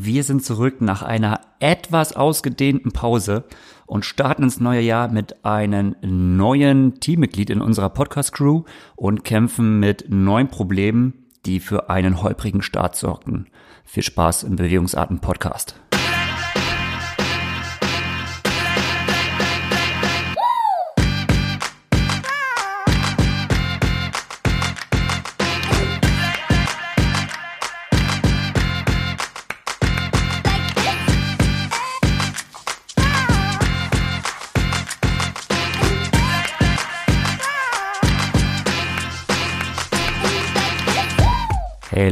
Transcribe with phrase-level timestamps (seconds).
[0.00, 3.44] wir sind zurück nach einer etwas ausgedehnten Pause
[3.84, 8.62] und starten ins neue Jahr mit einem neuen Teammitglied in unserer Podcast-Crew
[8.94, 13.48] und kämpfen mit neuen Problemen, die für einen holprigen Start sorgten.
[13.84, 15.18] Viel Spaß im Bewegungsarten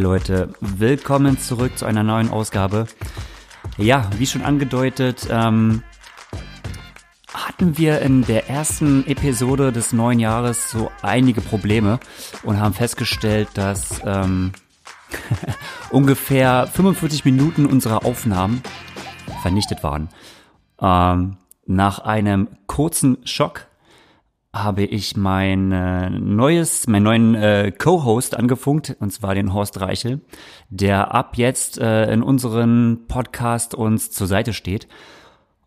[0.07, 2.87] Leute, willkommen zurück zu einer neuen Ausgabe.
[3.77, 5.83] Ja, wie schon angedeutet, ähm,
[7.35, 11.99] hatten wir in der ersten Episode des neuen Jahres so einige Probleme
[12.45, 14.53] und haben festgestellt, dass ähm,
[15.91, 18.63] ungefähr 45 Minuten unserer Aufnahmen
[19.43, 20.09] vernichtet waren.
[20.81, 23.67] Ähm, nach einem kurzen Schock
[24.63, 30.21] habe ich mein äh, neues, meinen neuen äh, Co-Host angefunkt, und zwar den Horst Reichel,
[30.71, 34.89] der ab jetzt äh, in unserem Podcast uns zur Seite steht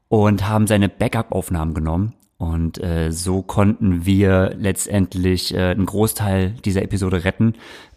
[0.08, 2.14] und haben seine Backup-Aufnahmen genommen.
[2.38, 7.54] Und äh, so konnten wir letztendlich äh, einen Großteil dieser Episode retten.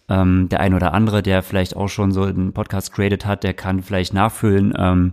[0.08, 3.54] Ähm, der ein oder andere, der vielleicht auch schon so einen Podcast created hat, der
[3.54, 5.12] kann vielleicht nachfüllen, ähm,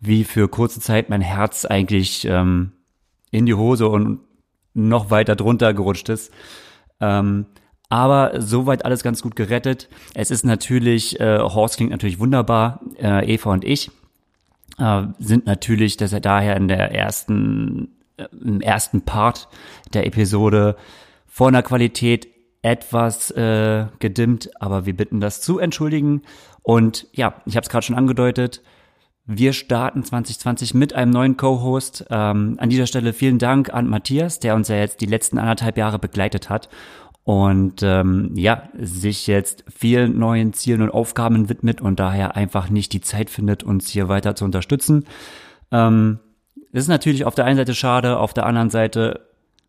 [0.00, 2.72] wie für kurze Zeit mein Herz eigentlich ähm,
[3.30, 4.20] in die Hose und
[4.76, 6.32] noch weiter drunter gerutscht ist.
[7.00, 7.46] Ähm,
[7.88, 9.88] aber soweit alles ganz gut gerettet.
[10.14, 13.90] Es ist natürlich, äh, Horst klingt natürlich wunderbar, äh, Eva und ich
[14.78, 19.48] äh, sind natürlich, dass er daher in der ersten, äh, im ersten Part
[19.94, 20.76] der Episode
[21.26, 22.28] vor einer Qualität
[22.62, 26.22] etwas äh, gedimmt, aber wir bitten das zu entschuldigen.
[26.62, 28.62] Und ja, ich habe es gerade schon angedeutet,
[29.26, 32.06] wir starten 2020 mit einem neuen Co-Host.
[32.10, 35.76] Ähm, an dieser Stelle vielen Dank an Matthias, der uns ja jetzt die letzten anderthalb
[35.76, 36.68] Jahre begleitet hat
[37.24, 42.92] und ähm, ja, sich jetzt vielen neuen Zielen und Aufgaben widmet und daher einfach nicht
[42.92, 45.06] die Zeit findet, uns hier weiter zu unterstützen.
[45.72, 46.20] Ähm,
[46.70, 49.26] ist natürlich auf der einen Seite schade, auf der anderen Seite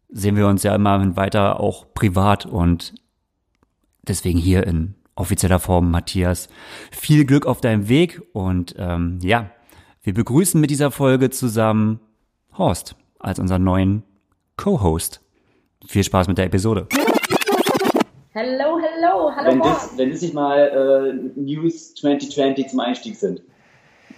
[0.10, 2.94] sehen wir uns ja immer weiter auch privat und
[4.04, 6.48] deswegen hier in offizieller Form, Matthias.
[6.92, 9.50] Viel Glück auf deinem Weg und ähm, ja,
[10.04, 12.00] wir begrüßen mit dieser Folge zusammen
[12.58, 14.04] Horst als unseren neuen
[14.56, 15.22] Co-Host.
[15.88, 16.88] Viel Spaß mit der Episode.
[18.32, 20.60] Hello, hello, hallo wenn das, wenn das nicht mal
[21.36, 23.42] äh, News 2020 zum Einstieg sind.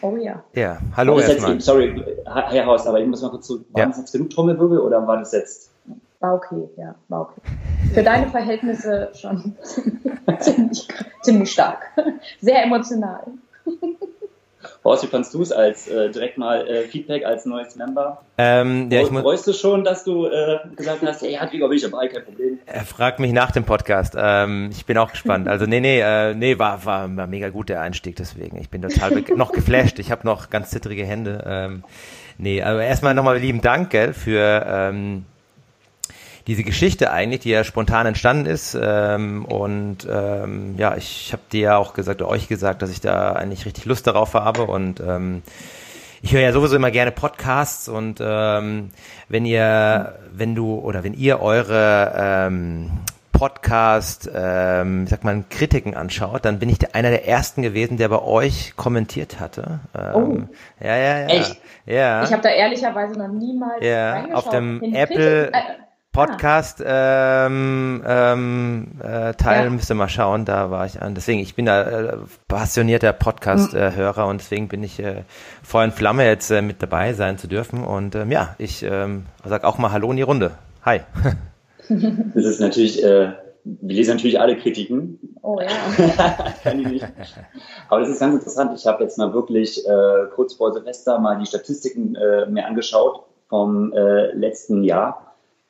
[0.02, 0.44] Oh ja.
[0.54, 1.60] Ja, hallo erstmal.
[1.60, 3.86] Sorry, Herr Horst, aber ich muss mal kurz zu, waren ja.
[3.88, 5.72] das jetzt genug Trommelwirbel oder war das jetzt
[6.20, 7.42] war okay, ja, war okay.
[7.94, 9.56] Für deine Verhältnisse schon
[10.40, 10.88] ziemlich,
[11.22, 11.92] ziemlich stark.
[12.40, 13.24] Sehr emotional.
[14.84, 18.22] Horst, wie fandst du es als äh, direkt mal äh, Feedback als neues Member?
[18.38, 21.84] Ähm, ja, ich Freust du schon, dass du äh, gesagt hast, ja, Gregor bin ich
[21.84, 22.60] dabei, kein Problem.
[22.66, 24.16] Er fragt mich nach dem Podcast.
[24.18, 25.48] Ähm, ich bin auch gespannt.
[25.48, 28.58] Also nee, nee, äh, nee, war, war, war mega gut der Einstieg deswegen.
[28.58, 30.00] Ich bin total noch geflasht.
[30.00, 31.44] Ich habe noch ganz zittrige Hände.
[31.46, 31.84] Ähm,
[32.38, 35.26] nee, aber erstmal nochmal lieben Dank gell, für ähm,
[36.50, 38.76] diese Geschichte eigentlich, die ja spontan entstanden ist.
[38.82, 43.34] Ähm, und ähm, ja, ich habe dir ja auch gesagt, euch gesagt, dass ich da
[43.34, 44.64] eigentlich richtig Lust darauf habe.
[44.64, 45.44] Und ähm,
[46.24, 48.90] ich höre ja sowieso immer gerne Podcasts und ähm,
[49.28, 52.90] wenn ihr, wenn du oder wenn ihr eure ähm,
[53.32, 58.10] Podcast, ähm, sag mal, Kritiken anschaut, dann bin ich der, einer der ersten gewesen, der
[58.10, 59.82] bei euch kommentiert hatte.
[59.96, 60.84] Ähm, oh.
[60.84, 61.28] Ja, ja, ja.
[61.28, 61.62] Echt?
[61.86, 62.24] Ja.
[62.24, 64.46] Ich habe da ehrlicherweise noch niemals ja, reingeschaut.
[64.48, 65.62] Auf dem Apple, äh,
[66.20, 69.70] Podcast ähm, ähm, äh, Teil ja.
[69.70, 71.16] müsste mal schauen, da war ich an.
[71.16, 72.18] Deswegen, ich bin da äh,
[72.50, 74.30] passionierter Podcast-Hörer mhm.
[74.30, 75.24] und deswegen bin ich äh,
[75.64, 77.86] Feuer und Flamme jetzt äh, mit dabei sein zu dürfen.
[77.86, 80.52] Und ähm, ja, ich ähm, sag auch mal Hallo in die Runde.
[80.84, 81.00] Hi.
[81.88, 83.32] das ist natürlich, äh,
[83.64, 85.20] wir lesen natürlich alle Kritiken.
[85.42, 85.70] Oh ja.
[86.64, 87.08] Kann ich nicht.
[87.88, 88.74] Aber das ist ganz interessant.
[88.76, 93.24] Ich habe jetzt mal wirklich äh, kurz vor Silvester mal die Statistiken äh, mir angeschaut
[93.48, 95.29] vom äh, letzten Jahr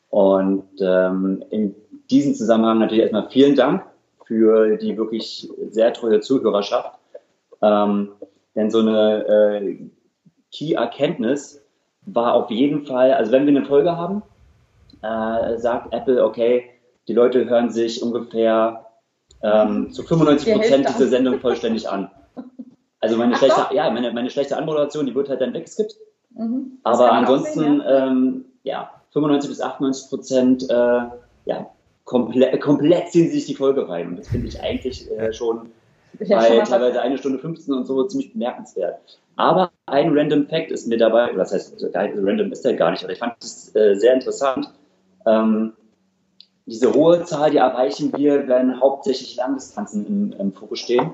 [0.09, 1.75] und ähm, in
[2.09, 3.83] diesem Zusammenhang natürlich erstmal vielen Dank
[4.25, 6.99] für die wirklich sehr treue Zuhörerschaft.
[7.61, 8.09] Ähm,
[8.55, 9.77] denn so eine äh,
[10.51, 11.61] Key-Erkenntnis
[12.05, 14.23] war auf jeden Fall, also wenn wir eine Folge haben,
[15.01, 16.69] äh, sagt Apple, okay,
[17.07, 18.85] die Leute hören sich ungefähr
[19.41, 22.09] ähm, zu 95 Prozent diese Sendung vollständig an.
[22.99, 25.95] Also meine schlechte, ja, meine, meine schlechte Anmoderation, die wird halt dann weggeskippt.
[26.31, 26.79] Mhm.
[26.83, 28.07] Aber ansonsten, sehen, ja.
[28.07, 31.01] Ähm, ja, 95 bis 98 Prozent äh,
[31.45, 31.69] ja,
[32.05, 34.09] komple komplett ziehen sie sich die Folge rein.
[34.09, 35.71] Und das finde ich eigentlich äh, schon
[36.19, 38.99] Ja, schon bei mal teilweise eine Stunde 15 und so ziemlich bemerkenswert.
[39.35, 42.73] Aber ein Random Fact ist mir dabei, oder das heißt, so geil, random ist der
[42.73, 44.69] gar nicht, aber ich fand es äh, sehr interessant.
[45.25, 45.73] Ähm,
[46.65, 51.11] diese hohe Zahl, die erreichen wir, wenn hauptsächlich Langdistanzen im, im Fokus stehen.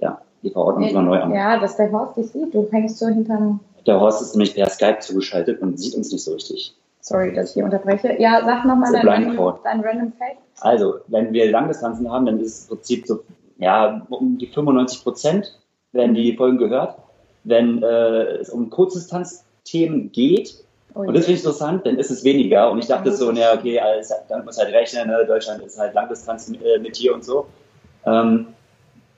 [0.00, 1.32] Ja, die verordnen uns mal neu an.
[1.32, 2.52] Ja, dass der Horst dich sieht.
[2.52, 3.60] Du hängst so hinterm.
[3.86, 6.74] Der Horst ist nämlich per Skype zugeschaltet und sieht uns nicht so richtig.
[7.00, 8.16] Sorry, dass ich hier unterbreche.
[8.18, 10.36] Ja, sag nochmal dein, random, dein Random Fact.
[10.60, 13.20] Also, wenn wir Langdistanzen haben, dann ist es im Prinzip so,
[13.58, 15.58] ja, um die 95 Prozent
[15.92, 16.96] werden die Folgen gehört.
[17.44, 20.62] Wenn äh, es um Kurzdistanzthemen geht,
[20.94, 22.70] Oh und das finde ich interessant, dann ist es weniger.
[22.70, 25.24] Und ich dachte so, naja, okay, alles, dann muss halt rechnen, ne?
[25.26, 27.46] Deutschland ist halt Langdistanz mit, äh, mit hier und so.
[28.04, 28.48] Ähm,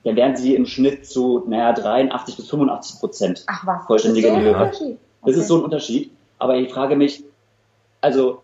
[0.03, 3.43] dann werden sie im Schnitt zu, naja, 83 bis 85 Prozent.
[3.47, 3.85] Ach was.
[3.87, 4.55] Vollständige
[5.25, 6.11] das ist so ein Unterschied.
[6.37, 7.23] Aber ich frage mich,
[8.03, 8.41] also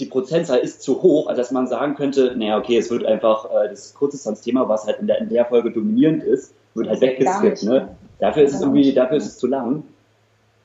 [0.00, 3.44] die Prozentzahl ist zu hoch, als dass man sagen könnte, naja, okay, es wird einfach
[3.44, 7.62] äh, das Kurzdistanzthema, was halt in der, in der Folge dominierend ist, wird halt weggeskippt.
[7.62, 7.88] Ne?
[8.18, 9.84] Dafür ist es irgendwie, dafür ist es zu lang.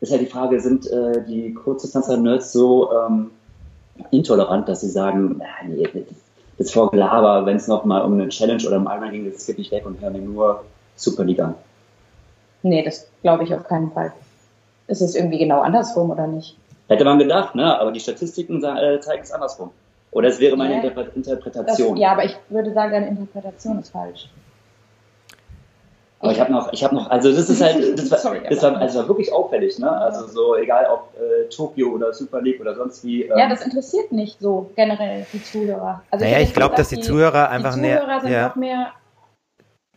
[0.02, 3.32] Ist halt die Frage, sind äh, die Kurzdistanzer-Nerds so ähm,
[4.12, 5.92] intolerant, dass sie sagen, na, nee, das,
[6.58, 9.44] das ist voll Gelaber, wenn es nochmal um eine Challenge oder um Ironman ging, das
[9.44, 10.64] skippe ich weg und höre mir nur
[10.96, 11.56] Superliga an.
[12.64, 14.14] Nee, das glaube ich auf keinen Fall.
[14.88, 16.58] Ist es irgendwie genau andersrum oder nicht?
[16.90, 17.80] Hätte man gedacht, ne?
[17.80, 19.70] aber die Statistiken äh, zeigen es andersrum.
[20.12, 20.82] Oder es wäre meine Ja.
[20.82, 21.98] Interpre Das, Interpretation.
[21.98, 24.28] ja, aber ich würde sagen, deine Interpretation ist falsch.
[26.22, 28.62] Aber ich habe noch, ich habe noch, also das ist halt, das war, Sorry, das
[28.62, 29.90] war, also war wirklich auffällig, ne?
[29.90, 33.24] Also so egal ob äh, Tokio oder Super League oder sonst wie.
[33.24, 36.02] Ähm, Ja, das interessiert nicht so generell die Zuhörer.
[36.12, 38.92] Also Naja, hätte ich glaube, dass die Zuhörer einfach die Zuhörer sind ja, noch mehr.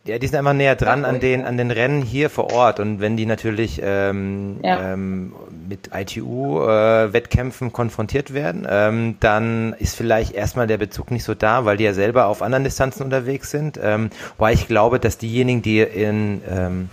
[0.05, 2.99] Ja, die sind einfach näher dran an den, an den Rennen hier vor Ort und
[2.99, 4.93] wenn die natürlich ähm, Ja.
[4.93, 5.33] ähm,
[5.69, 11.77] mit ITU-Wettkämpfen konfrontiert werden, ähm, dann ist vielleicht erstmal der Bezug nicht so da, weil
[11.77, 13.79] die ja selber auf anderen Distanzen unterwegs sind.
[13.81, 16.89] Ähm, wobei ich glaube, dass diejenigen, die in ähm,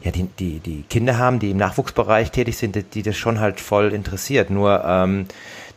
[0.00, 3.40] ja, die, die, die Kinder haben, die im Nachwuchsbereich tätig sind, die, die das schon
[3.40, 4.48] halt voll interessiert.
[4.48, 5.26] Nur ähm,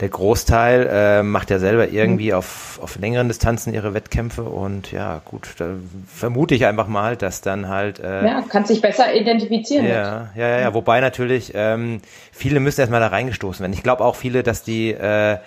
[0.02, 5.22] der Großteil äh, macht ja selber irgendwie auf, auf längeren Distanzen ihre Wettkämpfe und ja,
[5.24, 5.68] gut, da
[6.08, 9.86] vermute ich einfach mal, dass dann halt äh, Ja, kannst dich besser identifizieren.
[9.86, 9.94] mit.
[9.94, 10.74] ja, ja, ja, ja.
[10.74, 12.02] Wobei natürlich ähm,
[12.32, 13.74] viele müssen erstmal da reingestoßen werden.
[13.74, 15.38] Ich glaube auch viele, dass die äh,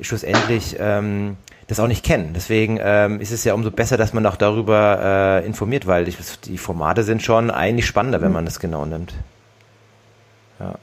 [0.00, 2.32] schlussendlich ähm, das auch nicht kennen.
[2.34, 6.16] Deswegen ähm, ist es ja umso besser, dass man auch darüber äh, informiert, weil ich,
[6.44, 9.12] die Formate sind schon eigentlich spannender, wenn man das genau nimmt.
[10.58, 10.76] Ja,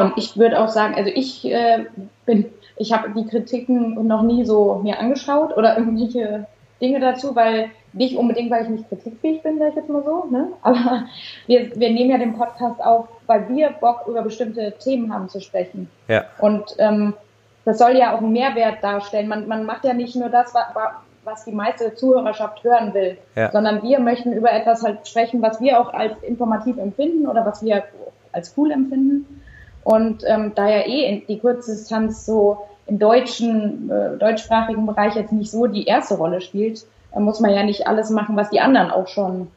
[0.00, 1.86] und ich würde auch sagen, also ich äh,
[2.26, 2.46] bin,
[2.76, 6.46] ich habe die Kritiken noch nie so mir angeschaut oder irgendwelche
[6.80, 10.24] Dinge dazu, weil nicht unbedingt, weil ich nicht kritikfähig bin, sag ich jetzt mal so,
[10.30, 10.48] ne?
[10.62, 11.04] Aber
[11.46, 15.40] wir, wir nehmen ja den Podcast auf, weil wir Bock über bestimmte Themen haben zu
[15.40, 15.88] sprechen.
[16.08, 16.24] Ja.
[16.38, 17.14] Und ähm,
[17.64, 19.28] das soll ja auch einen Mehrwert darstellen.
[19.28, 23.16] Man, man macht ja nicht nur das, wa- wa- was die meiste Zuhörerschaft hören will,
[23.36, 23.50] Ja.
[23.52, 27.64] sondern wir möchten über etwas halt sprechen, was wir auch als informativ empfinden oder was
[27.64, 27.84] wir
[28.34, 29.42] als cool empfinden.
[29.84, 35.50] Und ähm, da ja eh die Kurzdistanz so im deutschen, äh, deutschsprachigen Bereich jetzt nicht
[35.50, 36.84] so die erste Rolle spielt,
[37.14, 39.48] äh, muss man ja nicht alles machen, was die anderen auch schon.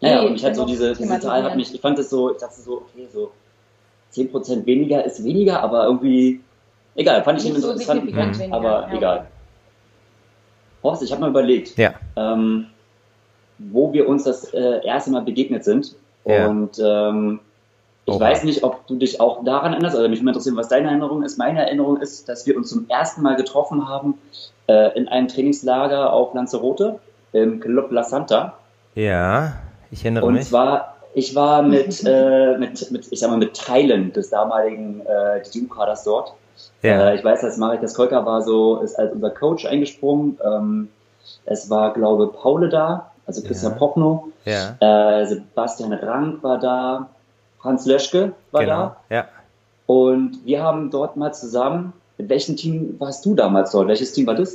[0.00, 2.10] Ja, ja, eh und ich hatte so diese, diese Zahl, hat mich, ich fand das
[2.10, 3.30] so, ich dachte so, okay, so
[4.12, 6.40] 10% weniger ist weniger, aber irgendwie,
[6.94, 8.16] egal, fand ich nicht eben so interessant, Mhm.
[8.16, 8.54] weniger.
[8.56, 8.96] aber ja.
[8.96, 9.26] egal.
[10.82, 11.94] Horst, ich habe mal überlegt, Ja.
[12.16, 12.66] ähm,
[13.58, 15.94] wo wir uns das äh, erste Mal begegnet sind.
[16.26, 16.48] Ja.
[16.48, 17.40] Und ähm,
[18.06, 20.88] ich weiß nicht, ob du dich auch daran erinnerst, oder mich würde interessieren, was deine
[20.88, 21.38] Erinnerung ist.
[21.38, 24.18] Meine Erinnerung ist, dass wir uns zum ersten Mal getroffen haben
[24.66, 26.98] äh, in einem Trainingslager auf Lanzarote
[27.32, 28.54] im Club La Santa.
[28.94, 29.54] Ja,
[29.90, 30.48] ich erinnere Und mich.
[30.48, 35.42] zwar, ich war mit, äh, mit, mit, ich sag mal, mit Teilen des damaligen äh,
[35.52, 36.34] DU-Kaders dort.
[36.82, 37.08] ja.
[37.10, 40.38] Äh, ich weiß, dass Marek Kolka war so, ist als unser Coach eingesprungen.
[40.44, 40.88] Ähm,
[41.46, 43.78] es war, glaube Paule da, also Christian Ja.
[43.78, 44.28] Pochno.
[44.44, 44.76] ja,
[45.20, 47.08] Äh, Sebastian Rank war da.
[47.64, 48.76] Franz Löschke war genau.
[49.08, 49.14] da.
[49.16, 49.24] Ja.
[49.86, 53.88] Und wir haben dort mal zusammen, mit welchem Team warst du damals dort?
[53.88, 54.54] Welches Team war das?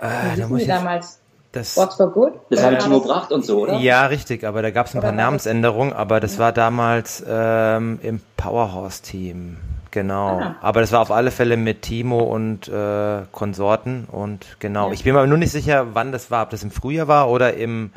[0.00, 1.20] Äh, da muss ich damals?
[1.52, 2.32] das, What's for Good?
[2.50, 3.76] Das war mit Timo das- Bracht und so, oder?
[3.78, 7.22] Ja, richtig, aber da gab es ein Oder paar war Namensänderungen, aber das war damals
[7.28, 9.58] ähm, im Powerhouse-Team.
[9.90, 10.40] Genau.
[10.40, 10.56] Ah.
[10.62, 14.88] Aber das war auf alle Fälle mit Timo und äh, Konsorten und genau.
[14.88, 14.92] Ja.
[14.94, 17.54] Ich bin mir nur nicht sicher, wann das war, ob das im Frühjahr war oder
[17.54, 17.92] im,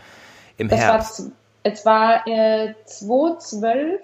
[0.58, 1.16] im Das war, Herbst.
[1.18, 1.32] z-
[1.64, 4.00] es war äh, 2012,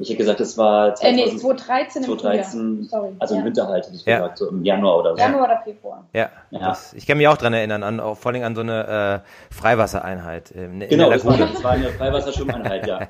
[0.00, 2.88] Ich hätte gesagt, das war äh, nee, 2000 2013 im 2013, Frühjahr.
[2.90, 3.12] Sorry.
[3.20, 3.46] also im ja.
[3.46, 4.16] Winter halt, hätte ich Ja.
[4.18, 5.18] gesagt, so im Januar oder so.
[5.22, 6.04] Januar oder Februar.
[6.12, 6.58] Ja, Ja.
[6.70, 9.54] Das, ich kann mich auch dran erinnern, an, auch vor allem an so eine äh,
[9.54, 13.00] Freiwassereinheit in, in Genau, der das war, das war eine Freiwasserschwimmeinheit, ja.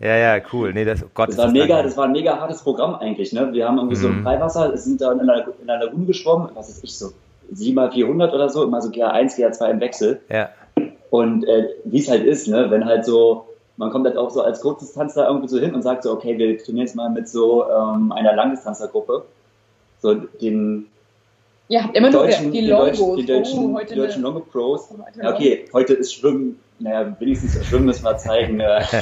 [0.00, 0.72] Ja, ja, cool.
[0.72, 3.34] Nee, das, oh Gott, Das war, das mega, das war ein mega hartes Programm eigentlich.
[3.34, 3.52] Ne?
[3.52, 4.20] Wir haben irgendwie so Mhm.
[4.20, 7.10] ein Freiwasser, sind da in der, in der Lagune geschwommen, was ist ich so,
[7.52, 10.20] 7 mal 400 oder so, immer so GA1, GA2 im Wechsel.
[10.30, 10.48] Ja,
[11.10, 13.47] Und äh, wie es halt ist, ne, wenn halt so,
[13.78, 16.58] man kommt halt auch so als Kurzdistanzler irgendwie so hin und sagt so, okay, wir
[16.58, 19.24] trainieren jetzt mal mit so ähm, einer Langdistanzlergruppe.
[20.00, 20.86] So den
[21.70, 22.98] Ihr habt immer nur deutschen, die die Longos.
[22.98, 24.88] deutschen, die deutschen, oh, heute die deutschen Longo Pros.
[25.22, 28.60] Ja, okay, heute ist Schwimmen, naja, wenigstens Schwimmen müssen wir zeigen.
[28.60, 28.82] äh.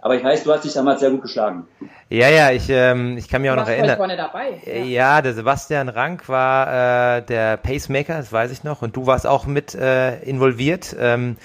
[0.00, 1.66] Aber ich weiß, du hast dich damals sehr gut geschlagen.
[2.10, 3.96] Ja, ja, ich, ähm, ich kann mich auch Du noch warst voll erinnern.
[3.96, 4.60] vorne dabei.
[4.64, 9.06] Äh, Ja, der Sebastian Rank war äh, der Pacemaker, das weiß ich noch, und du
[9.06, 10.94] warst auch mit äh, involviert.
[11.00, 11.36] Ähm,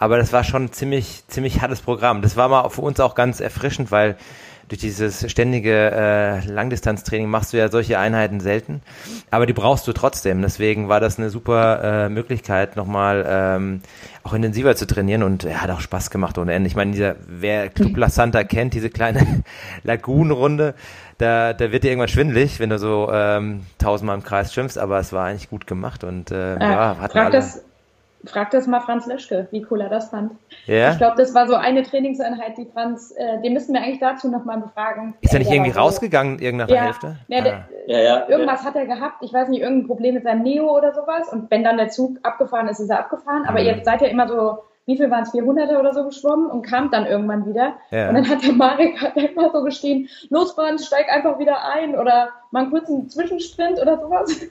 [0.00, 2.22] aber das war schon ziemlich, ziemlich hartes Programm.
[2.22, 4.16] Das war mal für uns auch ganz erfrischend, weil
[4.68, 8.82] durch dieses ständige äh, Langdistanztraining machst du ja solche Einheiten selten.
[9.30, 10.42] Aber die brauchst du trotzdem.
[10.42, 13.82] Deswegen war das eine super äh, Möglichkeit, nochmal ähm,
[14.22, 16.68] auch intensiver zu trainieren und er hat auch Spaß gemacht ohne Ende.
[16.68, 19.42] Ich meine, dieser, wer Club La Santa kennt, diese kleine
[19.82, 20.74] Lagunenrunde,
[21.18, 24.98] da, da wird dir irgendwann schwindelig, wenn du so ähm, tausendmal im Kreis schwimmst, aber
[25.00, 27.30] es war eigentlich gut gemacht und äh, Äh, ja, hatten frag, alle.
[27.30, 27.64] das,
[28.26, 30.32] frag das mal Franz Löschke, wie cool er das fand.
[30.66, 30.90] ja?
[30.92, 34.28] Ich glaube, das war so eine Trainingseinheit, die Franz, äh, den müssten wir eigentlich dazu
[34.30, 35.14] nochmal befragen.
[35.20, 37.16] Ist er nicht Der irgendwie rausgegangen, irgend nach der Ja, Hälfte?
[37.28, 37.64] ja, der, Ah.
[37.86, 38.28] Ja, ja.
[38.28, 41.32] Irgendwas hat er gehabt, ich weiß nicht, irgendein Problem mit seinem Neo oder sowas.
[41.32, 43.44] Und wenn dann der Zug abgefahren ist, ist er abgefahren.
[43.46, 43.66] Aber Mhm.
[43.66, 46.90] ihr seid ja immer so, wie viel waren es, 400 oder so geschwommen und kam
[46.90, 47.74] dann irgendwann wieder.
[47.90, 48.08] Ja.
[48.08, 51.96] Und dann hat der Marek hat immer so geschrien, los Franz, steig einfach wieder ein
[51.98, 54.40] oder mal einen kurzen Zwischensprint oder sowas.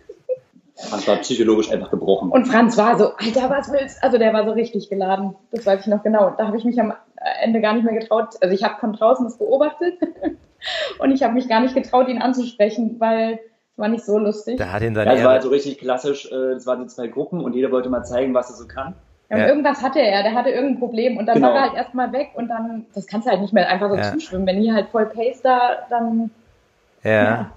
[0.88, 2.32] Franz war psychologisch einfach gebrochen.
[2.32, 5.36] Und Franz war so, Alter, was willst Also der war so richtig geladen.
[5.52, 6.34] Das weiß ich noch genau.
[6.38, 6.94] Da habe ich mich am
[7.42, 8.36] Ende gar nicht mehr getraut.
[8.42, 9.96] Also ich habe von draußen das beobachtet
[11.00, 13.34] und ich habe mich gar nicht getraut, ihn anzusprechen, weil
[13.74, 14.58] es war nicht so lustig.
[14.58, 16.86] Da hat ihn Ja, seine es war halt so richtig klassisch, äh, es waren so
[16.86, 18.96] zwei Gruppen und jeder wollte mal zeigen, was er so kann.
[19.30, 19.48] Ja, und Ja.
[19.50, 21.50] irgendwas hatte er, der hatte irgendein Problem und dann Genau.
[21.50, 23.96] war er halt erstmal weg und dann, das kannst du halt nicht mehr einfach so
[23.96, 24.12] Ja.
[24.14, 24.48] zuschwimmen.
[24.48, 26.32] Wenn ihr halt voll Pace da, dann,
[27.04, 27.52] Ja.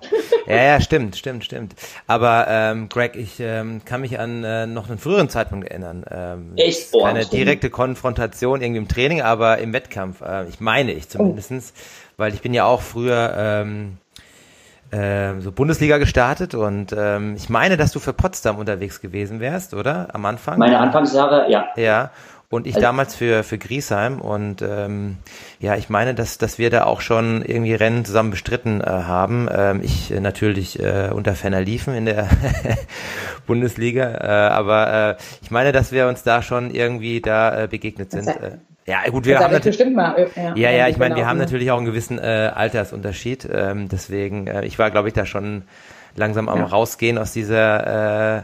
[0.47, 1.75] ja, ja, stimmt, stimmt, stimmt.
[2.07, 6.05] Aber ähm, Greg, ich ähm, kann mich an äh, noch einen früheren Zeitpunkt erinnern.
[6.11, 6.93] Ähm, Echt?
[6.93, 10.21] Boah, keine direkte Konfrontation irgendwie im Training, aber im Wettkampf.
[10.21, 11.73] Äh, ich meine ich zumindestens,
[12.17, 13.99] weil ich bin ja auch früher ähm,
[14.93, 19.73] ähm, so Bundesliga gestartet und ähm, ich meine, dass du für Potsdam unterwegs gewesen wärst,
[19.73, 20.09] oder?
[20.13, 20.59] Am Anfang?
[20.59, 21.65] Meine Anfangsjahre, ja.
[21.77, 22.11] Ja,
[22.53, 25.17] und ich Also- damals für, für Griesheim und ähm,
[25.59, 29.49] ja, ich meine, dass, dass wir da auch schon irgendwie Rennen zusammen bestritten äh, haben.
[29.51, 32.29] Ähm, ich äh, natürlich äh, unter Fenner liefen in der
[33.47, 38.11] Bundesliga, äh, aber äh, ich meine, dass wir uns da schon irgendwie da äh, begegnet
[38.11, 38.27] sind.
[38.27, 39.79] Das- Äh, ja, gut, wir das haben natürlich.
[39.79, 40.17] bestimmt mal.
[40.35, 41.29] äh, Ja, ja, ich meine, wir genau.
[41.29, 43.49] haben natürlich auch einen gewissen äh, Altersunterschied.
[43.53, 45.63] Ähm, deswegen, äh, ich war, glaube ich, da schon
[46.17, 46.65] langsam am Ja.
[46.67, 48.43] rausgehen aus dieser äh,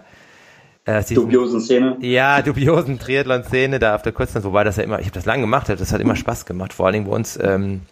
[0.88, 1.96] äh, Dubiosen Szene.
[2.00, 5.42] ja, dubiosen Triathlon-Szene da auf der Kurzdistanz, wobei das ja immer, ich habe das lange
[5.42, 7.82] gemacht, das hat immer Spaß gemacht, vor allen Dingen bei uns ähm,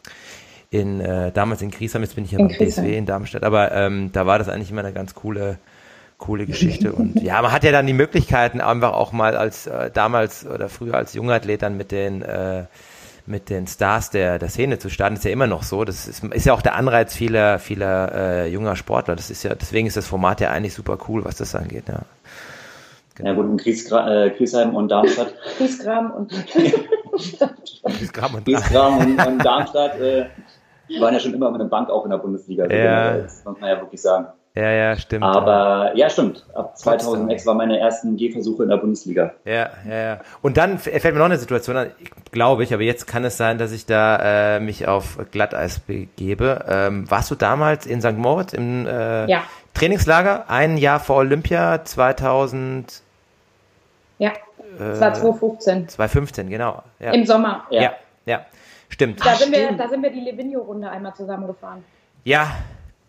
[0.70, 2.56] in äh, damals in Griesheim, jetzt bin ich ja In beim.
[2.56, 5.58] DSW in Darmstadt, aber ähm, da war das eigentlich immer eine ganz coole
[6.16, 9.90] coole Geschichte und ja, man hat ja dann die Möglichkeiten einfach auch mal als äh,
[9.90, 12.64] damals oder früher als Jungathlet dann mit den äh,
[13.26, 15.84] mit den Stars der, der Szene zu starten, ist ja immer noch so.
[15.84, 19.16] Das ist, ist ja auch der Anreiz vieler, vieler äh, junger Sportler.
[19.16, 22.02] Das ist ja, deswegen ist das Format ja eigentlich super cool, was das angeht, ja.
[23.22, 25.32] Ja gut, in Griesgra äh, Griesheim und Darmstadt.
[25.58, 26.30] Griesgram und
[27.84, 30.26] Griesgram und Griesgram und, und Darmstadt äh,
[31.00, 32.64] waren ja schon immer mit einer Bank auch in der Bundesliga.
[32.64, 32.82] Also Ja.
[32.82, 34.26] generell, Das muss man ja wirklich sagen.
[34.54, 35.22] Ja, ja, stimmt.
[35.22, 36.46] Aber ja, stimmt.
[36.54, 39.34] Ab 2006 waren meine ersten Gehversuche in der Bundesliga.
[39.44, 40.20] Ja, ja, ja.
[40.40, 41.90] Und dann fällt mir noch eine Situation an,
[42.32, 46.64] glaube ich, aber jetzt kann es sein, dass ich da äh, mich auf Glatteis begebe.
[46.68, 48.16] Ähm, warst du damals in St.
[48.16, 49.42] Moritz im äh, ja,
[49.74, 53.05] Trainingslager, ein Jahr vor Olympia 2000, ja,
[54.78, 55.88] das war 2015.
[55.88, 56.82] 2015, genau.
[56.98, 57.64] Ja, Im Sommer.
[57.70, 57.82] ja.
[57.82, 57.92] Ja.
[58.26, 58.46] ja,
[58.88, 59.24] stimmt.
[59.24, 59.80] Da, sind wir, stimmt.
[59.80, 61.84] da sind wir die Livigno-Runde einmal zusammengefahren.
[62.24, 62.50] Ja,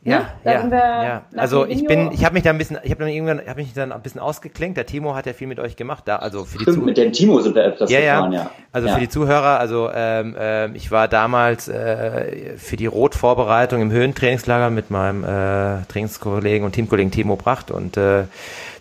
[0.03, 0.25] ja, Ne?
[0.43, 1.21] Da ja, sind wir ja.
[1.31, 3.59] nach Also ich bin, ich habe mich da ein bisschen, ich habe dann irgendwann, habe
[3.59, 4.77] mich dann ein bisschen ausgeklinkt.
[4.77, 6.97] Der Timo hat ja viel mit euch gemacht, da, also für die Stimmt, Zuh- mit
[6.97, 8.41] dem Timo sind wir öfters Ja, gefahren, ja.
[8.43, 8.51] ja.
[8.71, 8.93] Also ja.
[8.93, 14.69] für die Zuhörer, also ähm, ähm, ich war damals äh, für die Rotvorbereitung im Höhentrainingslager
[14.69, 18.25] mit meinem äh, Trainingskollegen und Teamkollegen Timo Pracht und äh,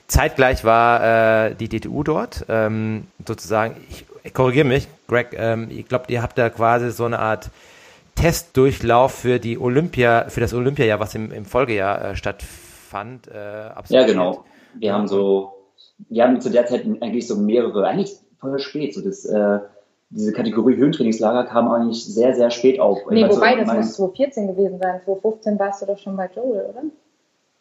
[0.09, 2.45] zeitgleich war äh, die DTU dort.
[2.49, 7.05] Ähm, sozusagen, ich, ich korrigiere mich, Greg, ähm, ich glaube, ihr habt da quasi so
[7.05, 7.51] eine Art
[8.15, 13.29] Testdurchlauf für die Olympia, für das Olympiajahr, was im, im Folgejahr äh, stattfand.
[13.29, 14.45] Äh, Ja, genau.
[14.75, 15.53] Wir haben so,
[16.09, 19.59] wir haben zu der Zeit eigentlich so mehrere, eigentlich voll spät, so das, äh,
[20.11, 22.99] diese Kategorie Höhentrainingslager kam eigentlich sehr, sehr spät auf.
[23.11, 25.01] Nee, Also, wobei, das mein- muss 2014 gewesen sein.
[25.05, 26.83] 2015 warst du doch schon bei Joel, oder?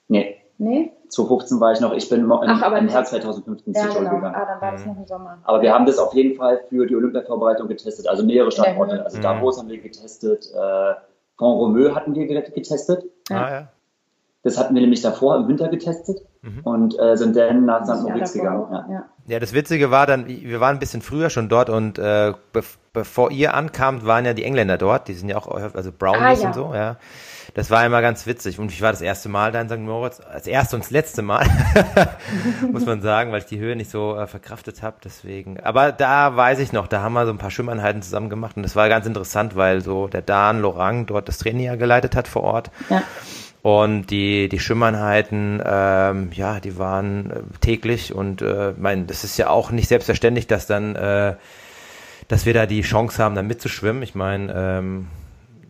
[0.08, 0.92] Nee, Nee?
[1.16, 2.88] 2015 war ich noch, ich bin im, Ach, aber im.
[2.88, 4.16] Herbst 2015 Ja, zu Joel genau.
[4.16, 4.36] gegangen.
[4.36, 4.92] Ah, dann war das Mhm.
[4.92, 5.38] noch im Sommer.
[5.44, 9.04] Aber wir haben das auf jeden Fall für die Olympia-Vorbereitung getestet, also mehrere Standorte.
[9.04, 9.22] Also Mhm.
[9.24, 10.94] Davos haben wir getestet, äh,
[11.38, 13.04] Font Romeu hatten wir getestet.
[13.30, 13.68] Ah, ja.
[14.44, 16.22] Das hatten wir nämlich davor im Winter getestet.
[16.42, 16.60] mhm.
[16.64, 18.04] und äh, sind dann nach St.
[18.04, 18.68] Moritz gegangen.
[18.72, 18.86] Ja.
[18.88, 19.06] ja.
[19.26, 19.40] Ja.
[19.40, 22.62] das Witzige war dann, wir waren ein bisschen früher schon dort und äh, be
[22.94, 26.42] bevor ihr ankamt, waren ja die Engländer dort, die sind ja auch, also Brownies ah,
[26.44, 26.48] ja.
[26.48, 26.98] und so, ja.
[27.56, 28.60] Das war immer ganz witzig.
[28.60, 29.80] Und ich war das erste Mal da in St.
[29.80, 31.48] Moritz, als erste und das letzte Mal,
[32.72, 34.98] muss man sagen, weil ich die Höhe nicht so äh, verkraftet habe.
[35.04, 35.62] Deswegen.
[35.62, 38.64] Aber da weiß ich noch, da haben wir so ein paar Schwimmeinheiten zusammen gemacht und
[38.64, 42.28] das war ganz interessant, weil so der Dan Lorang dort das Training ja geleitet hat
[42.28, 42.72] vor Ort.
[42.90, 43.04] Ja.
[43.62, 49.38] Und die, die Schwimmeinheiten, ähm, ja, die waren äh, täglich und äh, mein, das ist
[49.38, 51.36] ja auch nicht selbstverständlich, dass dann, äh,
[52.28, 54.04] dass wir da die Chance haben, dann mitzuschwimmen.
[54.04, 55.08] Ich meine, ähm,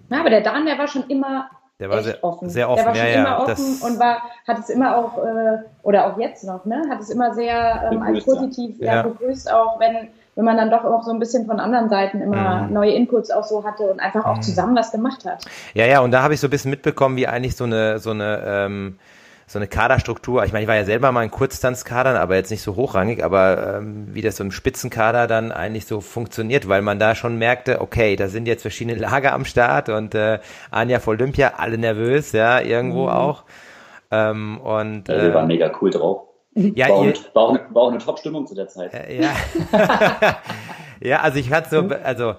[0.09, 1.47] ja, aber der Dan, der war schon immer
[1.79, 2.49] der war sehr offen.
[2.49, 2.77] sehr offen.
[2.77, 6.07] Der war schon ja, immer ja, offen und war, hat es immer auch, äh, oder
[6.07, 9.01] auch jetzt noch, ne, hat es immer sehr ähm, als positiv ja.
[9.03, 12.63] begrüßt, auch wenn, wenn man dann doch auch so ein bisschen von anderen Seiten immer
[12.63, 12.73] mhm.
[12.73, 14.41] neue Inputs auch so hatte und einfach auch mhm.
[14.41, 15.45] zusammen was gemacht hat.
[15.73, 18.11] Ja, ja, und da habe ich so ein bisschen mitbekommen, wie eigentlich so eine, so
[18.11, 18.99] eine, ähm,
[19.47, 22.63] so eine Kaderstruktur, ich meine, ich war ja selber mal in Kurztanzkadern, aber jetzt nicht
[22.63, 26.97] so hochrangig, aber ähm, wie das so im Spitzenkader dann eigentlich so funktioniert, weil man
[26.97, 30.39] da schon merkte, okay, da sind jetzt verschiedene Lager am Start und äh,
[30.71, 33.09] Anja vor Olympia, alle nervös, ja, irgendwo mhm.
[33.09, 33.43] auch.
[34.09, 36.21] Ähm, und, ja, wir äh, waren mega cool drauf.
[36.55, 38.93] Ja, war, ihr, auch, war, auch eine, war auch eine Top-Stimmung zu der Zeit.
[38.93, 39.31] Äh, ja.
[41.01, 41.95] ja, also ich hatte so, mhm.
[42.03, 42.35] also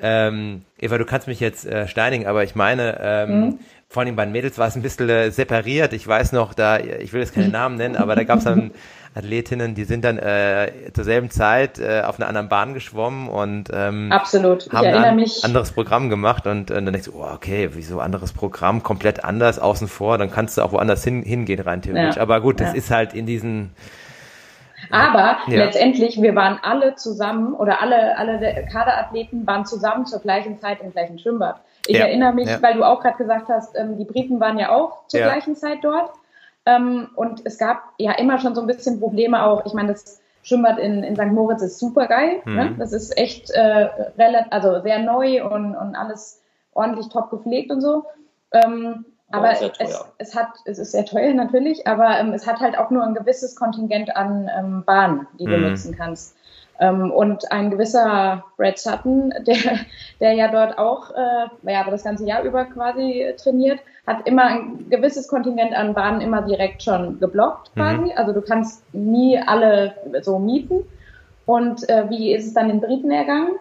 [0.00, 4.16] ähm, Eva, du kannst mich jetzt äh, steinigen, aber ich meine, ähm, mhm vor allem
[4.16, 5.92] bei den Mädels war es ein bisschen äh, separiert.
[5.92, 8.72] Ich weiß noch, da, ich will jetzt keine Namen nennen, aber da gab es dann
[9.14, 13.70] Athletinnen, die sind dann äh, zur selben Zeit äh, auf einer anderen Bahn geschwommen und
[13.72, 14.66] ähm, Absolut.
[14.66, 15.42] Ich haben ein mich.
[15.42, 19.58] anderes Programm gemacht und, und dann denkst du, oh, okay, wieso anderes Programm, komplett anders,
[19.58, 22.16] außen vor, dann kannst du auch woanders hin, hingehen rein theoretisch.
[22.16, 22.22] Ja.
[22.22, 22.74] Aber gut, das ja.
[22.74, 23.70] ist halt in diesen
[24.90, 25.64] aber ja.
[25.64, 30.92] letztendlich, wir waren alle zusammen oder alle, alle Kaderathleten waren zusammen zur gleichen Zeit im
[30.92, 31.60] gleichen Schwimmbad.
[31.88, 32.06] Ich ja.
[32.06, 32.60] erinnere mich, ja.
[32.62, 35.26] weil du auch gerade gesagt hast, ähm, die Briten waren ja auch zur ja.
[35.26, 36.10] gleichen Zeit dort.
[36.64, 39.64] Ähm, und es gab ja immer schon so ein bisschen Probleme auch.
[39.66, 41.32] Ich meine, das Schwimmbad in, in St.
[41.32, 42.42] Moritz ist super geil.
[42.44, 42.50] Ne?
[42.50, 42.56] Mhm.
[42.56, 42.74] Ne?
[42.78, 43.88] Das ist echt äh,
[44.18, 48.04] relativ, also sehr neu und, und alles ordentlich top gepflegt und so.
[48.52, 49.60] Ähm, aber es,
[50.18, 53.14] es, hat, es ist sehr teuer natürlich, aber ähm, es hat halt auch nur ein
[53.14, 55.70] gewisses Kontingent an ähm, Bahnen, die du mhm.
[55.70, 56.36] nutzen kannst.
[56.78, 59.80] Ähm, und ein gewisser Brad Sutton, der,
[60.20, 64.44] der ja dort auch, äh, ja, aber das ganze Jahr über quasi trainiert, hat immer
[64.44, 67.80] ein gewisses Kontingent an Bahnen immer direkt schon geblockt mhm.
[67.80, 68.04] quasi.
[68.04, 68.12] Mhm.
[68.16, 70.84] Also du kannst nie alle so mieten.
[71.46, 73.52] Und äh, wie ist es dann den Briten ergangen?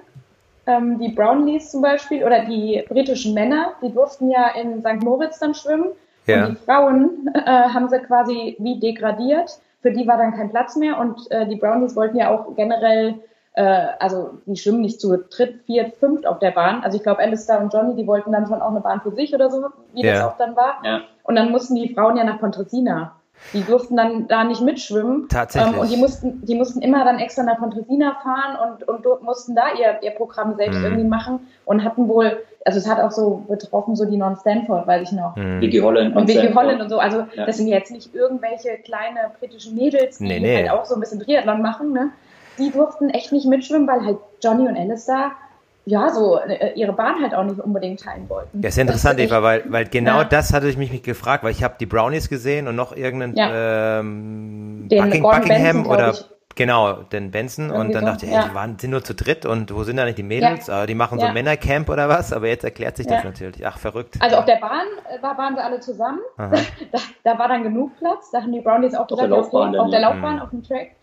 [0.67, 5.03] Ähm, die Brownlees zum Beispiel oder die britischen Männer, die durften ja in St.
[5.03, 5.89] Moritz dann schwimmen.
[6.25, 6.45] Ja.
[6.45, 10.75] Und die Frauen äh, haben sie quasi wie degradiert für die war dann kein Platz
[10.75, 13.19] mehr und äh, die Brownies wollten ja auch generell,
[13.53, 16.83] äh, also die schwimmen nicht zu dritt, viert, fünft auf der Bahn.
[16.83, 19.31] Also ich glaube, Alistair und Johnny, die wollten dann schon auch eine Bahn für sich
[19.35, 20.13] oder so, wie ja.
[20.13, 20.81] das auch dann war.
[20.83, 21.01] Ja.
[21.21, 23.15] Und dann mussten die Frauen ja nach Pontresina.
[23.53, 25.27] Die durften dann da nicht mitschwimmen.
[25.29, 25.73] Tatsächlich.
[25.73, 29.55] Ähm, und die mussten, die mussten immer dann extra nach Pontresina fahren und, und mussten
[29.55, 30.85] da ihr, ihr Programm selbst mhm.
[30.85, 35.09] irgendwie machen und hatten wohl, also es hat auch so betroffen, so die Non-Stanford, weiß
[35.09, 35.35] ich noch.
[35.35, 35.61] Mhm.
[35.61, 36.15] Vicky Holland.
[36.15, 36.99] Und Vicky Holland und so.
[36.99, 37.45] Also ja.
[37.45, 40.57] das sind jetzt nicht irgendwelche kleine britischen Mädels, die nee, nee.
[40.57, 42.09] halt auch so ein bisschen Triathlon machen, ne?
[42.57, 45.31] Die durften echt nicht mitschwimmen, weil halt Johnny und Alice da
[45.85, 48.61] ja, so äh, ihre Bahn halt auch nicht unbedingt teilen wollten.
[48.61, 50.23] Ja, ist interessant, Eva, weil, weil genau ja.
[50.23, 53.99] das hatte ich mich gefragt, weil ich habe die Brownies gesehen und noch irgendeinen ja.
[53.99, 56.13] ähm, Bucking, Buckingham Benson, oder
[56.55, 58.11] genau, den Benson Irgendwie und dann so.
[58.11, 60.23] dachte ich, ey, die waren, sind nur zu dritt und wo sind da nicht die
[60.23, 60.67] Mädels?
[60.67, 60.87] Ja.
[60.87, 63.65] Die machen so Männercamp oder was, aber jetzt erklärt sich das natürlich.
[63.65, 64.15] Ach, verrückt.
[64.19, 66.19] Also auf der Bahn äh, war, waren sie alle zusammen.
[66.37, 66.51] da,
[67.23, 69.91] da, war dann genug Platz, da haben die Brownies auch gesagt, auf der Laufbahn, auf
[69.91, 70.41] der Laufbahn, mhm.
[70.41, 70.95] auf dem Track.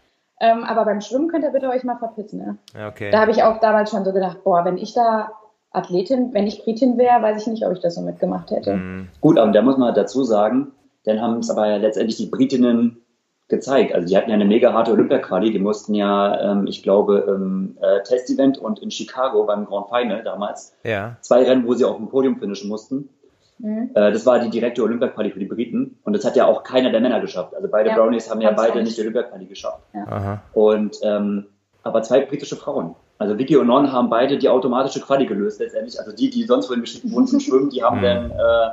[0.43, 2.41] Ähm, aber beim Schwimmen könnt ihr bitte euch mal verpissen.
[2.41, 2.59] Ne?
[2.77, 3.13] Ja, okay.
[3.13, 5.31] Da habe ich auch damals schon so gedacht, boah, wenn ich da
[5.71, 8.75] Athletin, wenn ich Britin wäre, weiß ich nicht, ob ich das so mitgemacht hätte.
[8.75, 9.09] Mhm.
[9.21, 10.73] Gut, aber da muss man dazu sagen,
[11.05, 12.99] dann haben es aber ja letztendlich die Britinnen
[13.47, 13.95] gezeigt.
[13.95, 17.77] Also die hatten ja eine mega harte Olympia-Quali, die mussten ja, ähm, ich glaube, im
[17.81, 21.17] äh, Test-Event und in Chicago beim Grand Final damals ja.
[21.21, 23.11] zwei Rennen, wo sie auf dem Podium finishen mussten.
[23.59, 23.91] Mhm.
[23.95, 25.99] Äh, das war die direkte Olympia-Quali für die Briten.
[26.05, 27.55] Und das hat ja auch keiner der Männer geschafft.
[27.55, 29.83] Also beide ja, Brownies haben ja beide nicht die Olympia-Quali geschafft.
[29.95, 30.43] Ja.
[30.53, 31.47] Und ähm,
[31.83, 32.95] aber zwei britische Frauen.
[33.19, 35.99] Also Vicky und Non haben beide die automatische Quali gelöst letztendlich.
[35.99, 38.03] Also die, die sonst wohin geschickt wurden zum Schwimmen, die haben mhm.
[38.03, 38.71] dann äh,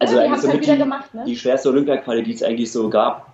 [0.00, 1.24] also ja, eigentlich so halt die, gemacht, ne?
[1.24, 3.26] die schwerste Olympia-Quali, die es eigentlich so gab.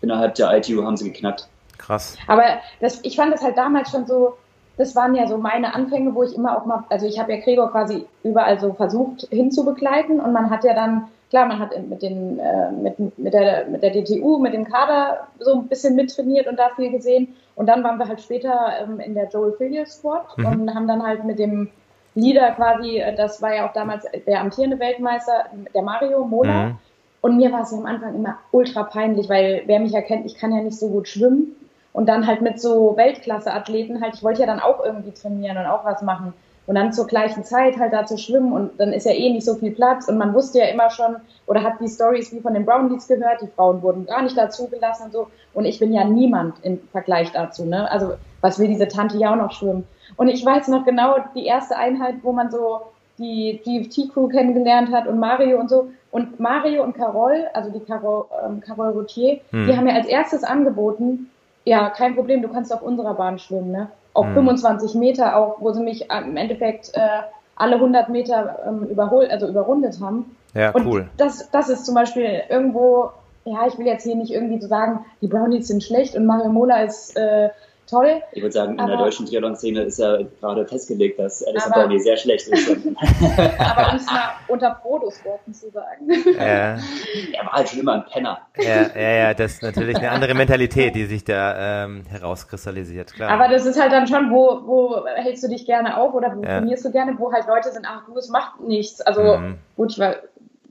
[0.00, 1.48] Innerhalb der ITU haben sie geknackt.
[1.78, 2.16] Krass.
[2.26, 2.44] Aber
[2.80, 4.36] das, ich fand das halt damals schon so,
[4.76, 7.40] das waren ja so meine Anfänge, wo ich immer auch mal, also ich habe ja
[7.40, 12.02] Gregor quasi überall so versucht hinzubegleiten und man hat ja dann, klar, man hat mit
[12.02, 16.46] den, äh, mit, mit, der, mit der DTU, mit dem Kader so ein bisschen mittrainiert
[16.46, 19.86] und da viel gesehen und dann waren wir halt später ähm, in der Joel Fillier
[19.86, 20.46] Squad mhm.
[20.46, 21.68] und haben dann halt mit dem
[22.14, 26.78] Leader quasi, äh, das war ja auch damals der amtierende Weltmeister, der Mario Mola, mhm.
[27.22, 30.34] Und mir war es ja am Anfang immer ultra peinlich, weil wer mich erkennt, ich
[30.34, 31.54] kann ja nicht so gut schwimmen.
[31.92, 35.66] Und dann halt mit so Weltklasse-Athleten halt, ich wollte ja dann auch irgendwie trainieren und
[35.66, 36.32] auch was machen.
[36.66, 39.44] Und dann zur gleichen Zeit halt da zu schwimmen und dann ist ja eh nicht
[39.44, 42.54] so viel Platz und man wusste ja immer schon oder hat die Stories wie von
[42.54, 45.26] den Brownlees gehört, die Frauen wurden gar nicht dazu gelassen und so.
[45.54, 47.90] Und ich bin ja niemand im Vergleich dazu, ne?
[47.90, 49.86] Also was will diese Tante ja auch noch schwimmen?
[50.16, 52.82] Und ich weiß noch genau die erste Einheit, wo man so
[53.18, 55.90] die GFT-Crew kennengelernt hat und Mario und so.
[56.10, 59.66] Und Mario und Carol, also die Carol, ähm, Carol Routier, hm.
[59.66, 61.30] die haben mir als erstes angeboten,
[61.64, 63.88] ja, kein Problem, du kannst auf unserer Bahn schwimmen, ne?
[64.14, 64.34] Auf hm.
[64.34, 67.22] 25 Meter auch, wo sie mich im Endeffekt äh,
[67.56, 70.36] alle 100 Meter ähm, überholt, also überrundet haben.
[70.54, 71.08] Ja, und cool.
[71.16, 73.10] Das, das ist zum Beispiel irgendwo,
[73.44, 76.50] ja, ich will jetzt hier nicht irgendwie so sagen, die Brownies sind schlecht und Mario
[76.50, 77.50] Mola ist äh,
[77.92, 78.22] toll.
[78.32, 82.16] Ich würde sagen, in der deutschen Triathlon-Szene ist ja gerade festgelegt, dass Alice Brownie sehr
[82.16, 82.70] schlecht ist.
[83.58, 86.10] aber um es mal unter Frodos Worten zu sagen.
[86.38, 86.78] Ja.
[87.32, 88.38] Er war halt schon immer ein Penner.
[88.56, 93.30] Ja, ja, ja, das ist natürlich eine andere Mentalität, die sich da ähm, herauskristallisiert, klar.
[93.30, 96.42] Aber das ist halt dann schon, wo, wo hältst du dich gerne auf oder wo
[96.42, 96.58] ja.
[96.58, 99.00] trainierst du gerne, wo halt Leute sind, ach du, es macht nichts.
[99.00, 99.58] Also mhm.
[99.76, 100.16] gut, ich war,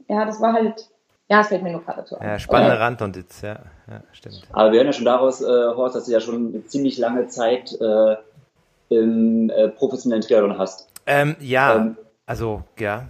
[0.07, 0.90] ja, das war halt
[1.31, 2.17] ja, es fällt mir nur gerade dazu.
[2.21, 2.83] Ja, spannende okay.
[2.83, 4.41] Randnotiz, ja, ja, stimmt.
[4.51, 7.27] Aber wir hören ja schon daraus, äh, Horst, dass du ja schon eine ziemlich lange
[7.27, 8.15] Zeit äh,
[8.89, 10.89] im äh, professionellen Triathlon hast.
[11.05, 13.07] Ähm, ja, ähm, also, ja.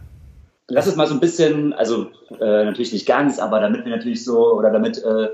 [0.67, 4.23] Lass es mal so ein bisschen, also äh, natürlich nicht ganz, aber damit wir natürlich
[4.23, 5.29] so, oder damit äh,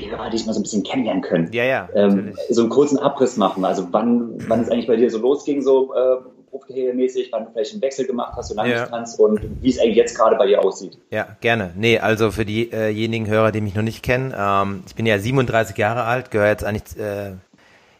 [0.00, 1.52] die Hörer dich mal so ein bisschen kennenlernen können.
[1.52, 1.88] Ja, ja.
[1.94, 3.64] Ähm, so einen kurzen Abriss machen.
[3.64, 6.16] Also wann, wann es eigentlich bei dir so losging, so äh,
[6.56, 9.24] Profikarrieremäßig, wann du vielleicht einen Wechsel gemacht hast, so Langdistanz ja.
[9.24, 10.98] und wie es eigentlich jetzt gerade bei dir aussieht.
[11.10, 11.72] Ja, gerne.
[11.76, 15.76] Nee, also für diejenigen Hörer, die mich noch nicht kennen, ähm, ich bin ja 37
[15.76, 17.32] Jahre alt, gehöre jetzt eigentlich, äh,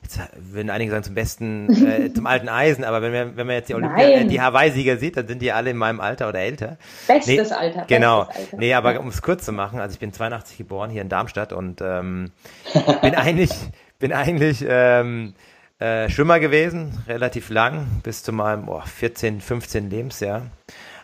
[0.03, 3.57] jetzt würden einige sagen zum besten, äh, zum alten Eisen, aber wenn, wir, wenn man
[3.57, 6.41] jetzt die, Olympia, äh, die Hawaii-Sieger sieht, dann sind die alle in meinem Alter oder
[6.41, 6.79] älter.
[7.07, 7.85] Bestes nee, Alter.
[7.87, 8.25] Genau.
[8.25, 8.57] Bestes Alter.
[8.59, 11.53] Nee, aber um es kurz zu machen, also ich bin 82 geboren hier in Darmstadt
[11.53, 12.31] und ähm,
[13.03, 13.51] bin eigentlich,
[13.99, 15.35] bin eigentlich ähm,
[15.79, 20.43] äh, Schwimmer gewesen, relativ lang, bis zu meinem oh, 14, 15 Lebensjahr.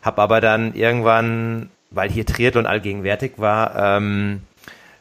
[0.03, 4.43] Hab aber dann irgendwann, weil hier Triathlon allgegenwärtig war, ähm,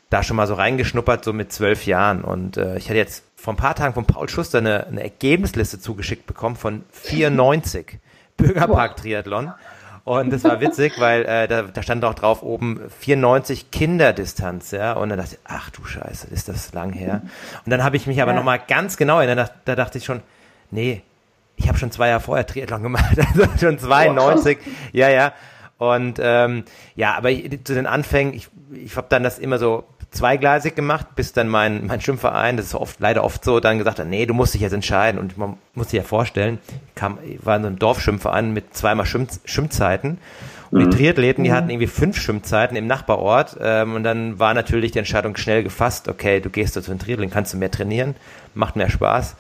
[0.10, 2.24] da schon mal so reingeschnuppert, so mit zwölf Jahren.
[2.24, 5.80] Und äh, ich hatte jetzt vor ein paar Tagen von Paul Schuster eine, eine Ergebnisliste
[5.80, 7.98] zugeschickt bekommen von 94
[8.38, 9.54] Bürgerpark-Triathlon.
[10.04, 14.94] Und das war witzig, weil äh, da, da stand auch drauf oben 94 Kinderdistanz, ja.
[14.94, 17.22] Und dann dachte ich, ach du Scheiße, ist das lang her.
[17.66, 18.38] Und dann habe ich mich aber ja.
[18.38, 20.22] nochmal ganz genau erinnert, da, dachte ich schon,
[20.72, 21.04] nee,
[21.56, 25.34] ich habe schon zwei Jahre vorher Triathlon gemacht, also schon 92, oh, ja, ja.
[25.78, 26.64] Und ähm,
[26.96, 31.08] ja, aber ich, zu den Anfängen, ich, ich habe dann das immer so zweigleisig gemacht,
[31.15, 34.26] bis dann mein, mein Schwimmverein, das ist oft, leider oft so, dann gesagt hat, nee,
[34.26, 35.19] du musst dich jetzt entscheiden.
[35.19, 38.76] Und man muss sich ja vorstellen, ich kam, ich war in so einem Dorfschwimmverein mit
[38.76, 40.17] zweimal Schwimm, Schwimmzeiten.
[40.69, 40.91] Und die mhm.
[40.91, 43.58] Triathleten, die hatten irgendwie fünf Schwimmzeiten im Nachbarort.
[43.62, 47.30] Ähm, und dann war natürlich die Entscheidung schnell gefasst, okay, du gehst zu den Triathlon,
[47.30, 48.15] kannst du mehr trainieren,
[48.54, 49.36] macht mehr Spaß.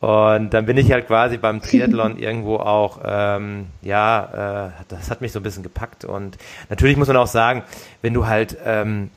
[0.00, 5.20] Und dann bin ich halt quasi beim Triathlon irgendwo auch, ähm, ja, äh, das hat
[5.20, 6.06] mich so ein bisschen gepackt.
[6.06, 6.38] Und
[6.70, 7.62] natürlich muss man auch sagen,
[8.00, 9.10] wenn du halt ähm,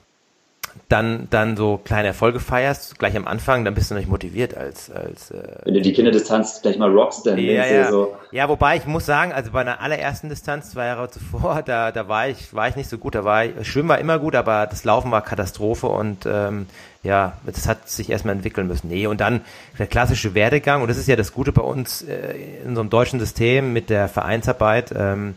[0.92, 4.92] dann, dann so kleine Erfolge feierst, gleich am Anfang, dann bist du nicht motiviert als,
[4.92, 7.90] als äh, Wenn du die Kinderdistanz gleich mal rockst, dann ja, ja.
[7.90, 8.16] So.
[8.32, 12.08] ja, wobei ich muss sagen, also bei einer allerersten Distanz, zwei Jahre zuvor, da, da
[12.08, 14.68] war ich, war ich nicht so gut, da war ich, Schwimmen war immer gut, aber
[14.68, 16.66] das Laufen war Katastrophe und ähm,
[17.04, 18.90] ja, das hat sich erstmal entwickeln müssen.
[18.90, 19.42] Nee, und dann
[19.80, 22.90] der klassische Werdegang, und das ist ja das Gute bei uns äh, in so einem
[22.90, 25.36] deutschen System mit der Vereinsarbeit, ähm,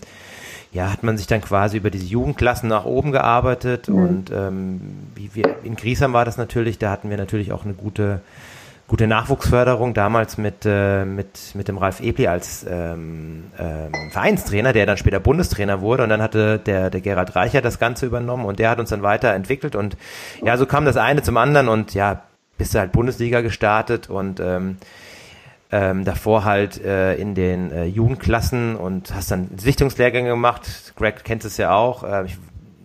[0.74, 3.94] ja, hat man sich dann quasi über diese Jugendklassen nach oben gearbeitet mhm.
[3.94, 4.80] und ähm,
[5.14, 8.20] wie wir in Griesheim war das natürlich, da hatten wir natürlich auch eine gute
[8.86, 14.84] gute Nachwuchsförderung damals mit äh, mit mit dem Ralf Ebli als ähm, ähm, Vereinstrainer, der
[14.84, 18.58] dann später Bundestrainer wurde und dann hatte der der Gerhard Reicher das Ganze übernommen und
[18.58, 19.96] der hat uns dann weiterentwickelt und
[20.42, 22.24] ja, so kam das eine zum anderen und ja,
[22.58, 24.76] bist du halt Bundesliga gestartet und ähm,
[25.74, 30.94] ähm, davor halt äh, in den äh, Jugendklassen und hast dann Sichtungslehrgänge gemacht.
[30.94, 32.04] Greg kennt es ja auch.
[32.04, 32.38] Äh, ich,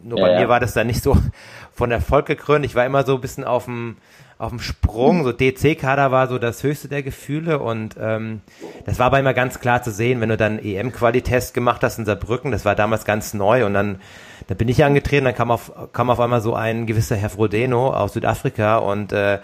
[0.04, 0.40] nur ja, bei ja.
[0.40, 1.16] mir war das dann nicht so
[1.72, 2.66] von Erfolg gekrönt.
[2.66, 3.98] Ich war immer so ein bisschen auf dem
[4.40, 8.40] auf dem Sprung, so DC-Kader war so das höchste der Gefühle und ähm,
[8.86, 12.06] das war aber immer ganz klar zu sehen, wenn du dann EM-Qualitest gemacht hast in
[12.06, 14.00] Saarbrücken, das war damals ganz neu und dann,
[14.48, 17.94] da bin ich angetreten, dann kam auf, kam auf einmal so ein gewisser Herr Frodeno
[17.94, 19.40] aus Südafrika und äh,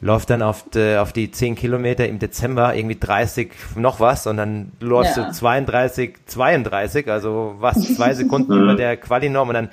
[0.00, 4.36] läuft dann auf die, auf die 10 Kilometer im Dezember irgendwie 30 noch was und
[4.36, 5.26] dann läufst ja.
[5.26, 9.68] du 32, 32, also was, zwei Sekunden über der Quali-Norm und dann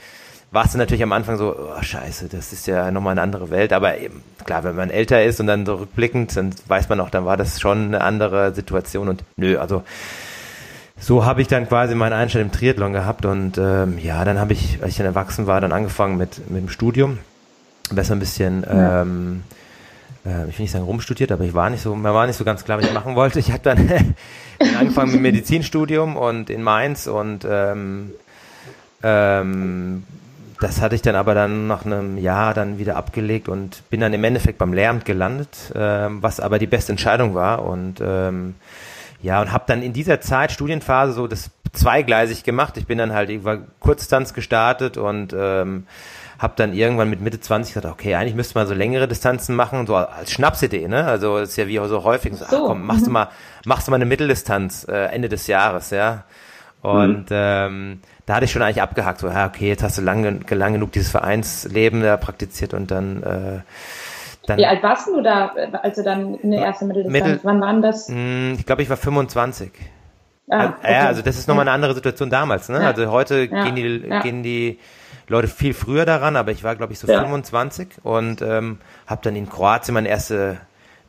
[0.52, 3.74] warst du natürlich am Anfang so, oh, scheiße, das ist ja nochmal eine andere Welt,
[3.74, 7.10] aber eben, klar, wenn man älter ist und dann so rückblickend, dann weiß man auch,
[7.10, 9.84] dann war das schon eine andere Situation und nö, also
[11.00, 14.54] so habe ich dann quasi meinen Einstand im Triathlon gehabt und ähm, ja, dann habe
[14.54, 17.20] ich, als ich dann erwachsen war, dann angefangen mit, mit dem Studium.
[17.92, 19.04] Besser ein bisschen, ja.
[19.04, 19.44] ähm,
[20.28, 22.44] äh, ich will nicht sagen rumstudiert, aber ich war nicht so, mir war nicht so
[22.44, 23.40] ganz klar, was ich machen wollte.
[23.40, 24.16] Ich habe dann
[24.78, 28.12] angefangen mit Medizinstudium und in Mainz und ähm,
[29.04, 30.04] ähm,
[30.60, 34.14] das hatte ich dann aber dann nach einem Jahr dann wieder abgelegt und bin dann
[34.14, 38.56] im Endeffekt beim Lehramt gelandet, ähm, was aber die beste Entscheidung war und ähm,
[39.22, 42.78] ja, und habe dann in dieser Zeit, Studienphase, so das zweigleisig gemacht.
[42.78, 45.88] Ich bin dann halt irgendwann Kurzdistanz gestartet und ähm,
[46.40, 49.88] habe dann irgendwann mit Mitte 20 gesagt, okay, eigentlich müsste man so längere Distanzen machen,
[49.88, 51.06] so als Schnapsidee, ne?
[51.06, 53.14] Also das ist ja wie so häufig so, ach komm, machst du mhm.
[53.14, 53.30] mal,
[53.66, 56.24] machst du mal eine Mitteldistanz äh, Ende des Jahres, ja.
[56.82, 57.36] Und mhm.
[57.36, 60.74] ähm, da hatte ich schon eigentlich abgehakt, so, ja, okay, jetzt hast du lang, lang
[60.74, 63.60] genug dieses Vereinsleben da praktiziert und dann äh,
[64.48, 65.52] dann, Wie alt warst du da,
[65.84, 67.26] als du dann in der ersten Mitteldistanz?
[67.26, 68.08] Mittel, Wann waren das?
[68.08, 69.72] Hm, ich glaube, ich war 25.
[70.50, 70.94] Ah, okay.
[70.94, 72.70] Ja, also das ist nochmal eine andere Situation damals.
[72.70, 72.82] Ne?
[72.82, 72.88] Ja.
[72.88, 73.66] Also heute ja.
[73.66, 74.22] gehen, die, ja.
[74.22, 74.80] gehen die
[75.28, 79.36] Leute viel früher daran, aber ich war, glaube ich, so 25 und ähm, habe dann
[79.36, 80.58] in Kroatien meine erste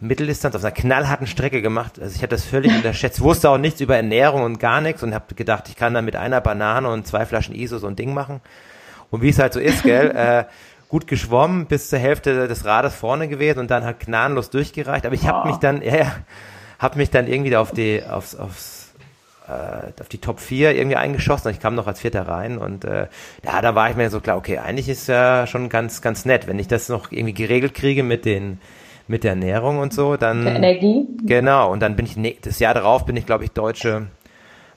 [0.00, 2.00] Mitteldistanz auf einer knallharten Strecke gemacht.
[2.00, 5.14] Also ich habe das völlig unterschätzt, wusste auch nichts über Ernährung und gar nichts und
[5.14, 8.12] habe gedacht, ich kann dann mit einer Banane und zwei Flaschen ISO so ein Ding
[8.12, 8.40] machen.
[9.10, 10.44] Und wie es halt so ist, gell, äh,
[10.88, 15.06] gut geschwommen, bis zur Hälfte des Rades vorne gewesen und dann halt gnadenlos durchgereicht.
[15.06, 15.50] Aber ich habe oh.
[15.50, 16.12] mich dann, ja, ja
[16.78, 18.77] habe mich dann irgendwie auf die, aufs, aufs,
[19.48, 21.50] äh, auf die Top 4 irgendwie eingeschossen.
[21.50, 23.06] Ich kam noch als Vierter rein und äh,
[23.44, 26.46] ja, da war ich mir so klar, okay, eigentlich ist ja schon ganz, ganz nett,
[26.46, 28.60] wenn ich das noch irgendwie geregelt kriege mit den
[29.10, 31.06] mit der Ernährung und so, dann der Energie.
[31.24, 34.08] Genau, und dann bin ich ne, das Jahr darauf bin ich, glaube ich, deutsche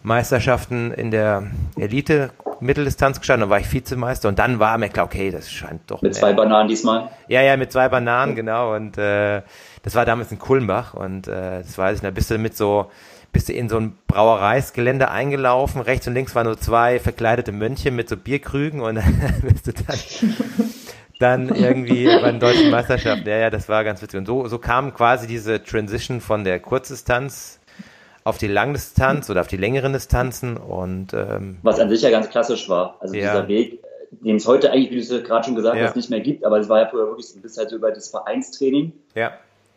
[0.03, 1.43] Meisterschaften in der
[1.77, 2.31] Elite
[2.61, 6.01] Mitteldistanz gestanden, dann war ich Vizemeister und dann war mir klar, okay, das scheint doch.
[6.01, 7.09] Mit zwei Bananen diesmal?
[7.27, 8.75] Ja, ja, mit zwei Bananen, genau.
[8.75, 9.41] Und äh,
[9.83, 12.91] das war damals in Kulmbach und äh, das weiß ich, da bist du mit so,
[13.31, 17.91] bist du in so ein Brauereisgelände eingelaufen, rechts und links waren nur zwei verkleidete Mönche
[17.91, 19.97] mit so Bierkrügen und dann bist du dann
[21.21, 23.27] dann irgendwie bei den deutschen Meisterschaften.
[23.27, 24.17] Ja, ja, das war ganz witzig.
[24.17, 27.59] Und so, so kam quasi diese Transition von der Kurzdistanz
[28.23, 32.29] auf die Langdistanz oder auf die längeren Distanzen und ähm, was an sich ja ganz
[32.29, 32.97] klassisch war.
[32.99, 33.31] Also ja.
[33.31, 33.79] dieser Weg,
[34.11, 35.85] den es heute eigentlich, wie du es gerade schon gesagt ja.
[35.85, 37.77] hast, nicht mehr gibt, aber es war ja früher wirklich so ein bisschen halt so
[37.77, 38.91] über das Vereinstraining.
[39.15, 39.31] Ja.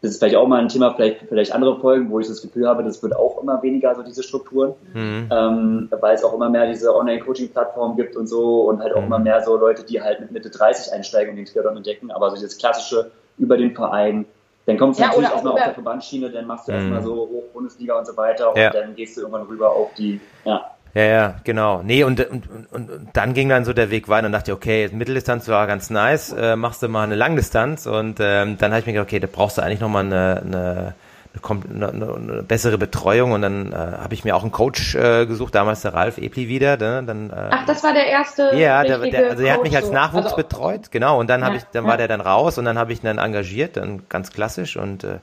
[0.05, 2.69] Das ist vielleicht auch mal ein Thema, vielleicht, vielleicht andere Folgen, wo ich das Gefühl
[2.69, 5.31] habe, das wird auch immer weniger, so diese Strukturen, mhm.
[5.33, 9.07] ähm, weil es auch immer mehr diese Online-Coaching-Plattformen gibt und so und halt auch mhm.
[9.07, 12.29] immer mehr so Leute, die halt mit Mitte 30 einsteigen und den Triathlon entdecken, aber
[12.29, 14.27] so dieses klassische über den Verein,
[14.67, 16.79] dann kommt es ja, natürlich erstmal auf der Verbandsschiene, dann machst du mhm.
[16.79, 18.69] erstmal so hoch Bundesliga und so weiter und ja.
[18.69, 20.71] dann gehst du irgendwann rüber auf die, ja.
[20.95, 21.83] Ja, ja, genau.
[21.83, 24.89] Nee, und, und, und, und dann ging dann so der Weg weiter und dachte, okay,
[24.93, 28.87] Mitteldistanz war ganz nice, äh, machst du mal eine Langdistanz und ähm, dann habe ich
[28.87, 30.95] mir gedacht, okay, da brauchst du eigentlich nochmal eine, eine
[31.43, 35.27] eine, eine, eine bessere Betreuung und dann äh, habe ich mir auch einen Coach äh,
[35.27, 36.77] gesucht, damals der Ralf Epli wieder.
[36.77, 37.03] Ne?
[37.05, 38.53] Dann, äh, Ach, das war der erste.
[38.55, 40.37] Ja, der, der, also er hat mich als Nachwuchs so.
[40.37, 41.19] also, betreut, genau.
[41.19, 41.91] Und dann ja, habe ich, dann ja.
[41.91, 45.05] war der dann raus und dann habe ich ihn dann engagiert, dann ganz klassisch und
[45.05, 45.19] äh,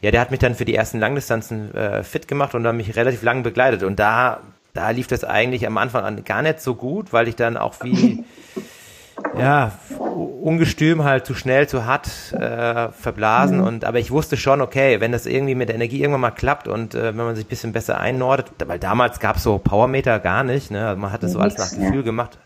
[0.00, 2.96] ja, der hat mich dann für die ersten Langdistanzen äh, fit gemacht und dann mich
[2.96, 4.40] relativ lang begleitet und da
[4.72, 7.74] da lief das eigentlich am Anfang an gar nicht so gut, weil ich dann auch
[7.82, 8.24] wie
[9.38, 13.58] ja, ungestüm halt zu schnell, zu hart äh, verblasen.
[13.58, 13.64] Mhm.
[13.64, 16.68] Und aber ich wusste schon, okay, wenn das irgendwie mit der Energie irgendwann mal klappt
[16.68, 20.18] und äh, wenn man sich ein bisschen besser einnordet, weil damals gab es so Powermeter
[20.18, 20.88] gar nicht, ne?
[20.88, 22.02] Also man hat das so alles nach Gefühl ja.
[22.02, 22.38] gemacht,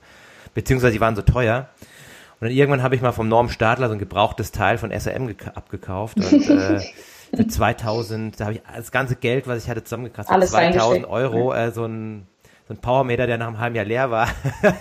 [0.55, 1.69] beziehungsweise die waren so teuer.
[2.41, 5.35] Und dann irgendwann habe ich mal vom Norm Stadler so ein gebrauchtes Teil von SRM
[5.55, 6.81] abgekauft und äh,
[7.43, 11.53] für 2000, da habe ich das ganze Geld, was ich hatte, zusammengekratzt, für 2000 Euro,
[11.53, 12.27] äh, so ein
[12.67, 14.29] so ein Powermeter, der nach einem halben Jahr leer war.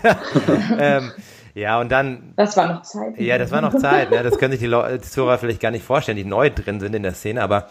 [0.80, 1.12] ähm,
[1.54, 2.34] ja, und dann.
[2.36, 3.20] Das war noch Zeit.
[3.20, 4.10] Ja, das war noch Zeit.
[4.10, 4.24] Ne?
[4.24, 6.96] Das können sich die, Leute, die Zuhörer vielleicht gar nicht vorstellen, die neu drin sind
[6.96, 7.68] in der Szene, aber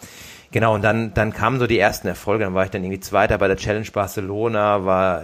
[0.51, 2.45] genau, und dann, dann kamen so die ersten Erfolge.
[2.45, 5.23] Dann war ich dann irgendwie Zweiter bei der Challenge Barcelona, war.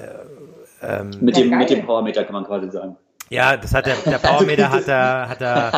[0.80, 2.96] Ähm, mit, dem, mit dem Powermeter kann man quasi sagen.
[3.30, 5.72] Ja, das hat der, der Powermeter hat er, hat er,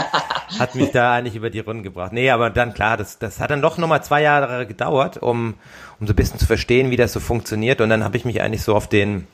[0.59, 2.13] hat mich da eigentlich über die Runden gebracht.
[2.13, 5.55] Nee, aber dann klar, das, das hat dann doch nochmal zwei Jahre gedauert, um,
[5.99, 7.81] um so ein bisschen zu verstehen, wie das so funktioniert.
[7.81, 9.27] Und dann habe ich mich eigentlich so auf den,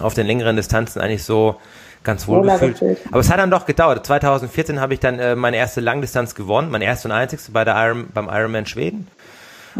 [0.00, 1.56] auf den längeren Distanzen eigentlich so
[2.04, 2.98] ganz wohl gefühlt.
[3.10, 4.06] Aber es hat dann doch gedauert.
[4.06, 7.76] 2014 habe ich dann äh, meine erste Langdistanz gewonnen, mein erste und einzigste bei der
[7.76, 9.08] Iron, beim Ironman Schweden.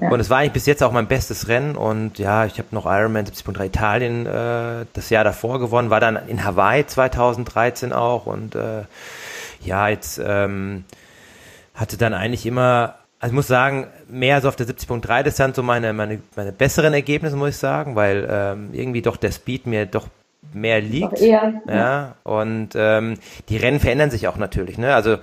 [0.00, 0.09] Ja.
[0.09, 2.87] Und es war eigentlich bis jetzt auch mein bestes Rennen und ja, ich habe noch
[2.87, 8.55] Ironman 70.3 Italien äh, das Jahr davor gewonnen, war dann in Hawaii 2013 auch und
[8.55, 8.83] äh,
[9.62, 10.85] ja, jetzt ähm,
[11.74, 15.62] hatte dann eigentlich immer, also ich muss sagen, mehr so auf der 70.3 Distanz so
[15.62, 19.87] meine, meine, meine besseren Ergebnisse, muss ich sagen, weil ähm, irgendwie doch der Speed mir
[19.87, 20.09] doch
[20.53, 21.20] mehr liegt.
[21.20, 21.74] Eher, ja.
[21.74, 22.16] ja.
[22.24, 23.14] Und ähm,
[23.48, 24.79] die Rennen verändern sich auch natürlich.
[24.79, 24.94] Ne?
[24.94, 25.18] Also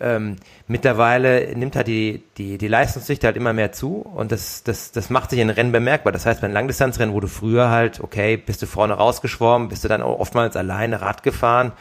[0.00, 4.92] ähm, mittlerweile nimmt halt die, die, die Leistungsdichte halt immer mehr zu und das, das,
[4.92, 6.12] das macht sich in Rennen bemerkbar.
[6.12, 9.88] Das heißt, bei Langdistanzrennen, wo du früher halt, okay, bist du vorne rausgeschwommen, bist du
[9.88, 11.72] dann auch oftmals alleine Rad gefahren.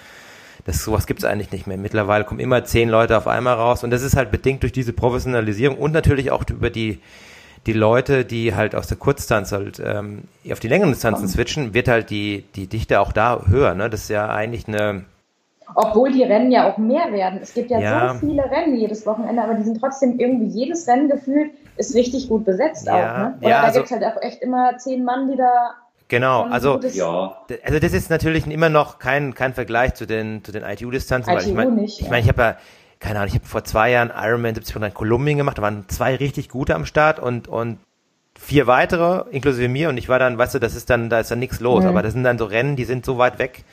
[0.66, 1.78] Das, sowas gibt's eigentlich nicht mehr.
[1.78, 4.94] Mittlerweile kommen immer zehn Leute auf einmal raus und das ist halt bedingt durch diese
[4.94, 7.00] Professionalisierung und natürlich auch über die
[7.68, 11.88] die Leute, die halt aus der Kurzdistanz halt ähm, auf die längeren Distanzen switchen, wird
[11.88, 13.76] halt die, die Dichte auch da höher.
[13.76, 13.90] Ne?
[13.90, 15.06] Das ist ja eigentlich eine.
[15.74, 17.40] Obwohl die Rennen ja auch mehr werden.
[17.42, 18.14] Es gibt ja, ja.
[18.14, 22.30] so viele Rennen jedes Wochenende, aber die sind trotzdem irgendwie jedes Rennen gefühlt ist richtig
[22.30, 22.94] gut besetzt ja.
[22.94, 23.18] auch.
[23.18, 23.38] Ne?
[23.40, 25.76] Oder ja, da also, gibt's halt auch echt immer zehn Mann, die da
[26.08, 27.38] Genau, also, ja.
[27.64, 31.42] also das ist natürlich immer noch kein, kein Vergleich zu den, zu den ITU-Distanzen, weil
[31.42, 32.58] ich meine, ich, mein, ich habe ja
[33.02, 36.16] keine Ahnung, ich habe vor zwei Jahren Ironman 70 in Kolumbien gemacht, da waren zwei
[36.16, 37.80] richtig gute am Start und, und
[38.40, 41.32] vier weitere, inklusive mir, und ich war dann, weißt du, das ist dann, da ist
[41.32, 41.90] dann nichts los, mhm.
[41.90, 43.64] aber das sind dann so Rennen, die sind so weit weg,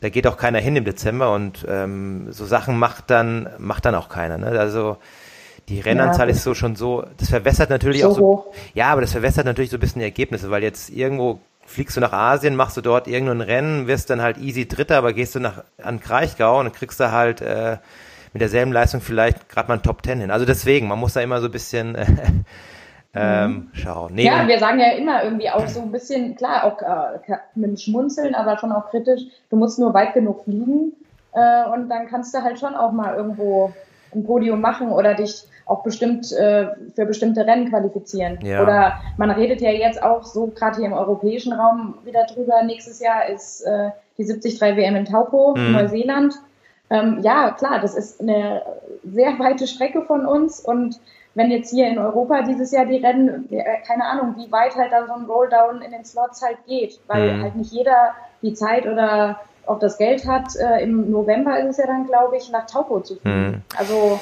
[0.00, 3.94] da geht auch keiner hin im Dezember und ähm, so Sachen macht dann, macht dann
[3.94, 4.38] auch keiner.
[4.38, 4.58] Ne?
[4.58, 4.96] Also
[5.68, 8.22] die Rennanzahl ja, ist so schon so, das verwässert natürlich so auch so.
[8.22, 8.46] Hoch.
[8.72, 12.00] Ja, aber das verwässert natürlich so ein bisschen die Ergebnisse, weil jetzt irgendwo fliegst du
[12.00, 15.40] nach Asien, machst du dort irgendein Rennen, wirst dann halt easy Dritter, aber gehst du
[15.40, 17.76] nach an Kraichgau und kriegst da halt äh,
[18.32, 20.30] mit derselben Leistung vielleicht gerade mal ein Top Ten hin.
[20.30, 22.06] Also deswegen, man muss da immer so ein bisschen äh,
[23.14, 23.68] ähm, mhm.
[23.72, 24.14] schauen.
[24.14, 27.70] Nee, ja, wir sagen ja immer irgendwie auch so ein bisschen, klar, auch äh, mit
[27.70, 30.92] dem Schmunzeln, aber schon auch kritisch, du musst nur weit genug fliegen
[31.32, 33.72] äh, und dann kannst du halt schon auch mal irgendwo
[34.14, 36.66] ein Podium machen oder dich auch bestimmt äh,
[36.96, 38.38] für bestimmte Rennen qualifizieren.
[38.42, 38.62] Ja.
[38.62, 42.62] Oder man redet ja jetzt auch so gerade hier im europäischen Raum wieder drüber.
[42.64, 45.72] Nächstes Jahr ist äh, die 73 WM in Taupo, mhm.
[45.72, 46.34] Neuseeland.
[46.90, 48.62] Ähm, ja, klar, das ist eine
[49.04, 51.00] sehr weite Strecke von uns und
[51.34, 54.92] wenn jetzt hier in Europa dieses Jahr die Rennen, äh, keine Ahnung, wie weit halt
[54.92, 57.42] dann so ein Rolldown in den Slots halt geht, weil mhm.
[57.42, 60.56] halt nicht jeder die Zeit oder auch das Geld hat.
[60.56, 63.46] Äh, Im November ist es ja dann, glaube ich, nach Taupo zu fliegen.
[63.46, 63.62] Mhm.
[63.78, 64.18] Also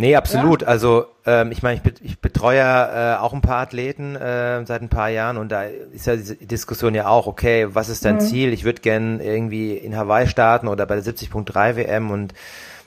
[0.00, 0.62] Nee, absolut.
[0.62, 0.68] Ja.
[0.68, 4.88] Also ähm, ich meine, ich, ich betreue äh, auch ein paar Athleten äh, seit ein
[4.88, 8.20] paar Jahren und da ist ja diese Diskussion ja auch, okay, was ist dein mhm.
[8.20, 8.52] Ziel?
[8.52, 12.32] Ich würde gern irgendwie in Hawaii starten oder bei der 70.3 WM und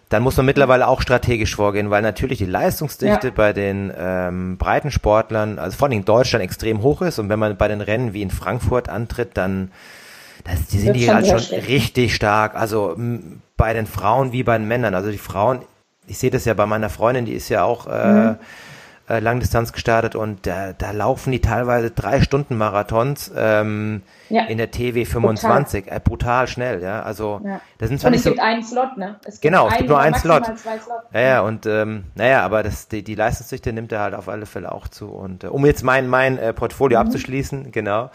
[0.10, 3.34] dann muss man mittlerweile auch strategisch vorgehen, weil natürlich die Leistungsdichte ja.
[3.36, 7.58] bei den ähm, Breitensportlern, also vor allem in Deutschland, extrem hoch ist und wenn man
[7.58, 9.71] bei den Rennen wie in Frankfurt antritt, dann
[10.43, 11.67] das, die sind die halt schon schlecht.
[11.67, 12.56] richtig stark.
[12.56, 12.97] Also
[13.56, 14.93] bei den Frauen wie bei den Männern.
[14.93, 15.60] Also die Frauen
[16.08, 18.38] ich sehe das ja bei meiner Freundin, die ist ja auch äh, mhm.
[19.10, 24.46] äh, Langdistanz gestartet und da, da laufen die teilweise drei Stunden Marathons ähm, ja.
[24.46, 27.02] in der TW 25, brutal, äh, brutal schnell, ja.
[27.04, 27.62] Also ja.
[27.78, 29.20] das sind zwar und es gibt so, einen Slot, ne?
[29.26, 30.44] Es genau, es gibt nur einen Slot.
[31.13, 34.46] Ja, ja, und ähm, naja, aber das, die, die Leistungsdichte nimmt er halt auf alle
[34.46, 35.10] Fälle auch zu.
[35.10, 37.08] Und äh, um jetzt mein mein äh, Portfolio mhm.
[37.08, 38.10] abzuschließen, genau,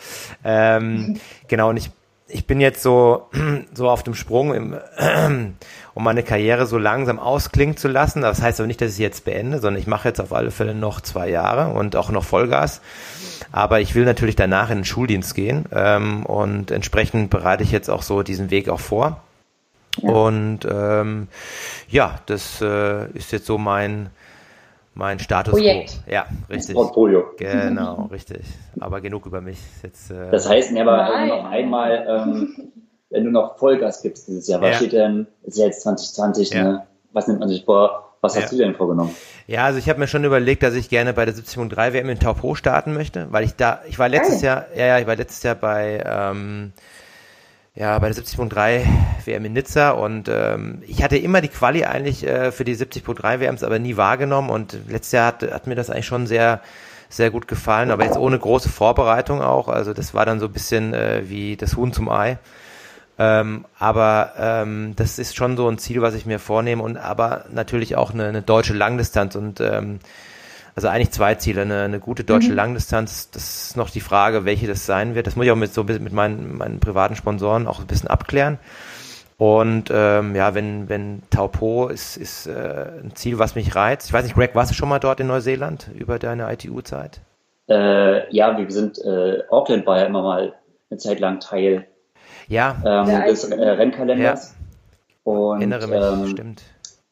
[0.44, 1.90] ähm, genau, und ich
[2.29, 3.29] ich bin jetzt so,
[3.74, 4.77] so auf dem Sprung, im,
[5.98, 8.22] um meine Karriere so langsam ausklingen zu lassen.
[8.22, 10.72] Das heißt aber nicht, dass ich jetzt beende, sondern ich mache jetzt auf alle Fälle
[10.72, 12.80] noch zwei Jahre und auch noch Vollgas.
[13.50, 17.90] Aber ich will natürlich danach in den Schuldienst gehen ähm, und entsprechend bereite ich jetzt
[17.90, 19.22] auch so diesen Weg auch vor.
[20.00, 20.11] Ja.
[20.11, 21.26] Und ähm,
[21.88, 24.11] ja, das äh, ist jetzt so mein
[24.94, 26.00] mein Status Projekt.
[26.04, 26.12] quo.
[26.12, 26.76] Ja, richtig.
[26.76, 27.24] Portfolio.
[27.38, 28.42] Genau, richtig.
[28.78, 29.58] Aber genug über mich.
[29.82, 31.28] Jetzt, äh das heißt, aber Nein.
[31.28, 32.70] noch einmal, ähm,
[33.10, 34.76] wenn du noch Vollgas gibst dieses Jahr, was ja.
[34.76, 36.62] steht denn, ist ja jetzt 2020, ja.
[36.62, 36.86] ne?
[37.12, 38.04] was nimmt man sich vor?
[38.20, 38.50] Was hast ja.
[38.50, 39.14] du denn vorgenommen?
[39.46, 42.18] Ja, also ich habe mir schon überlegt, dass ich gerne bei der 70.3 WM in
[42.18, 45.42] Taupo starten möchte, weil ich da, ich war letztes Jahr, ja, ja, ich war letztes
[45.44, 46.72] Jahr bei ähm,
[47.76, 48.84] ja, bei der 70.3
[49.24, 53.38] WM in Nizza und ähm, ich hatte immer die Quali eigentlich äh, für die 70.3
[53.38, 56.60] WMs, aber nie wahrgenommen und letztes Jahr hat, hat mir das eigentlich schon sehr
[57.08, 60.52] sehr gut gefallen, aber jetzt ohne große Vorbereitung auch, also das war dann so ein
[60.52, 62.38] bisschen äh, wie das Huhn zum Ei.
[63.18, 67.46] Ähm, aber ähm, das ist schon so ein Ziel, was ich mir vornehme und aber
[67.52, 69.98] natürlich auch eine, eine deutsche Langdistanz und ähm,
[70.76, 71.62] also eigentlich zwei Ziele.
[71.62, 72.57] Eine, eine gute deutsche mhm.
[72.57, 75.26] Langdistanz, das ist noch die Frage, welche das sein wird.
[75.26, 78.59] Das muss ich auch mit so mit meinen, meinen privaten Sponsoren auch ein bisschen abklären.
[79.38, 84.07] Und ähm, ja, wenn, wenn Taupo ist, ist äh, ein Ziel, was mich reizt.
[84.07, 87.20] Ich weiß nicht, Greg, warst du schon mal dort in Neuseeland über deine ITU-Zeit?
[87.68, 90.54] Äh, ja, wir sind, äh, Auckland war ja immer mal
[90.90, 91.87] eine Zeit lang Teil
[92.48, 92.76] ja.
[92.84, 94.54] ähm, des äh, Rennkalenders.
[94.54, 95.32] Ja.
[95.32, 96.62] Und, Erinnere mich, ähm, stimmt.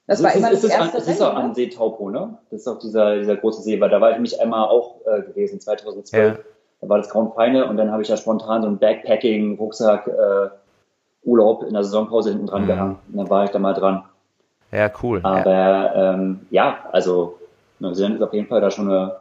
[0.06, 2.38] Das war immer das, das erste Das ist auch an See Taupo, ne?
[2.50, 5.22] Das ist auch dieser, dieser große See, weil da war ich nämlich einmal auch äh,
[5.22, 6.36] gewesen, 2012.
[6.36, 6.42] Ja.
[6.80, 10.48] Da war das Grand Final und dann habe ich ja spontan so einen Backpacking-Rucksack äh,
[11.24, 12.66] Urlaub in der Saisonpause hinten dran mhm.
[12.66, 12.98] gehangen.
[13.08, 14.04] Und dann war ich da mal dran.
[14.70, 15.20] Ja, cool.
[15.22, 17.38] Aber ja, ähm, ja also
[17.80, 19.16] Neuseeland ist auf jeden Fall da schon eine,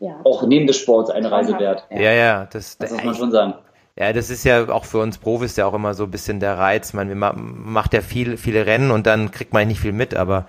[0.00, 0.16] ja.
[0.24, 1.86] auch neben des Sports eine Reise wert.
[1.90, 3.54] Ja, ja, das, das muss man schon sagen.
[3.96, 6.58] Ja, das ist ja auch für uns Profis ja auch immer so ein bisschen der
[6.58, 6.92] Reiz.
[6.94, 10.46] Man, macht ja viel, viele Rennen und dann kriegt man nicht viel mit, aber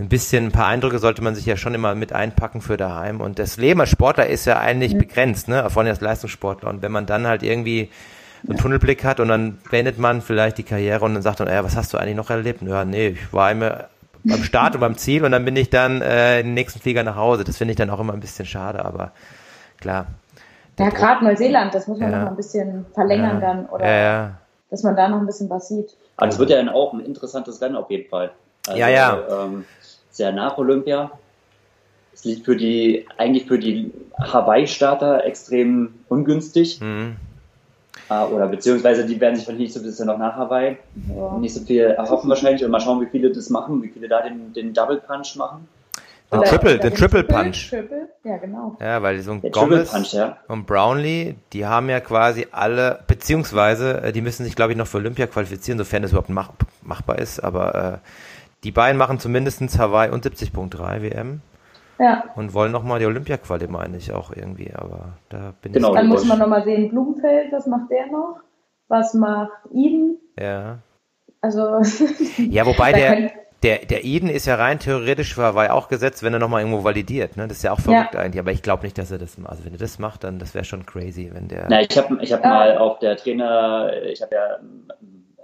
[0.00, 3.20] ein bisschen, ein paar Eindrücke sollte man sich ja schon immer mit einpacken für daheim.
[3.20, 4.98] Und das Leben als Sportler ist ja eigentlich mhm.
[4.98, 5.70] begrenzt, ne?
[5.70, 6.68] Vor allem als Leistungssportler.
[6.68, 7.90] Und wenn man dann halt irgendwie
[8.42, 11.48] so einen Tunnelblick hat und dann beendet man vielleicht die Karriere und dann sagt man,
[11.48, 12.60] ja, was hast du eigentlich noch erlebt?
[12.62, 13.84] Ja, nee, ich war immer
[14.24, 17.04] beim Start und beim Ziel und dann bin ich dann äh, in den nächsten Flieger
[17.04, 17.44] nach Hause.
[17.44, 19.12] Das finde ich dann auch immer ein bisschen schade, aber
[19.80, 20.08] klar.
[20.78, 22.18] Ja, gerade Neuseeland, das muss man ja.
[22.18, 23.52] noch mal ein bisschen verlängern ja.
[23.52, 24.30] dann oder ja,
[24.70, 25.96] dass man da noch ein bisschen was sieht.
[26.16, 28.32] Aber das wird ja dann auch ein interessantes Rennen auf jeden Fall.
[28.66, 29.22] Also, ja, ja.
[29.28, 29.64] Ähm,
[30.10, 31.10] sehr nach Olympia.
[32.12, 36.80] Es liegt für die, eigentlich für die Hawaii-Starter extrem ungünstig.
[36.80, 37.16] Mhm.
[38.10, 40.76] Uh, oder beziehungsweise die werden sich nicht so bisschen noch nach Hawaii
[41.16, 41.38] ja.
[41.38, 44.20] nicht so viel erhoffen wahrscheinlich und mal schauen, wie viele das machen, wie viele da
[44.20, 45.66] den, den Double Punch machen.
[46.32, 47.70] Den oder Triple, den Triple, Punch.
[47.70, 48.76] Triple, ja, genau.
[48.80, 50.38] Ja, weil so ein Der Gomez Punch, ja.
[50.48, 54.86] und Brownlee, die haben ja quasi alle, beziehungsweise äh, die müssen sich, glaube ich, noch
[54.86, 56.50] für Olympia qualifizieren, sofern das überhaupt mach,
[56.82, 58.08] machbar ist, aber äh,
[58.64, 61.42] die beiden machen zumindest Hawaii und 70.3 WM.
[61.98, 62.24] Ja.
[62.34, 65.94] Und wollen nochmal die Olympia-Quali, meine ich auch irgendwie, aber da bin genau, ich.
[65.94, 68.40] Dann muss man nochmal sehen, Blumenfeld, was macht der noch?
[68.88, 70.18] Was macht Eden?
[70.38, 70.78] Ja.
[71.40, 71.82] Also.
[72.50, 73.30] ja, wobei der,
[73.64, 76.84] der, der Eden ist ja rein theoretisch für Hawaii auch gesetzt, wenn er nochmal irgendwo
[76.84, 77.48] validiert, ne?
[77.48, 78.20] Das ist ja auch verrückt ja.
[78.20, 79.50] eigentlich, aber ich glaube nicht, dass er das macht.
[79.52, 81.66] Also wenn er das macht, dann das wäre schon crazy, wenn der.
[81.68, 82.50] Na, ich habe ich hab ja.
[82.50, 84.58] mal auf der Trainer, ich habe ja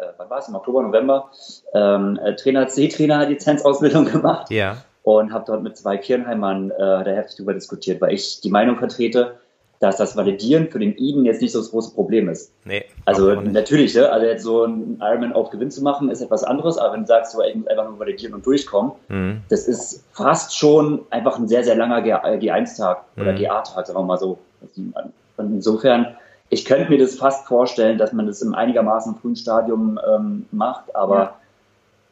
[0.00, 1.30] äh, wann war es, im Oktober, November,
[1.74, 4.50] ähm, äh, Trainer, C-Trainer-Lizenzausbildung gemacht.
[4.50, 4.78] Ja.
[5.02, 8.76] Und habe dort mit zwei Kirnheimern äh, da heftig darüber diskutiert, weil ich die Meinung
[8.76, 9.38] vertrete,
[9.80, 12.52] dass das Validieren für den Eden jetzt nicht so das große Problem ist.
[12.64, 12.84] Nee.
[13.06, 14.10] Also natürlich, ne?
[14.10, 17.06] also jetzt so ein Ironman auf Gewinn zu machen, ist etwas anderes, aber wenn du
[17.06, 19.40] sagst, so, ich muss einfach nur validieren und durchkommen, mhm.
[19.48, 23.22] das ist fast schon einfach ein sehr, sehr langer G1-Tag mhm.
[23.22, 24.38] oder GA-Tag, sagen wir mal so.
[24.76, 26.14] Und insofern
[26.50, 30.94] ich könnte mir das fast vorstellen, dass man das im einigermaßen frühen Stadium ähm, macht,
[30.94, 31.36] aber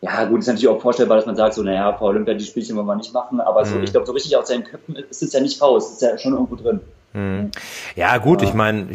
[0.00, 0.22] ja.
[0.22, 0.24] ja.
[0.26, 2.86] gut, ist natürlich auch vorstellbar, dass man sagt, so, naja, vor Olympia die Spielchen wollen
[2.86, 3.82] wir nicht machen, aber so, mhm.
[3.82, 6.34] ich glaube, so richtig aus seinen Köpfen ist es ja nicht raus, ist ja schon
[6.34, 6.80] irgendwo drin.
[7.12, 7.50] Mhm.
[7.96, 8.86] Ja, gut, ich meine,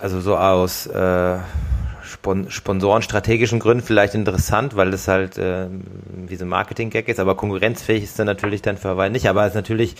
[0.00, 1.38] also so aus äh,
[2.48, 5.66] Sponsoren strategischen Gründen vielleicht interessant, weil das halt äh,
[6.26, 9.42] wie so ein Marketing-Gag ist, aber konkurrenzfähig ist dann natürlich dann für Hawaii nicht, aber
[9.42, 9.96] es ist natürlich,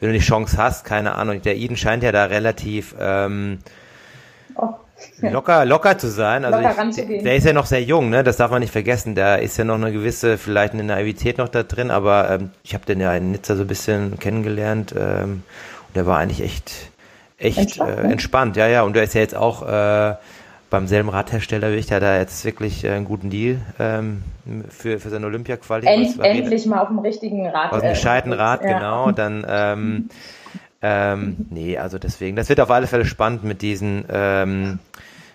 [0.00, 3.58] wenn du die Chance hast, keine Ahnung, der Eden scheint ja da relativ ähm,
[4.56, 4.74] Oh,
[5.20, 5.30] ja.
[5.30, 6.44] Locker, locker zu sein.
[6.44, 8.22] Also ich, der ist ja noch sehr jung, ne?
[8.22, 9.14] Das darf man nicht vergessen.
[9.14, 12.74] Da ist ja noch eine gewisse, vielleicht eine Naivität noch da drin, aber ähm, ich
[12.74, 15.42] habe den ja in Nizza so ein bisschen kennengelernt ähm,
[15.94, 16.90] der war eigentlich echt,
[17.38, 18.56] echt entspannt, äh, entspannt.
[18.56, 18.82] Ja, ja.
[18.82, 20.14] Und der ist ja jetzt auch äh,
[20.70, 24.24] beim selben Radhersteller wie ich, der hat da jetzt wirklich äh, einen guten Deal ähm,
[24.68, 25.86] für, für seine Olympia-Quali.
[25.86, 27.72] End, endlich mal auf dem richtigen Rad.
[27.72, 28.72] Auf dem gescheiten Rad, ja.
[28.78, 29.12] genau.
[29.12, 30.08] Dann ähm,
[30.82, 34.80] ähm, nee, also deswegen, das wird auf alle Fälle spannend mit diesen, ähm,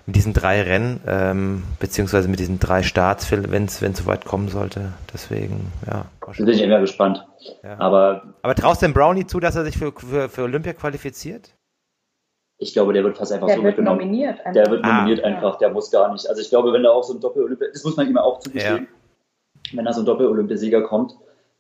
[0.10, 4.48] mit diesen drei Rennen, ähm, beziehungsweise mit diesen drei Starts, wenn es so weit kommen
[4.48, 4.94] sollte.
[5.14, 6.06] Deswegen, ja.
[6.20, 7.28] Da bin ich immer gespannt.
[7.62, 7.80] Ja.
[7.80, 11.54] Aber, Aber traust du dem Brownie zu, dass er sich für, für, für Olympia qualifiziert?
[12.58, 14.00] Ich glaube, der wird fast einfach der so wird mitgenommen.
[14.00, 14.54] Nominiert einfach.
[14.54, 16.28] Der wird nominiert ah, einfach, der muss gar nicht.
[16.28, 18.88] Also ich glaube, wenn da auch so ein Doppel-Olympia, das muss man ihm auch zugestehen,
[19.68, 19.78] ja.
[19.78, 21.14] wenn da so ein Doppel-Olympiasieger kommt,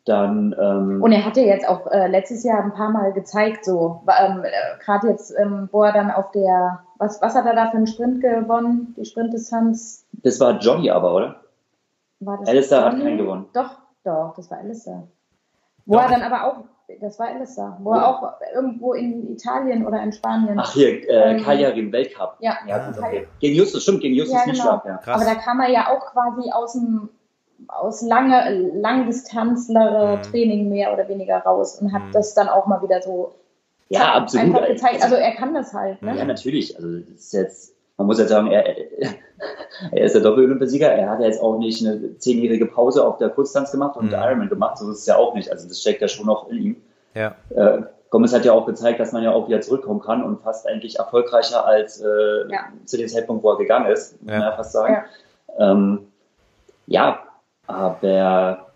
[0.05, 0.55] dann.
[0.59, 4.01] Ähm, und er hat ja jetzt auch äh, letztes Jahr ein paar Mal gezeigt, so
[4.19, 7.71] ähm, äh, gerade jetzt, ähm, wo er dann auf der, was, was hat er da
[7.71, 10.05] für einen Sprint gewonnen, die Sprintdistanz?
[10.11, 11.39] Das war Johnny aber, oder?
[12.19, 13.45] War das Alistair hat keinen gewonnen.
[13.53, 15.07] Doch, doch, das war Alistair.
[15.85, 16.03] Wo doch.
[16.03, 16.65] er dann aber auch,
[16.99, 18.01] das war Alistair, wo ja.
[18.01, 20.59] er auch irgendwo in Italien oder in Spanien.
[20.59, 22.35] Ach hier, äh, ähm, Cagliari Weltcup.
[22.39, 23.27] Ja, ja okay.
[23.39, 24.81] Gegen Justus, stimmt, gegen Justus ja, genau.
[24.85, 24.99] ja.
[25.05, 27.09] Aber da kam er ja auch quasi aus dem
[27.67, 30.69] aus lange, Langdistanzler-Training mhm.
[30.69, 32.11] mehr oder weniger raus und hat mhm.
[32.11, 33.33] das dann auch mal wieder so
[33.89, 34.45] ja, absolut.
[34.45, 35.03] einfach gezeigt.
[35.03, 36.01] Also er kann das halt.
[36.01, 36.15] Ne?
[36.17, 36.75] Ja, natürlich.
[36.75, 38.65] Also das ist jetzt, man muss jetzt sagen, er,
[39.91, 40.87] er ist der Doppel-Olympiasieger.
[40.91, 44.13] Er hat ja jetzt auch nicht eine zehnjährige Pause auf der Kurztanz gemacht und mhm.
[44.13, 44.77] Ironman gemacht.
[44.77, 45.51] So ist es ja auch nicht.
[45.51, 46.75] Also das steckt ja schon noch in ihm.
[47.15, 47.35] Ja.
[47.49, 47.81] Äh,
[48.11, 50.97] Gomez hat ja auch gezeigt, dass man ja auch wieder zurückkommen kann und fast eigentlich
[50.97, 52.07] erfolgreicher als äh,
[52.49, 52.67] ja.
[52.85, 54.39] zu dem Zeitpunkt, wo er gegangen ist, muss ja.
[54.39, 55.03] man ja fast sagen.
[55.57, 55.71] Ja.
[55.71, 56.07] Ähm,
[56.87, 57.19] ja,
[57.67, 58.68] aber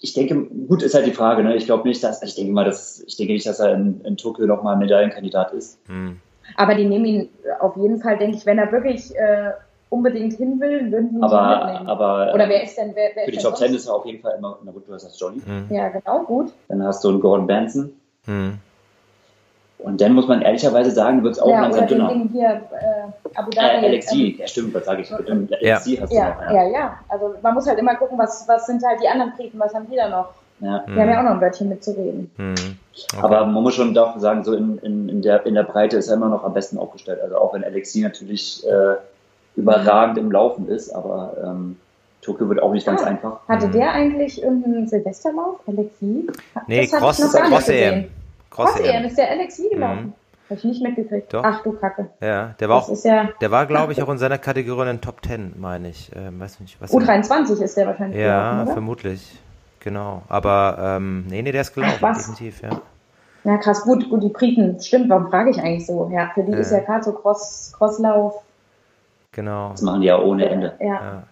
[0.00, 0.34] ich denke,
[0.66, 1.56] gut ist halt die Frage, ne?
[1.56, 4.16] Ich glaube nicht, dass, ich denke mal, dass, ich denke nicht, dass er in, in
[4.16, 5.78] Tokio nochmal Medaillenkandidat ist.
[5.86, 6.18] Hm.
[6.56, 7.28] Aber die nehmen ihn
[7.60, 9.50] auf jeden Fall, denke ich, wenn er wirklich äh,
[9.90, 11.88] unbedingt hin will, würden die ihn aber, mitnehmen.
[11.88, 14.20] Aber, Oder wer ist denn, wer, wer Für die Top Ten ist er auf jeden
[14.20, 15.40] Fall immer, na gut, du hast das Johnny.
[15.44, 15.66] Hm.
[15.68, 16.52] Ja, genau, gut.
[16.68, 17.92] Dann hast du einen Gordon Benson.
[18.24, 18.58] Hm.
[19.82, 22.08] Und dann muss man ehrlicherweise sagen, wird es auch ja, langsam dünner.
[22.08, 23.84] Den hier, äh, Abu Dhabi.
[23.84, 25.10] Äh, Alexi, ja, stimmt, was sage ich?
[25.10, 25.76] Mit dem ja.
[25.76, 26.10] hast du ja, noch.
[26.10, 26.52] Ja.
[26.52, 26.98] ja, ja.
[27.08, 29.86] Also man muss halt immer gucken, was, was sind halt die anderen Briten, was haben
[29.90, 30.28] die da noch?
[30.60, 30.84] Ja.
[30.86, 32.30] Wir haben ja auch noch ein Wörtchen mitzureden.
[32.36, 32.54] Hm.
[33.12, 33.22] Okay.
[33.22, 36.08] Aber man muss schon doch sagen, so in, in, in, der, in der Breite ist
[36.08, 37.20] er immer noch am besten aufgestellt.
[37.22, 38.96] Also auch wenn Alexi natürlich äh,
[39.56, 41.76] überragend im Laufen ist, aber ähm,
[42.20, 43.40] Tokio wird auch nicht ganz ah, einfach.
[43.48, 43.72] Hatte mhm.
[43.72, 46.26] der eigentlich irgendeinen Silvesterlauf, Alexi?
[46.66, 47.34] Nee, Cross,
[48.50, 48.74] Cross.
[48.74, 50.06] Cross EM ist der Alexi gelaufen.
[50.06, 50.12] Mhm.
[50.50, 51.32] Habe ich nicht mitgekriegt.
[51.32, 51.44] Doch.
[51.44, 52.10] Ach du Kacke.
[52.20, 54.96] Ja, der war das auch, ja, der war, glaube ich, auch in seiner Kategorie in
[54.96, 56.10] den Top 10, meine ich.
[56.16, 58.20] Ähm, weiß nicht, was U23 ist der wahrscheinlich.
[58.20, 59.38] Ja, gelaufen, vermutlich.
[59.78, 60.22] Genau.
[60.28, 62.80] Aber ähm, nee, nee, der ist gelaufen, Ach, definitiv, ja.
[63.44, 66.10] Ja, krass, gut, gut, die Briten, stimmt, warum frage ich eigentlich so?
[66.12, 66.58] Ja, für die ja.
[66.58, 68.42] ist ja gerade so Cross, Crosslauf.
[69.32, 69.70] Genau.
[69.70, 70.74] Das machen die ja ohne Ende.
[70.80, 70.86] ja.
[70.86, 71.22] ja.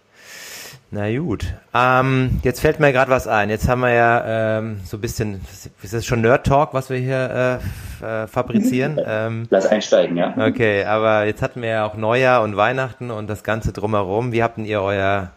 [0.90, 1.44] Na gut.
[1.74, 3.50] Ähm, jetzt fällt mir gerade was ein.
[3.50, 5.40] Jetzt haben wir ja ähm, so ein bisschen,
[5.82, 7.60] ist das schon Nerd Talk, was wir hier
[8.02, 8.98] äh, äh, fabrizieren?
[9.10, 10.34] Ähm, Lass einsteigen, ja.
[10.48, 14.32] Okay, aber jetzt hatten wir ja auch Neujahr und Weihnachten und das Ganze drumherum.
[14.32, 15.30] Wie habt ihr euer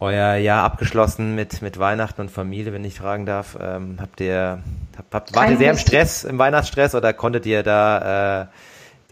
[0.00, 3.58] euer Jahr abgeschlossen mit mit Weihnachten und Familie, wenn ich fragen darf?
[3.60, 4.60] Ähm, habt ihr
[4.96, 8.46] habt, habt, wart ihr sehr im Stress, im Weihnachtsstress oder konntet ihr da äh,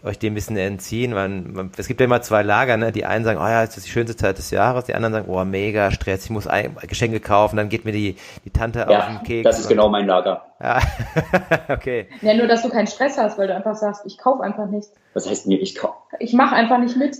[0.03, 1.13] euch dem ein bisschen entziehen.
[1.13, 2.91] Man, man, es gibt ja immer zwei Lager, ne?
[2.91, 5.25] Die einen sagen, oh ja, es ist die schönste Zeit des Jahres, die anderen sagen,
[5.27, 8.99] oh, mega Stress, ich muss ein, Geschenke kaufen, dann geht mir die, die Tante ja,
[8.99, 9.43] auf den Keks.
[9.43, 10.45] Das ist genau mein Lager.
[10.61, 10.81] Ja,
[11.69, 12.07] okay.
[12.21, 14.89] Ja, nur, dass du keinen Stress hast, weil du einfach sagst, ich kaufe einfach nicht.
[15.13, 15.97] Was heißt mir, ich kaufe?
[16.19, 17.17] Ich mache einfach nicht mit.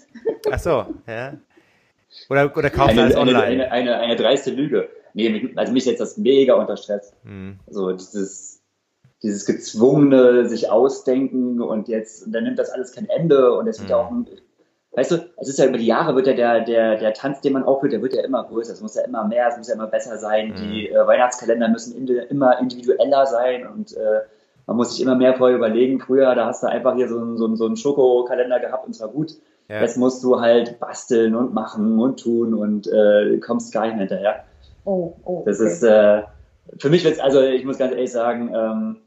[0.51, 1.33] Ach so, ja.
[2.29, 3.43] Oder, oder kaufst du alles online?
[3.43, 4.89] Eine, eine, eine, eine dreiste Lüge.
[5.13, 7.11] Nee, also mich setzt das mega unter Stress.
[7.23, 7.59] Hm.
[7.67, 8.56] So dieses,
[9.23, 13.79] dieses gezwungene sich ausdenken und jetzt, und dann nimmt das alles kein Ende und es
[13.79, 14.27] wird ja mhm.
[14.27, 17.41] auch, weißt du, es ist ja über die Jahre wird ja der, der, der Tanz,
[17.41, 19.67] den man aufhört, der wird ja immer größer, es muss ja immer mehr, es muss
[19.67, 20.55] ja immer besser sein, mhm.
[20.55, 24.21] die äh, Weihnachtskalender müssen in, immer individueller sein und äh,
[24.67, 25.99] man muss sich immer mehr vorher überlegen.
[25.99, 28.93] Früher, da hast du einfach hier so einen, so einen, so einen Schokokalender gehabt und
[28.93, 29.31] zwar gut.
[29.69, 29.81] Ja.
[29.81, 34.07] Jetzt musst du halt basteln und machen und tun und äh, kommst gar nicht mehr
[34.07, 34.43] hinterher.
[34.83, 35.43] Oh, oh.
[35.45, 35.69] Das okay.
[35.69, 36.23] ist, äh,
[36.77, 38.97] für mich wird's, also ich muss ganz ehrlich sagen, ähm,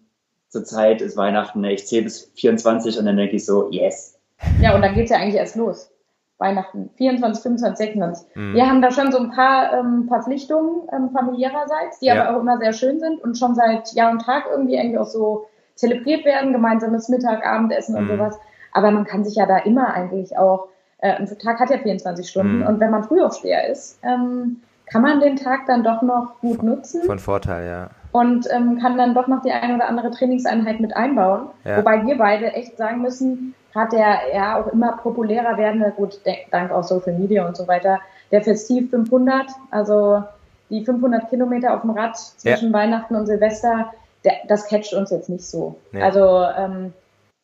[0.50, 4.18] zur Zeit ist Weihnachten, ich zähle bis 24 und dann denke ich so, yes.
[4.60, 5.90] Ja, und dann geht's ja eigentlich erst los.
[6.38, 8.26] Weihnachten, 24, 25, 26.
[8.34, 8.54] Mhm.
[8.54, 12.24] Wir haben da schon so ein paar ähm, Verpflichtungen ähm, familiärerseits, die ja.
[12.24, 15.06] aber auch immer sehr schön sind und schon seit Jahr und Tag irgendwie eigentlich auch
[15.06, 18.00] so zelebriert werden, gemeinsames Mittag, Abendessen mhm.
[18.00, 18.38] und sowas.
[18.72, 22.28] Aber man kann sich ja da immer eigentlich auch, äh, ein Tag hat ja 24
[22.28, 22.66] Stunden mhm.
[22.66, 27.02] und wenn man Frühaufsteher ist, ähm, kann man den Tag dann doch noch gut nutzen.
[27.04, 30.96] Von Vorteil, ja und ähm, kann dann doch noch die eine oder andere Trainingseinheit mit
[30.96, 31.48] einbauen.
[31.64, 31.78] Ja.
[31.78, 36.72] Wobei wir beide echt sagen müssen, hat der ja auch immer populärer werdende, gut, dank
[36.72, 38.00] auch Social Media und so weiter,
[38.30, 40.24] der Festiv 500, also
[40.70, 42.72] die 500 Kilometer auf dem Rad zwischen ja.
[42.72, 43.92] Weihnachten und Silvester,
[44.24, 45.76] der, das catcht uns jetzt nicht so.
[45.92, 46.04] Ja.
[46.04, 46.92] Also ähm,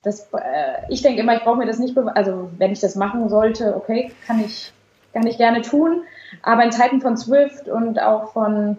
[0.03, 3.29] das, äh, ich denke immer, ich brauche mir das nicht, also wenn ich das machen
[3.29, 4.73] sollte, okay, kann ich,
[5.12, 6.03] kann ich gerne tun.
[6.43, 8.79] Aber in Zeiten von Swift und auch von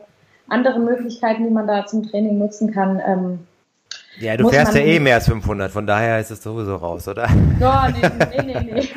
[0.49, 3.01] andere Möglichkeiten, die man da zum Training nutzen kann.
[3.05, 3.39] Ähm,
[4.19, 7.27] ja, du fährst ja eh mehr als 500, von daher ist es sowieso raus, oder?
[7.59, 8.89] Ja, nee, nee, nee, nee.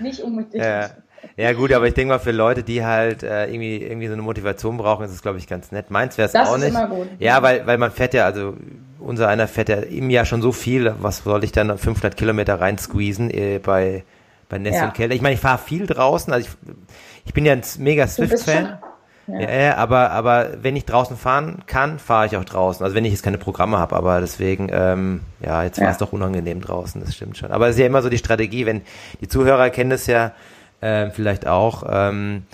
[0.00, 0.62] nicht unbedingt.
[0.62, 0.90] Ja.
[1.36, 1.52] ja.
[1.52, 4.76] gut, aber ich denke mal für Leute, die halt äh, irgendwie irgendwie so eine Motivation
[4.76, 5.90] brauchen, ist es glaube ich ganz nett.
[5.90, 6.68] Meins wäre es auch nicht.
[6.68, 7.08] Immer gut.
[7.18, 8.54] Ja, weil weil man fährt ja also
[8.98, 10.94] unser einer fährt ja im Jahr schon so viel.
[11.00, 14.04] Was soll ich dann 500 Kilometer rein squeezen äh, bei
[14.50, 14.86] bei Ness ja.
[14.86, 15.14] und Keller?
[15.14, 16.32] Ich meine, ich fahre viel draußen.
[16.32, 16.74] Also ich
[17.24, 18.78] ich bin ja ein mega Swift-Fan.
[19.26, 19.50] Ja.
[19.50, 22.84] ja, aber, aber wenn ich draußen fahren kann, fahre ich auch draußen.
[22.84, 26.12] Also wenn ich jetzt keine Programme habe, aber deswegen, ähm, ja, jetzt war es doch
[26.12, 27.50] unangenehm draußen, das stimmt schon.
[27.50, 28.82] Aber es ist ja immer so die Strategie, wenn
[29.20, 30.32] die Zuhörer kennen das ja
[30.80, 32.44] äh, vielleicht auch, ähm,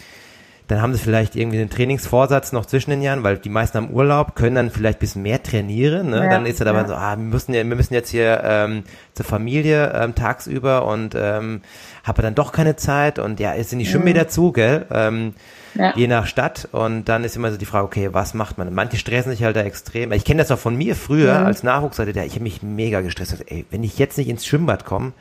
[0.69, 3.91] dann haben sie vielleicht irgendwie einen Trainingsvorsatz noch zwischen den Jahren, weil die meisten haben
[3.91, 6.11] Urlaub, können dann vielleicht ein bisschen mehr trainieren.
[6.11, 6.19] Ne?
[6.19, 6.87] Ja, dann ist er dabei ja.
[6.87, 11.17] so, ah, wir müssen, ja, wir müssen jetzt hier ähm, zur Familie ähm, tagsüber und
[11.17, 11.63] ähm,
[12.05, 14.29] habe dann doch keine Zeit und ja, ist in die Schwimmbäder mhm.
[14.29, 14.87] zu, gell?
[14.93, 15.35] Ähm,
[15.75, 15.93] ja.
[15.97, 16.69] je nach Stadt.
[16.73, 18.73] Und dann ist immer so die Frage, okay, was macht man?
[18.75, 20.13] Manche stressen sich halt da extrem.
[20.13, 21.47] Ich kenne das auch von mir früher mhm.
[21.47, 23.33] als Nachwuchsleiter, ich habe mich mega gestresst.
[23.33, 25.13] Also, ey, wenn ich jetzt nicht ins Schwimmbad komme,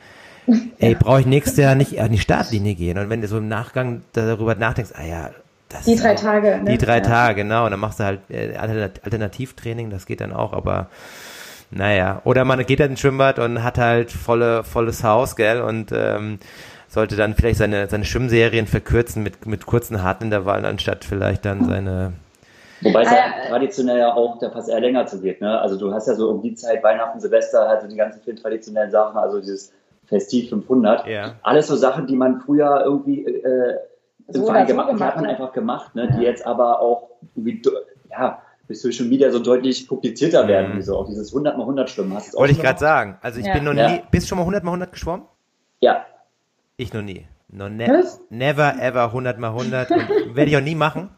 [0.78, 2.98] ey, brauche ich nächstes Jahr nicht an die Startlinie gehen.
[2.98, 5.30] Und wenn du so im Nachgang darüber nachdenkst, ah ja,
[5.68, 6.60] das die drei Tage.
[6.62, 6.72] Ne?
[6.72, 7.00] Die drei ja.
[7.00, 7.64] Tage, genau.
[7.64, 10.88] Und dann machst du halt äh, Alternativtraining, das geht dann auch, aber
[11.70, 12.20] naja.
[12.24, 15.60] Oder man geht dann ins Schwimmbad und hat halt volle, volles Haus, gell?
[15.60, 16.40] Und ähm,
[16.90, 22.12] sollte dann vielleicht seine, seine Schwimmserien verkürzen mit, mit kurzen Hartintervallen, anstatt vielleicht dann seine
[22.82, 25.40] Wobei es ja traditionell ja auch der Pass eher länger zugeht.
[25.40, 25.60] Ne?
[25.60, 28.90] Also du hast ja so um die Zeit Weihnachten, Silvester, also die ganzen vielen traditionellen
[28.90, 29.72] Sachen, also dieses
[30.06, 31.06] Festiv 500.
[31.06, 31.34] Ja.
[31.42, 33.76] Alles so Sachen, die man früher irgendwie äh,
[34.28, 36.08] im so Verein gemacht hat, hat man einfach gemacht, ne?
[36.08, 36.16] Ja.
[36.16, 37.62] die jetzt aber auch irgendwie,
[38.10, 40.78] ja, durch Social Media so deutlich publizierter werden, mhm.
[40.78, 42.12] wie so auch dieses 100 mal 100 Schwimmen.
[42.12, 43.18] Wollte ich gerade sagen.
[43.20, 43.52] Also ich ja.
[43.52, 45.26] bin noch nie, bist du schon mal 100 mal 100 geschwommen?
[45.80, 46.06] Ja.
[46.80, 47.26] Ich noch nie.
[47.48, 51.10] No, ne never ever 100 mal 100 und werde ich auch nie machen.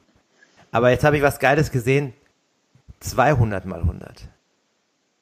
[0.73, 2.15] Aber jetzt habe ich was Geiles gesehen.
[3.01, 4.29] 200 mal 100.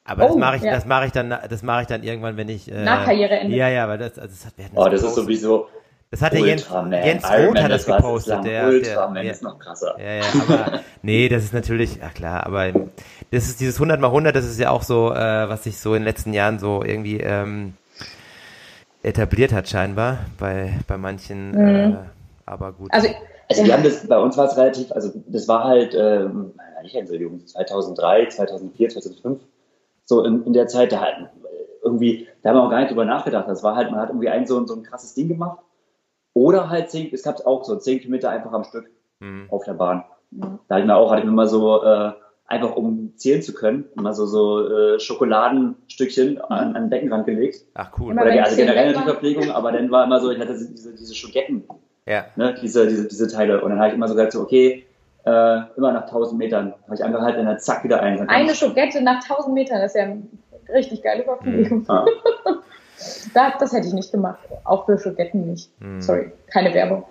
[0.05, 0.73] Aber das Oh, mache ich, ja.
[0.73, 3.55] das mache ich dann, das mache ich dann irgendwann, wenn ich äh, Nach Karriereende.
[3.55, 5.69] Ja, ja, aber das, also das hat, wir Oh, das ist sowieso
[6.11, 6.67] Das hat der Jens.
[6.91, 8.45] Jens Iron Roth Man, hat das gepostet.
[8.45, 9.97] Der, Ultraman der, ist noch krasser.
[9.99, 12.73] ja, ja, aber nee, das ist natürlich, ach klar, aber
[13.31, 15.95] das ist dieses 100 mal 100, das ist ja auch so, äh, was sich so
[15.95, 17.75] in den letzten Jahren so irgendwie ähm,
[19.03, 21.55] etabliert hat scheinbar bei bei manchen.
[21.55, 21.97] Äh,
[22.47, 22.93] aber gut.
[22.93, 23.09] Also,
[23.49, 26.95] Also wir haben das, bei uns war es relativ, also das war halt, ähm, nicht
[26.95, 29.41] Entschuldigung, 2003, 2004, 2005,
[30.05, 31.29] so in, in der Zeit, da hatten
[31.83, 33.49] irgendwie, da haben wir auch gar nicht drüber nachgedacht.
[33.49, 35.59] Das war halt, man hat irgendwie ein so, ein- so ein krasses Ding gemacht.
[36.35, 38.89] Oder halt zehn, es gab auch so zehn Kilometer einfach am Stück
[39.21, 39.47] Hm.
[39.51, 40.05] auf der Bahn.
[40.31, 40.47] Da
[40.77, 42.13] hatte ich mir auch, hatte ich mir mal so, äh,
[42.51, 47.65] einfach um zählen zu können, mal so, so äh, Schokoladenstückchen an, an den Beckenrand gelegt.
[47.75, 48.13] Ach cool.
[48.13, 49.05] Immer Oder wenn also generell natürlich.
[49.09, 51.65] Verpflegung, aber dann war immer so, ich hatte diese, diese Schoketten
[52.07, 52.27] Ja.
[52.37, 53.63] ne, diese, diese, diese Teile.
[53.63, 54.85] Und dann habe ich immer so gesagt, so, okay,
[55.25, 58.29] äh, immer nach 1000 Metern habe ich einfach halt dann zack wieder ein.
[58.29, 60.23] Eine Schogette nach 1000 Metern, das ist ja eine
[60.75, 61.87] richtig geile Verpflegung.
[61.89, 62.05] Ja.
[63.33, 64.41] Da, das hätte ich nicht gemacht.
[64.65, 65.71] Auch für Schogetten nicht.
[65.81, 66.03] Hm.
[66.03, 67.05] Sorry, keine Werbung.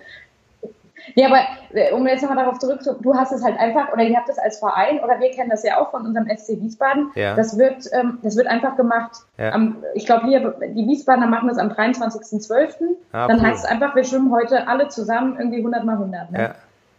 [1.14, 1.40] Ja, aber
[1.72, 4.38] äh, um jetzt nochmal darauf zurückzukommen, du hast es halt einfach, oder ihr habt es
[4.38, 7.10] als Verein, oder wir kennen das ja auch von unserem SC Wiesbaden.
[7.14, 7.34] Ja.
[7.34, 9.12] Das wird, ähm, das wird einfach gemacht.
[9.38, 9.52] Ja.
[9.52, 10.40] Am, ich glaube, hier,
[10.74, 12.96] die Wiesbadener machen das am 23.12.
[13.12, 13.46] Ah, Dann cool.
[13.46, 16.30] heißt es einfach, wir schwimmen heute alle zusammen irgendwie 100 mal 100.
[16.32, 16.38] Ne?
[16.40, 16.54] Ja.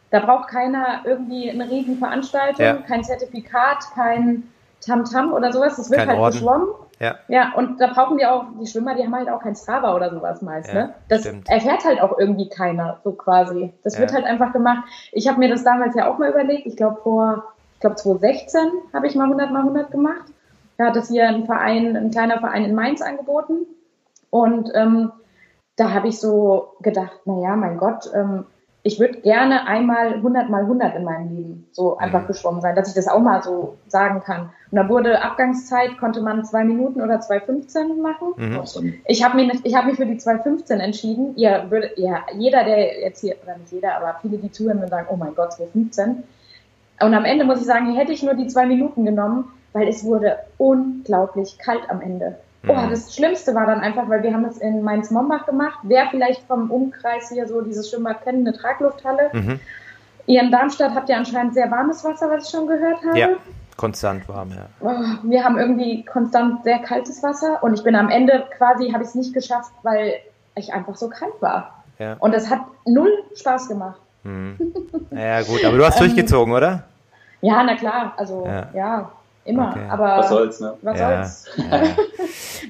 [0.10, 2.74] Da braucht keiner irgendwie eine riesen Veranstaltung, Ja.
[2.76, 4.44] kein Zertifikat, kein
[4.86, 5.78] Tamtam oder sowas.
[5.78, 6.34] Das wird Kein halt Orden.
[6.34, 6.68] geschwommen.
[7.02, 7.16] Ja.
[7.28, 10.12] Ja, und da brauchen die auch, die Schwimmer, die haben halt auch kein Strava oder
[10.12, 10.94] sowas meist, Ja, ne?
[11.10, 11.50] Das stimmt.
[11.50, 13.74] erfährt halt auch irgendwie keiner, so quasi.
[13.84, 14.02] Das Ja.
[14.02, 14.84] wird halt einfach gemacht.
[15.12, 16.68] Ich habe mir das damals ja auch mal überlegt.
[16.68, 17.44] Ich glaube vor,
[17.74, 18.62] ich glaube 2016
[18.94, 20.26] habe ich mal 100 mal 100 gemacht.
[20.78, 23.66] Da hat es hier ein Verein, ein kleiner Verein in Mainz angeboten.
[24.30, 25.12] Und ähm,
[25.76, 28.46] da habe ich so gedacht, na ja, mein Gott, ähm,
[28.84, 32.28] ich würde gerne einmal 100 mal 100 in meinem Leben so einfach Mhm.
[32.28, 34.50] geschwommen sein, dass ich das auch mal so sagen kann.
[34.72, 38.34] Und da wurde Abgangszeit, konnte man zwei Minuten oder 2,15 machen.
[38.38, 38.96] Mhm.
[39.06, 41.36] Ich habe mich, ich hab mich für die 2,15 entschieden.
[41.36, 44.90] Ihr würdet, ja, jeder, der jetzt hier, oder nicht jeder, aber viele, die zuhören, würden
[44.90, 46.24] sagen, oh mein Gott, 2,15.
[47.02, 50.04] Und am Ende muss ich sagen, hätte ich nur die zwei Minuten genommen, weil es
[50.04, 52.38] wurde unglaublich kalt am Ende.
[52.68, 52.90] Oh, Mhm.
[52.92, 55.80] das Schlimmste war dann einfach, weil wir haben das in Mainz-Mombach gemacht.
[55.84, 59.30] Wer vielleicht vom Umkreis hier so dieses Schwimmbad kennt, eine Traglufthalle.
[59.34, 59.60] Mhm.
[60.28, 63.18] Ihr in Darmstadt habt ja anscheinend sehr warmes Wasser, was ich schon gehört habe.
[63.18, 63.30] Ja.
[63.78, 64.66] Konstant warm, ja.
[64.82, 64.94] Oh,
[65.28, 69.10] wir haben irgendwie konstant sehr kaltes Wasser und ich bin am Ende quasi, habe ich
[69.10, 70.14] es nicht geschafft, weil
[70.56, 71.84] ich einfach so kalt war.
[71.98, 72.16] Ja.
[72.20, 74.00] Und das hat null Spaß gemacht.
[74.24, 74.58] Mhm.
[75.10, 76.84] Ja, gut, aber du hast Ähm, durchgezogen, oder?
[77.42, 78.68] Ja, na klar, also Ja.
[78.76, 79.12] ja,
[79.46, 79.72] immer.
[79.72, 79.88] Okay.
[79.90, 80.74] Aber Was soll's, ne?
[80.82, 81.26] was ja.
[81.26, 81.46] soll's?
[81.58, 81.82] Ja.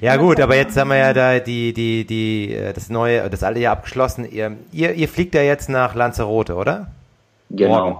[0.00, 3.42] ja gut, aber jetzt haben wir ja da die, die, die, äh, das neue, das
[3.42, 4.30] alte Jahr abgeschlossen.
[4.30, 6.88] Ihr, ihr, ihr fliegt ja jetzt nach Lanzarote, oder?
[7.50, 7.68] Genau.
[7.68, 7.98] Morgen.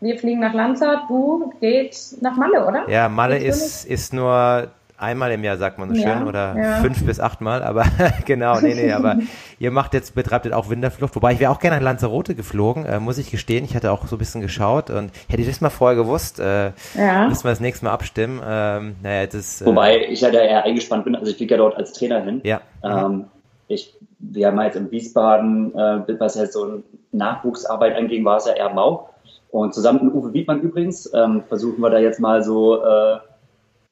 [0.00, 2.88] Wir fliegen nach Lanzarote, du gehst nach Malle, oder?
[2.90, 6.72] Ja, Malle ist, ist nur einmal im Jahr, sagt man so Ja, schön, oder ja.
[6.76, 7.84] fünf bis achtmal, aber
[8.26, 9.16] genau, nee, nee, aber
[9.58, 12.86] ihr macht jetzt, betreibt jetzt auch Winterflucht, wobei ich wäre auch gerne nach Lanzarote geflogen,
[12.86, 15.60] äh, muss ich gestehen, ich hatte auch so ein bisschen geschaut und hätte ich das
[15.60, 17.28] mal vorher gewusst, äh, Ja.
[17.28, 20.40] müssen wir das nächste Mal abstimmen, ähm, naja, das ist, äh, Wobei ich ja da
[20.40, 22.40] eher eingespannt bin, also ich fliege ja dort als Trainer hin.
[22.44, 23.26] ja, Ähm,
[23.68, 26.82] ich, wir haben jetzt in Wiesbaden, äh, was jetzt so
[27.12, 29.08] Nachwuchsarbeit anging, war es ja eher mau.
[29.50, 33.18] Und zusammen mit Uwe Wiedmann übrigens ähm, versuchen wir da jetzt mal so, äh,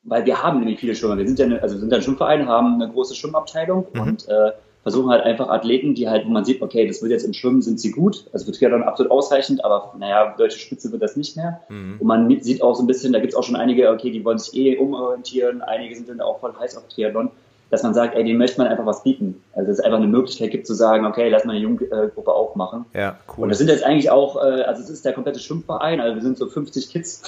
[0.05, 1.16] weil wir haben nämlich viele Schwimmer.
[1.18, 4.00] Wir sind ja, eine, also wir sind ja ein Schwimmverein, haben eine große Schwimmabteilung Mhm.
[4.00, 7.22] und äh, versuchen halt einfach Athleten, die halt, wo man sieht, okay, das wird jetzt
[7.24, 11.03] im Schwimmen sind sie gut, also für Triathlon absolut ausreichend, aber naja, deutsche Spitze wird
[11.03, 11.61] das nicht mehr.
[11.68, 11.98] mhm.
[12.00, 14.24] Und man sieht auch so ein bisschen, da gibt es auch schon einige, okay, die
[14.24, 17.30] wollen sich eh umorientieren, einige sind dann auch voll heiß auf Triathlon,
[17.70, 19.40] dass man sagt, ey, denen möchte man einfach was bieten.
[19.55, 22.84] Also dass es einfach eine Möglichkeit gibt zu sagen, okay, lass mal eine Jugendgruppe aufmachen.
[22.92, 23.44] ja, cool.
[23.44, 26.22] Und das sind jetzt eigentlich auch, äh, also es ist der komplette Schwimmverein, also wir
[26.22, 27.22] sind so 50 Kids,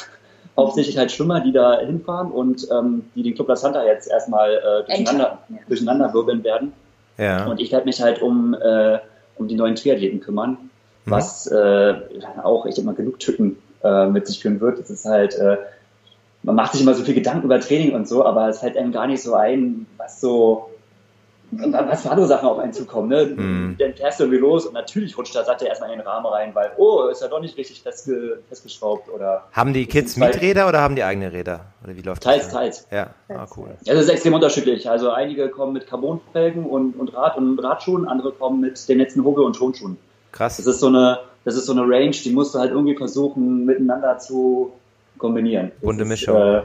[0.57, 4.53] hauptsächlich halt Schwimmer, die da hinfahren und ähm, die den Club La Santa jetzt erstmal
[4.55, 5.57] äh, durcheinander, Ja.
[5.69, 6.73] durcheinander wirbeln werden.
[7.19, 8.99] ja, Und ich werde mich halt um, äh,
[9.37, 10.57] um die neuen Triathleten kümmern,
[11.07, 11.95] was äh,
[12.43, 14.79] auch, ich denke mal, genug Tücken äh, mit sich führen wird.
[14.79, 15.57] Das ist halt, äh,
[16.45, 18.93] man macht sich immer so viel Gedanken über Training und so, aber es fällt einem
[18.93, 20.71] gar nicht so ein, was so,
[21.59, 23.09] was für andere Sachen auf einen zukommen.
[23.09, 23.25] Ne?
[23.27, 23.77] Mhm.
[23.79, 26.55] Dann fährst du irgendwie los und natürlich rutscht da Satte erstmal in den Rahmen rein,
[26.55, 30.81] weil, oh, ist ja doch nicht richtig festge festgeschraubt oder haben die Kids Mieträder oder
[30.81, 31.67] haben die eigene Räder?
[31.83, 32.53] Oder wie läuft teils, das?
[32.53, 32.87] teils.
[32.91, 33.67] Ja, ah, Teils, cool.
[33.69, 33.87] teils.
[33.87, 34.89] Ja, das ist extrem unterschiedlich.
[34.89, 39.25] Also einige kommen mit Carbonfelgen und, und Rad und Radschuhen, andere kommen mit den letzten
[39.25, 39.97] Hobel und Tonschuhen.
[40.33, 40.57] Krass.
[40.57, 43.65] Das ist so eine, das ist so eine Range, die musst du halt irgendwie versuchen
[43.65, 44.73] miteinander zu
[45.19, 45.73] kombinieren.
[45.81, 46.37] Bunte ist, Mischung.
[46.37, 46.63] Äh,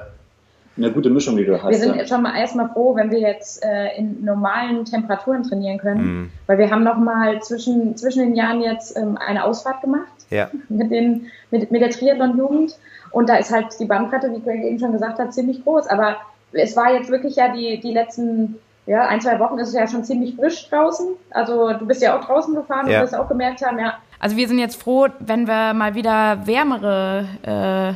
[0.84, 1.70] eine gute Mischung, die du hast.
[1.70, 2.06] Wir sind ja.
[2.08, 6.30] schon mal erstmal froh, wenn wir jetzt äh, in normalen Temperaturen trainieren können, Mhm.
[6.48, 10.50] weil wir haben noch mal zwischen, zwischen den Jahren jetzt ähm, eine Ausfahrt gemacht Ja.
[10.70, 12.78] mit, den, mit, mit der Triathlon-Jugend
[13.12, 16.18] und da ist halt die Bandbreite, wie Greg eben schon gesagt hat, ziemlich groß, aber
[16.52, 18.56] es war jetzt wirklich ja die, die letzten
[18.86, 21.10] ja, ein, zwei Wochen ist es ja schon ziemlich frisch draußen.
[21.30, 23.02] Also du bist ja auch draußen gefahren und Ja.
[23.02, 27.26] wirst auch gemerkt haben, ja, Also wir sind jetzt froh, wenn wir mal wieder wärmere,
[27.44, 27.94] äh,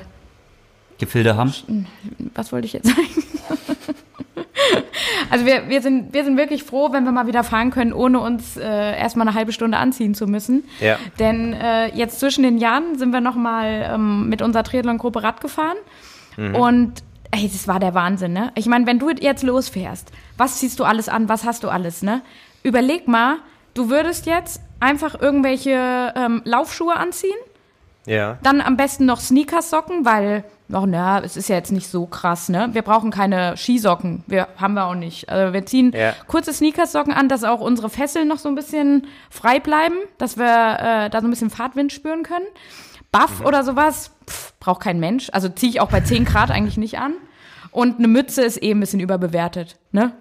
[1.00, 1.54] Gefilde haben.
[2.36, 3.08] was wollte ich jetzt sagen?
[5.30, 8.20] also wir, wir, sind, wir sind wirklich froh, wenn wir mal wieder fahren können, ohne
[8.20, 8.64] uns äh,
[8.98, 10.64] erstmal eine halbe Stunde anziehen zu müssen.
[10.80, 10.98] Ja.
[11.20, 15.78] Denn äh, jetzt zwischen den Jahren sind wir nochmal ähm, mit unserer Triathlon-Gruppe Rad gefahren.
[16.36, 18.52] Und ey, das war der Wahnsinn, ne?
[18.56, 22.02] Ich meine, wenn du jetzt losfährst, was ziehst du alles an, was hast du alles,
[22.02, 22.22] ne?
[22.64, 23.36] Überleg mal,
[23.76, 27.38] du würdest jetzt einfach irgendwelche ähm, Laufschuhe anziehen,
[28.08, 28.40] Ja.
[28.42, 32.50] dann am besten noch Sneakersocken, weil, ach na, es ist ja jetzt nicht so krass,
[32.50, 32.70] ne?
[32.72, 34.24] Wir brauchen keine Skisocken.
[34.28, 35.30] Wir haben wir auch nicht.
[35.30, 36.14] Also wir ziehen Ja.
[36.28, 40.46] kurze Sneakersocken an, dass auch unsere Fesseln noch so ein bisschen frei bleiben, dass wir
[40.46, 42.46] äh, da so ein bisschen Fahrtwind spüren können.
[43.12, 43.46] Buff Mhm.
[43.46, 45.30] oder sowas, pff, braucht kein Mensch.
[45.34, 47.14] Also ziehe ich auch bei 10 Grad eigentlich nicht an.
[47.74, 50.14] Und eine Mütze ist eh ein bisschen überbewertet, ne?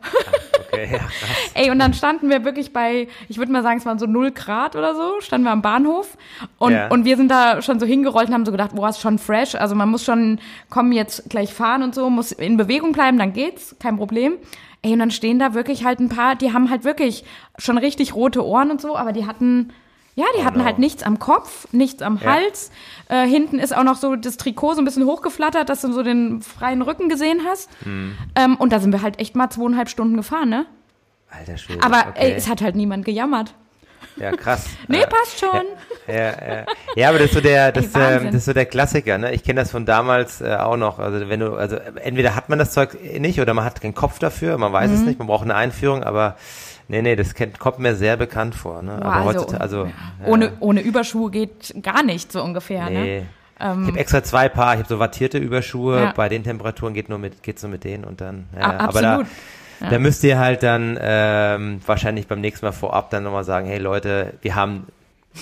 [0.72, 1.10] Okay, ja, krass.
[1.54, 4.30] Ey, und dann standen wir wirklich bei, ich würde mal sagen, es waren so 0
[4.32, 6.16] Grad oder so, standen wir am Bahnhof.
[6.58, 6.88] Und, Ja.
[6.88, 9.54] und wir sind da schon so hingerollt und haben so gedacht, boah, ist schon fresh.
[9.54, 10.40] Also man muss schon,
[10.70, 14.38] komm, jetzt gleich fahren und so, muss in Bewegung bleiben, dann geht's, kein Problem.
[14.80, 17.24] Ey, und dann stehen da wirklich halt ein paar, die haben halt wirklich
[17.58, 19.72] schon richtig rote Ohren und so, aber die hatten,
[20.14, 20.64] ja, die hatten no.
[20.64, 22.32] halt nichts am Kopf, nichts am Oh Ja.
[22.32, 22.70] Hals.
[23.08, 26.02] Äh, hinten ist auch noch so das Trikot so ein bisschen hochgeflattert, dass du so
[26.02, 27.70] den freien Rücken gesehen hast.
[27.84, 28.16] Hm.
[28.36, 30.66] Ähm, und da sind wir halt echt mal zweieinhalb Stunden gefahren, ne?
[31.30, 31.82] Alter Schwede.
[31.82, 32.32] Aber okay.
[32.32, 33.54] ey, es hat halt niemand gejammert.
[34.16, 34.66] Ja, krass.
[34.88, 35.06] Nee, ja.
[35.06, 35.64] passt schon.
[36.06, 36.66] Ja, ja.
[36.96, 39.32] ja, aber das ist so der, das, Ey, ähm, das ist so der Klassiker, ne?
[39.32, 40.98] Ich kenne das von damals äh, auch noch.
[40.98, 44.18] Also wenn du, also entweder hat man das Zeug nicht oder man hat keinen Kopf
[44.18, 44.96] dafür, man weiß Mhm.
[44.96, 46.36] es nicht, man braucht eine Einführung, aber
[46.88, 48.82] nee, nee, das kennt, kommt mir sehr bekannt vor.
[48.82, 48.96] Ne?
[49.00, 49.92] Boah, aber also, heutzutage, also ja,
[50.26, 52.90] Ohne, ohne Überschuhe geht gar nicht so ungefähr.
[52.90, 53.00] Ne?
[53.00, 53.22] nee.
[53.58, 56.12] ich habe extra zwei Paar, ich habe so wattierte Überschuhe, Ja.
[56.16, 58.46] bei den Temperaturen geht nur mit, geht's nur mit denen und dann.
[58.56, 59.32] Ja, A- aber da, absolut.
[59.92, 63.78] da müsst ihr halt dann ähm, wahrscheinlich beim nächsten Mal vorab dann nochmal sagen, hey
[63.78, 64.86] Leute, wir haben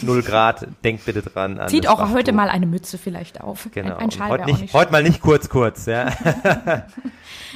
[0.02, 3.68] null Grad, denkt bitte dran an Zieht auch heute mal eine Mütze vielleicht auf.
[3.72, 3.96] Genau.
[3.96, 6.06] Ein, ein Schal heute, nicht, nicht heute mal nicht kurz, kurz, ja.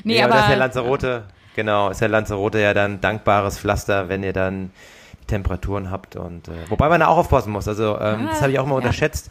[0.02, 1.22] Nee, aber, aber, das ist ja Lanzarote,
[1.54, 4.70] genau, ist ja Lanzarote ja dann dankbares Pflaster, wenn ihr dann
[5.22, 7.68] die Temperaturen habt und äh, wobei man da auch aufpassen muss.
[7.68, 8.78] Also ähm, Ah, das habe ich auch immer ja.
[8.78, 9.30] unterschätzt.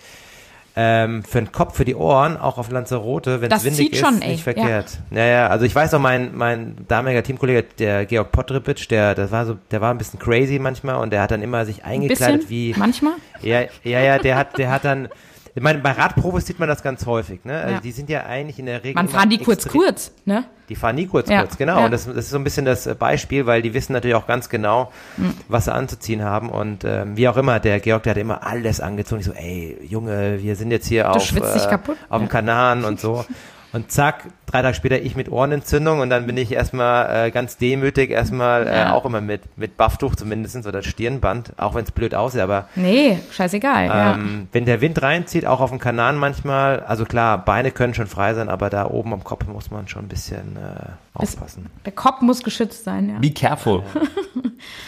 [0.75, 4.23] Ähm, für den Kopf, für die Ohren, auch auf Lanzarote, wenn es windig schon, ist,
[4.23, 4.31] ey.
[4.31, 4.97] nicht verkehrt.
[5.11, 5.23] Ja.
[5.23, 9.45] ja, also ich weiß auch, mein, mein damaliger Teamkollege, der Georg Pottripic, der, das war
[9.45, 12.39] so, der war ein bisschen crazy manchmal und der hat dann immer sich ein eingekleidet
[12.39, 13.13] bisschen, wie, manchmal.
[13.43, 15.09] ja, ja, ja, der hat, der hat dann,
[15.55, 17.59] ich meine, bei Radprofis sieht man das ganz häufig, ne?
[17.61, 17.79] Also Ja.
[17.81, 18.95] die sind ja eigentlich in der Regel.
[18.95, 20.45] Man fahren die kurz, kurz, ne?
[20.69, 21.77] Die fahren nie kurz, Ja, kurz, genau.
[21.79, 21.85] ja.
[21.85, 24.25] Und das, das ist so ein bisschen das äh, Beispiel, weil die wissen natürlich auch
[24.27, 25.33] ganz genau, Mhm.
[25.47, 26.49] was sie anzuziehen haben.
[26.49, 29.19] Und ähm, wie auch immer, der Georg, der hat immer alles angezogen.
[29.21, 31.97] Ich so, ey, Junge, wir sind jetzt hier auf, schwitzt dich kaputt.
[32.09, 33.25] auf dem Kanaren und so.
[33.73, 37.57] Und zack, drei Tage später ich mit Ohrenentzündung und dann bin ich erstmal äh, ganz
[37.57, 38.93] demütig, erstmal äh, Ja.
[38.93, 43.17] auch immer mit, mit Bufftuch zumindestens oder Stirnband, auch wenn es blöd aussieht, aber Nee,
[43.31, 43.85] scheißegal.
[43.87, 44.13] ja.
[44.13, 48.07] ähm, wenn der Wind reinzieht, auch auf dem Kanal manchmal, also klar, Beine können schon
[48.07, 51.69] frei sein, aber da oben am Kopf muss man schon ein bisschen äh, aufpassen.
[51.85, 53.19] Der Kopf muss geschützt sein, ja.
[53.19, 53.83] Be careful.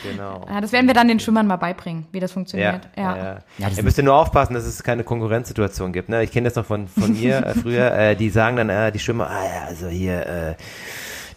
[0.03, 0.45] Genau.
[0.49, 0.61] ja.
[0.61, 2.89] Das werden wir dann den Schwimmern mal beibringen, wie das Ja, funktioniert.
[2.95, 3.03] ja.
[3.03, 3.17] Ja.
[3.17, 3.23] ja.
[3.57, 6.09] Ja, das Ihr müsst ja nur aufpassen, dass es keine Konkurrenzsituation gibt.
[6.09, 6.23] Ne?
[6.23, 7.91] Ich kenne das noch von, von mir äh, früher.
[7.93, 10.55] Äh, die sagen dann, äh, die Schwimmer, ah ja, also hier, äh,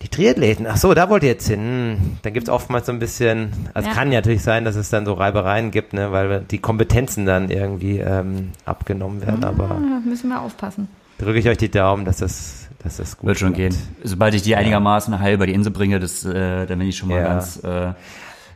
[0.03, 1.59] die Triathleten, ach so, da wollt ihr jetzt hin.
[1.61, 3.95] Hm, Dann gibt's oftmals so ein bisschen, also Ja.
[3.95, 6.13] kann ja natürlich sein, dass es dann so Reibereien gibt, ne?
[6.13, 9.43] weil die Kompetenzen dann irgendwie ähm, abgenommen werden.
[9.45, 10.89] Aber Ah, müssen wir aufpassen.
[11.19, 13.75] drücke ich euch die Daumen, dass das, dass das gut Wird schon gehen.
[14.05, 17.09] Sobald ich die einigermaßen heil über die Insel bringe, das, äh, dann bin ich schon
[17.09, 17.25] mal Ja.
[17.35, 17.67] ganz, äh,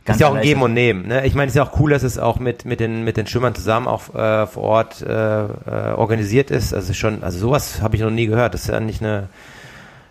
[0.05, 0.43] ganz ist ja auch ein.
[0.43, 1.07] Geben und Nehmen.
[1.09, 1.25] Ne?
[1.25, 3.27] Ich meine, es ist ja auch cool, dass es auch mit, mit, den, mit den
[3.27, 5.47] Schwimmern zusammen auch äh, vor Ort äh, äh,
[5.93, 6.73] organisiert ist.
[6.73, 8.53] Also schon, also sowas habe ich noch nie gehört.
[8.53, 9.27] Das ist ja nicht eine,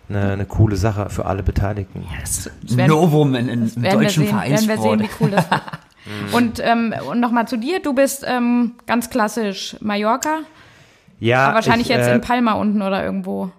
[0.09, 2.05] eine, eine coole Sache für alle Beteiligten.
[2.21, 4.99] Das Das werden- Novum in, in, Das im werden wir deutschen sehen, werden wir Vereinssport.
[4.99, 5.61] sehen, wie cool das wird.
[6.33, 10.39] und ähm, und nochmal zu dir, du bist ähm, ganz klassisch Mallorca,
[11.19, 13.51] Ja, aber wahrscheinlich ich, jetzt äh, in Palma unten oder irgendwo.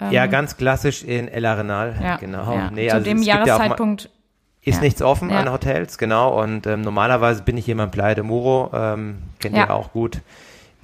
[0.00, 1.94] Ähm, Ja, ganz klassisch in El Arenal.
[2.02, 2.52] ja, genau.
[2.52, 2.70] Ja.
[2.72, 4.10] Nee, zu also dem ja Jahreszeitpunkt.
[4.66, 4.80] Ist Ja.
[4.82, 5.40] nichts offen Ja.
[5.40, 6.42] an Hotels, genau.
[6.42, 9.64] Und ähm, normalerweise bin ich hier mal in Playa de Muro, ähm, kennt Ja.
[9.66, 10.20] ihr auch gut,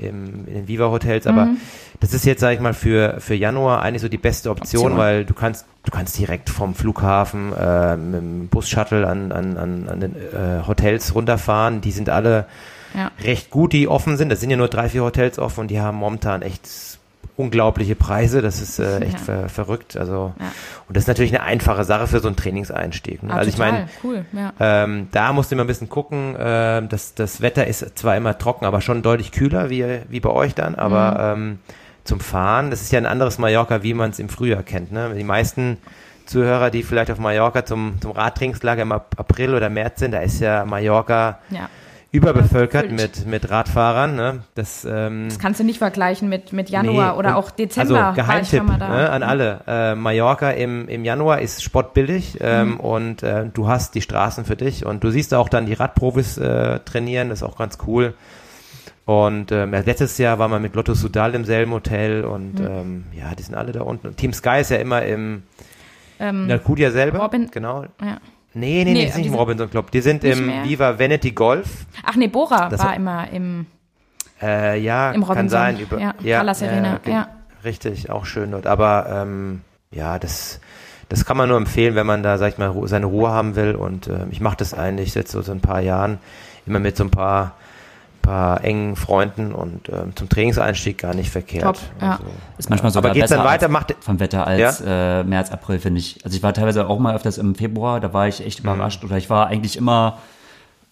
[0.02, 1.26] im, in den Viva-Hotels.
[1.26, 1.56] Aber Mhm.
[2.00, 4.98] das ist jetzt, sage ich mal, für, für Januar eigentlich so die beste Option, Option.
[4.98, 9.88] weil du kannst, du kannst direkt vom Flughafen äh, mit dem Bus-Shuttle an, an, an,
[9.88, 11.80] an den äh, Hotels runterfahren.
[11.80, 12.46] Die sind alle
[12.94, 13.10] Ja.
[13.22, 14.32] recht gut, die offen sind.
[14.32, 16.66] Es sind ja nur drei, vier Hotels offen und die haben momentan echt
[17.36, 19.96] unglaubliche Preise, das ist äh, echt ver verrückt.
[19.96, 20.46] Also Ja.
[20.88, 23.22] und das ist natürlich eine einfache Sache für so einen Trainingseinstieg.
[23.22, 23.32] Ne?
[23.32, 24.52] Ah, also ich meine, cool, ja.
[24.60, 26.36] ähm, da musst du immer ein bisschen gucken.
[26.38, 30.30] Ähm, das, das Wetter ist zwar immer trocken, aber schon deutlich kühler wie, wie bei
[30.30, 30.74] euch dann.
[30.74, 31.42] Aber Mhm.
[31.42, 31.58] ähm,
[32.04, 34.90] zum Fahren, das ist ja ein anderes Mallorca, wie man es im Frühjahr kennt.
[34.92, 35.14] Ne?
[35.16, 35.76] Die meisten
[36.26, 40.20] Zuhörer, die vielleicht auf Mallorca zum, zum Radtrainingslager im Ap- April oder März sind, da
[40.20, 41.68] ist ja Mallorca ja.
[42.12, 43.18] Überbevölkert Überfüllt.
[43.26, 44.16] mit, mit Radfahrern.
[44.16, 44.42] Ne?
[44.54, 48.06] Das, ähm, Das kannst du nicht vergleichen mit, mit Januar Nee, oder auch Dezember.
[48.06, 49.60] Also Geheimtipp ne, an alle.
[49.66, 52.80] Äh, Mallorca im, im Januar ist spottbillig ähm, Mhm.
[52.80, 56.36] und äh, du hast die Straßen für dich und du siehst auch dann die Radprofis
[56.38, 58.14] äh, trainieren, das ist auch ganz cool.
[59.06, 62.66] Und ähm, letztes Jahr war man mit Lotto Sudal im selben Hotel und Mhm.
[62.66, 64.08] ähm, ja, die sind alle da unten.
[64.08, 65.42] Und Team Sky ist ja immer im
[66.20, 67.18] Ähm, in Alcudia selber.
[67.20, 67.84] Robin- Genau.
[68.02, 68.18] ja.
[68.52, 69.90] Nee, nee, nee, Nee, das ist nicht im Robinson Club.
[69.92, 70.64] Die sind im mehr.
[70.64, 71.86] Viva Vanity Golf.
[72.04, 73.66] Ach nee, Bora Das war immer im,
[74.42, 75.78] Äh, ja, Im kann Robinson, sein.
[75.78, 77.28] Über, ja, Palace Arena, ge- ja.
[77.62, 78.66] Richtig, auch schön dort.
[78.66, 79.60] Aber ähm,
[79.92, 80.60] ja, das,
[81.08, 83.74] das kann man nur empfehlen, wenn man da, sag ich mal, seine Ruhe haben will.
[83.74, 86.18] Und ähm, ich mache das eigentlich jetzt so, so ein paar Jahren
[86.66, 87.52] immer mit so ein paar,
[88.22, 91.62] paar engen Freunden und ähm, zum Trainingseinstieg gar nicht verkehrt.
[91.64, 92.18] Top, ja.
[92.58, 93.66] Ist manchmal Aber sogar geht's besser dann weiter?
[93.66, 96.24] als, Macht- vom Wetter als äh, März, April, finde ich.
[96.24, 98.70] Also ich war teilweise auch mal öfters im Februar, da war ich echt Mhm.
[98.70, 99.04] überrascht.
[99.04, 100.18] Oder ich war eigentlich immer,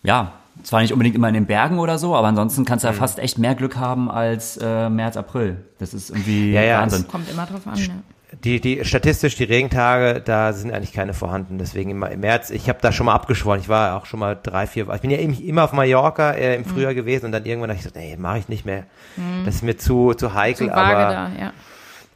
[0.02, 2.88] ja, zwar nicht unbedingt immer in den Bergen oder so, aber ansonsten kannst Mhm.
[2.88, 5.64] du ja fast echt mehr Glück haben als äh, März, April.
[5.78, 7.06] Das ist irgendwie Ja, ja, Wahnsinn.
[7.06, 7.76] kommt immer drauf an.
[7.76, 7.84] Ja.
[8.44, 11.56] Die, die statistisch die Regentage, da sind eigentlich keine vorhanden.
[11.58, 12.50] Deswegen immer im März.
[12.50, 13.58] Ich habe da schon mal abgeschworen.
[13.58, 14.86] Ich war auch schon mal drei, vier.
[14.94, 16.64] Ich bin ja immer auf Mallorca äh, Mhm.
[16.64, 18.84] im Frühjahr gewesen und dann irgendwann habe ich gesagt, nee, mache ich nicht mehr.
[19.46, 20.68] Das ist mir zu zu heikel.
[20.68, 21.52] Zu aber da, ja.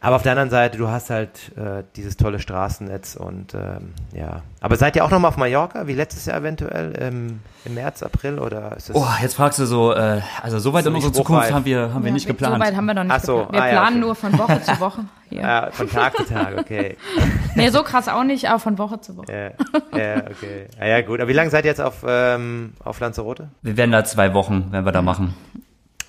[0.04, 4.42] Aber auf der anderen Seite, du hast halt äh, dieses tolle Straßennetz und ähm, ja.
[4.60, 8.02] Aber seid ihr auch noch mal auf Mallorca, wie letztes Jahr eventuell im, im März,
[8.02, 8.96] April oder ist es?
[8.96, 11.64] Oh, jetzt fragst du so, äh, also so weit So in nicht unsere Zukunft haben
[11.64, 12.60] wir, haben wir ja, nicht So geplant.
[12.60, 13.52] weit haben wir noch nicht Ach so, geplant.
[13.52, 14.06] Wir ah ja, planen okay.
[14.06, 15.00] nur von Woche zu Woche.
[15.02, 15.08] Hier.
[15.42, 16.98] Ja, von Tag zu Tag, okay.
[17.54, 19.32] Nee, so krass auch nicht, aber von Woche zu Woche.
[19.32, 20.66] ja, ja, okay.
[20.78, 21.20] Ja, ja, gut.
[21.20, 23.48] Aber wie lange seid ihr jetzt auf, ähm, auf Lanzarote?
[23.62, 25.34] Wir werden da zwei Wochen, wenn wir da machen,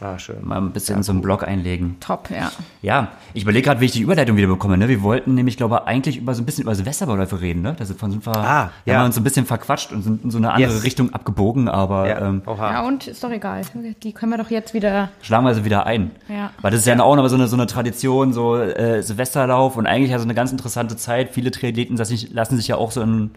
[0.03, 0.35] Ah, schön.
[0.41, 1.95] mal ein bisschen so einen Blog einlegen.
[2.01, 2.51] Top, ja.
[2.81, 4.77] Ja, ich überlege gerade, wie ich die Überleitung wieder bekomme.
[4.77, 4.89] Ne?
[4.89, 7.61] Wir wollten nämlich, glaube ich, eigentlich über so ein bisschen über Silvesterläufe reden.
[7.61, 7.73] Ne?
[7.77, 8.99] Da sind, von sind wir, Ah, wir ja.
[8.99, 10.83] haben uns so ein bisschen verquatscht und sind in so eine andere Yes.
[10.83, 12.41] Richtung abgebogen, aber Ja, ähm.
[12.45, 13.61] Ja, und ist doch egal.
[14.03, 15.09] Die können wir doch jetzt wieder.
[15.21, 16.11] schlagen wir sie wieder ein.
[16.27, 16.51] Ja.
[16.61, 19.87] Weil das ist ja auch noch so eine, so eine Tradition, so äh, Silvesterlauf und
[19.87, 21.29] eigentlich also eine ganz interessante Zeit.
[21.31, 23.31] Viele Triathleten lassen sich, ja auch so in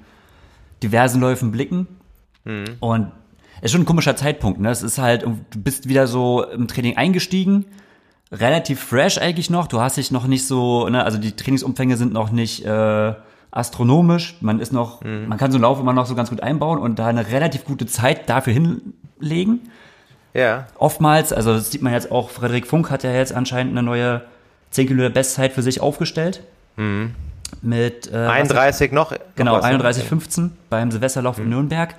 [0.82, 1.86] diversen Läufen blicken.
[2.44, 2.64] Mhm.
[2.80, 3.12] Und
[3.62, 4.60] ist schon ein komischer Zeitpunkt.
[4.60, 4.70] Ne?
[4.70, 7.64] Es ist halt, du bist wieder so im Training eingestiegen,
[8.32, 9.66] relativ fresh eigentlich noch.
[9.68, 11.04] Du hast dich noch nicht so, ne?
[11.04, 13.14] also die Trainingsumfänge sind noch nicht äh,
[13.50, 14.36] astronomisch.
[14.40, 15.28] Man ist noch, Mhm.
[15.28, 17.64] man kann so einen Lauf immer noch so ganz gut einbauen und da eine relativ
[17.64, 19.60] gute Zeit dafür hinlegen
[20.34, 20.66] Ja.
[20.78, 24.22] oftmals, also das sieht man jetzt auch, Frederik Funk hat ja jetzt anscheinend eine neue
[24.70, 26.42] 10 Kilometer Bestzeit für sich aufgestellt.
[27.62, 29.12] Mit äh, was- 31 noch?
[29.12, 29.78] noch Genau, was, ne?
[29.78, 31.94] 31,15 beim Silvesterlauf in Nürnberg.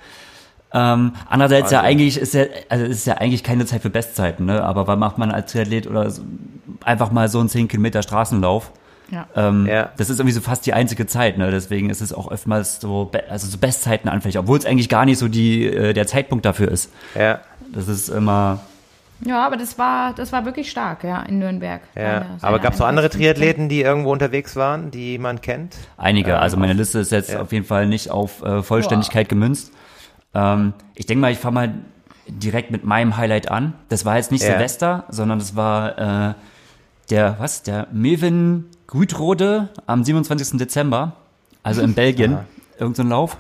[0.77, 1.91] Ähm, andererseits ja Wahnsinn.
[1.91, 4.63] eigentlich ist ja, also es ist ja eigentlich keine Zeit für Bestzeiten, ne?
[4.63, 6.21] Aber wann macht man als Triathlet oder so,
[6.83, 8.71] einfach mal so einen 10 Kilometer Straßenlauf?
[9.09, 9.25] Ja.
[9.35, 9.89] Ähm, Ja.
[9.97, 11.49] Das ist irgendwie so fast die einzige Zeit, ne?
[11.49, 15.17] Deswegen ist es auch oftmals so, also so Bestzeiten anfällig, obwohl es eigentlich gar nicht
[15.17, 16.91] so die, äh, der Zeitpunkt dafür ist.
[17.17, 17.39] Ja.
[17.73, 18.59] Das ist immer,
[19.25, 21.81] Ja, aber das war, das war wirklich stark, ja, in Nürnberg.
[21.95, 23.19] Ja, Seine- aber gab es auch andere 31.
[23.19, 25.75] Triathleten, die irgendwo unterwegs waren, die man kennt?
[25.97, 26.31] Einige.
[26.33, 27.41] Ähm, also meine Liste ist jetzt ja.
[27.41, 29.71] auf jeden Fall nicht auf äh, Vollständigkeit gemünzt.
[30.37, 31.73] Ähm, ich denke mal, ich fange mal
[32.27, 33.73] direkt mit meinem Highlight an.
[33.89, 34.51] Das war jetzt nicht Ja.
[34.51, 36.33] Silvester, sondern das war äh,
[37.09, 37.63] der, was?
[37.63, 40.57] Der Mevin Grütrode am 27.
[40.59, 41.13] Dezember,
[41.63, 42.33] also in Belgien.
[42.35, 42.45] Aha.
[42.79, 43.37] Irgend so ein Lauf.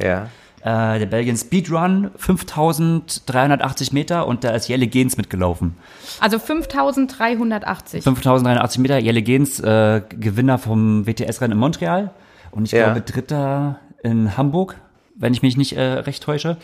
[0.00, 0.28] Ja.
[0.62, 5.76] Äh, der Belgien Speedrun, 5380 Meter und da ist Jelle Gens mitgelaufen.
[6.20, 8.02] Also 5380.
[8.04, 12.10] 5083 Meter, Jelle Gens, äh, Gewinner vom WTS-Rennen in Montreal
[12.50, 12.84] und ich Ja.
[12.86, 14.76] glaube Dritter in Hamburg,
[15.16, 16.56] wenn ich mich nicht äh, recht täusche.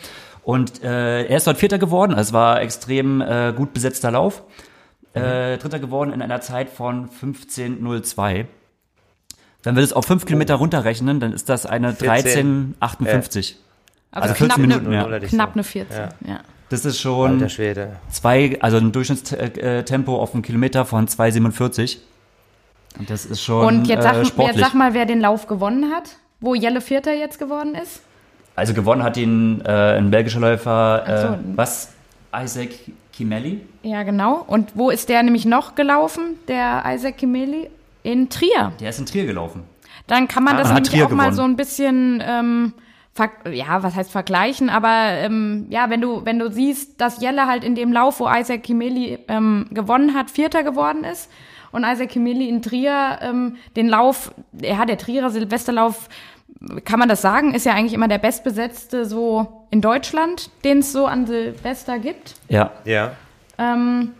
[0.43, 4.43] Und äh, er ist dort Vierter geworden, also es war extrem äh, gut besetzter Lauf.
[5.13, 8.45] Äh, Dritter geworden in einer Zeit von 15.02.
[9.61, 12.75] Wenn wir das auf fünf Kilometer runterrechnen, dann ist das eine 14.
[12.81, 13.55] 13,58.
[14.11, 15.05] Also, also knapp 14 eine, Minuten, ja.
[15.05, 15.97] Oder dich Knapp eine 14,
[16.27, 16.39] ja.
[16.69, 17.97] Das ist schon Alter Schwede.
[18.09, 21.97] zwei, also ein Durchschnittstempo auf einen Kilometer von 2,47.
[22.97, 24.65] Und das ist schon Und jetzt sag, äh, jetzt sportlich.
[24.65, 28.01] sag mal, wer den Lauf gewonnen hat, wo Jelle Vierter jetzt geworden ist.
[28.55, 31.27] Also gewonnen hat ihn äh, ein belgischer Läufer, so.
[31.33, 31.89] äh, was?
[32.35, 32.69] Isaac
[33.11, 33.61] Kimeli?
[33.83, 34.43] Ja, genau.
[34.47, 37.69] Und wo ist der nämlich noch gelaufen, der Isaac Kimeli?
[38.03, 38.73] In Trier.
[38.79, 39.63] Der ist in Trier gelaufen.
[40.07, 41.35] Dann kann man Ah, das nämlich Trier auch mal gewonnen.
[41.35, 42.73] so ein bisschen, ähm,
[43.51, 44.89] ja, was heißt vergleichen, aber
[45.19, 48.63] ähm, ja, wenn du, wenn du siehst, dass Jelle halt in dem Lauf, wo Isaac
[48.63, 51.29] Kimeli ähm, gewonnen hat, Vierter geworden ist
[51.71, 56.09] und Isaac Kimili in Trier ähm, den Lauf, ja, der Trierer Silvesterlauf,
[56.85, 60.91] kann man das sagen, ist ja eigentlich immer der bestbesetzte so in Deutschland, den es
[60.91, 62.35] so an Silvester gibt.
[62.49, 62.71] Ja.
[62.85, 63.11] Ja.
[63.57, 64.11] Ähm,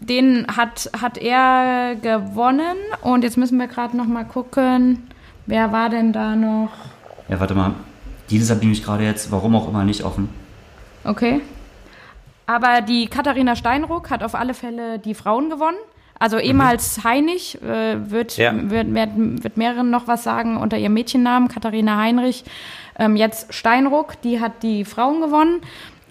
[0.00, 5.08] den hat, hat er gewonnen und jetzt müssen wir gerade noch mal gucken,
[5.46, 6.70] wer war denn da noch?
[7.28, 7.74] Ja, warte mal.
[8.30, 10.28] Dieses habe ich nämlich gerade jetzt, warum auch immer, nicht offen.
[11.04, 11.40] Okay.
[12.46, 15.76] Aber die Katharina Steinruck hat auf alle Fälle die Frauen gewonnen.
[16.18, 18.52] Also ehemals Heinig, äh, wird, Ja.
[18.54, 22.44] wird, wird, wird mehreren noch was sagen unter ihrem Mädchennamen, Katharina Heinrich.
[22.98, 25.60] Ähm, jetzt Steinruck, die hat die Frauen gewonnen.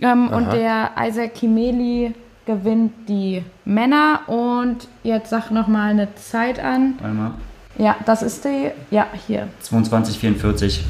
[0.01, 2.13] Ähm, und der Isaac Kimeli
[2.45, 4.21] gewinnt die Männer.
[4.27, 6.95] Und jetzt sag noch mal eine Zeit an.
[6.99, 7.31] Warte mal.
[7.77, 9.47] Ja, das ist die, ja, hier.
[9.63, 10.81] 22,44.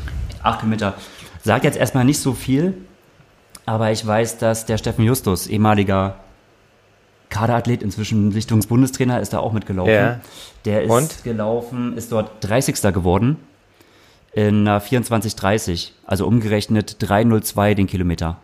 [0.43, 0.93] 8 Kilometer.
[1.41, 2.75] Sagt jetzt erstmal nicht so viel,
[3.65, 6.15] aber ich weiß, dass der Steffen Justus, ehemaliger
[7.35, 9.93] Kaderathlet, inzwischen Sichtungsbundestrainer, ist da auch mitgelaufen.
[9.93, 10.19] Ja.
[10.63, 11.23] Der ist Und?
[11.23, 12.81] gelaufen, ist dort 30.
[12.93, 13.37] geworden
[14.31, 15.91] in einer 24,30.
[16.05, 18.37] Also umgerechnet 3,02 den Kilometer.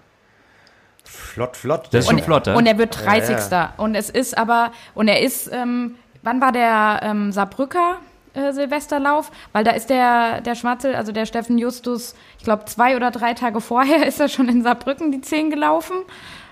[1.04, 1.88] Flott, flott.
[1.92, 2.56] Das ist schon flott, ja?
[2.56, 3.78] Und er wird Ja, 30.
[3.78, 7.98] Und es ist aber, und er ist, ähm, wann war der ähm, Saarbrücker
[8.34, 9.32] äh, Silvesterlauf?
[9.54, 13.34] Weil da ist der, der Schmatzel, also der Steffen Justus, ich glaube zwei oder drei
[13.34, 15.96] Tage vorher ist er schon in Saarbrücken die 10 gelaufen.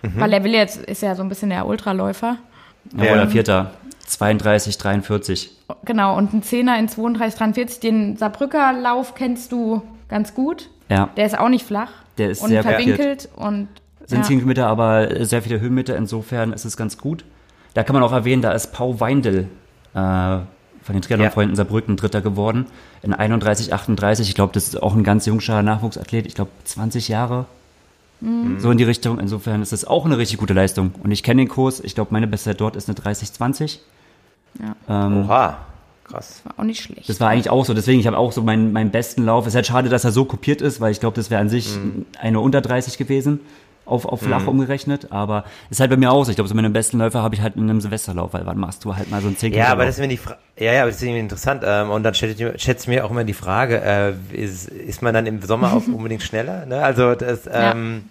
[0.02, 2.38] Weil er will jetzt, ist ja so ein bisschen der Ultraläufer.
[2.97, 3.14] Ja, Ja.
[3.14, 3.72] oder Vierter.
[4.08, 5.52] 32, 43.
[5.86, 7.80] Genau, und ein Zehner in 32, 43.
[7.80, 10.70] Den Saarbrücker Lauf kennst du ganz gut.
[10.89, 11.91] Ja, Der ist auch nicht flach.
[12.18, 13.68] Der ist und sehr verwinkelt und
[14.08, 14.24] sind ja.
[14.24, 15.95] 10 Kilometer, aber sehr viele Höhenmeter.
[15.95, 17.24] Insofern ist es ganz gut.
[17.76, 19.47] Da kann man auch erwähnen, da ist Pau Weindl
[19.93, 20.45] äh, von
[20.93, 22.66] den Triathlon-Freunden Saarbrücken Dritter geworden.
[23.04, 24.28] In 31, 38.
[24.28, 26.26] Ich glaube, das ist auch ein ganz jungscher Nachwuchsathlet.
[26.26, 27.45] Ich glaube, 20 Jahre.
[28.22, 28.59] Mhm.
[28.59, 29.20] So in die Richtung.
[29.20, 30.91] Insofern ist es auch eine richtig gute Leistung.
[31.03, 31.80] Und ich kenne den Kurs.
[31.80, 33.80] Ich glaube, meine Bestzeit dort ist eine 30, 20.
[34.59, 35.05] Ja.
[35.07, 35.57] Ähm, Oha.
[36.03, 36.41] Krass.
[36.43, 37.07] war auch nicht schlecht.
[37.07, 37.74] das war eigentlich auch so.
[37.76, 39.45] Deswegen, ich habe auch so meinen, meinen besten Lauf.
[39.45, 41.49] Es ist halt schade, dass er so kopiert ist, weil ich glaube, das wäre an
[41.49, 41.78] sich
[42.20, 43.41] eine unter 30 gewesen.
[43.90, 46.30] Auf, auf flach umgerechnet, aber ist halt bei mir auch so.
[46.32, 48.86] Ich glaube, so meine besten Läufer habe ich halt in einem Silvesterlauf, weil wann machst
[48.86, 50.82] du halt mal so einen 10 Ja, aber das ist mir die Fra ja, ja,
[50.82, 51.64] aber das ist irgendwie interessant.
[51.66, 55.26] Ähm, und dann ich- schätzt mir auch immer die Frage, äh, ist, ist man dann
[55.26, 56.66] im Sommer auch unbedingt schneller?
[56.66, 56.84] Ne?
[56.84, 58.04] Also das ähm,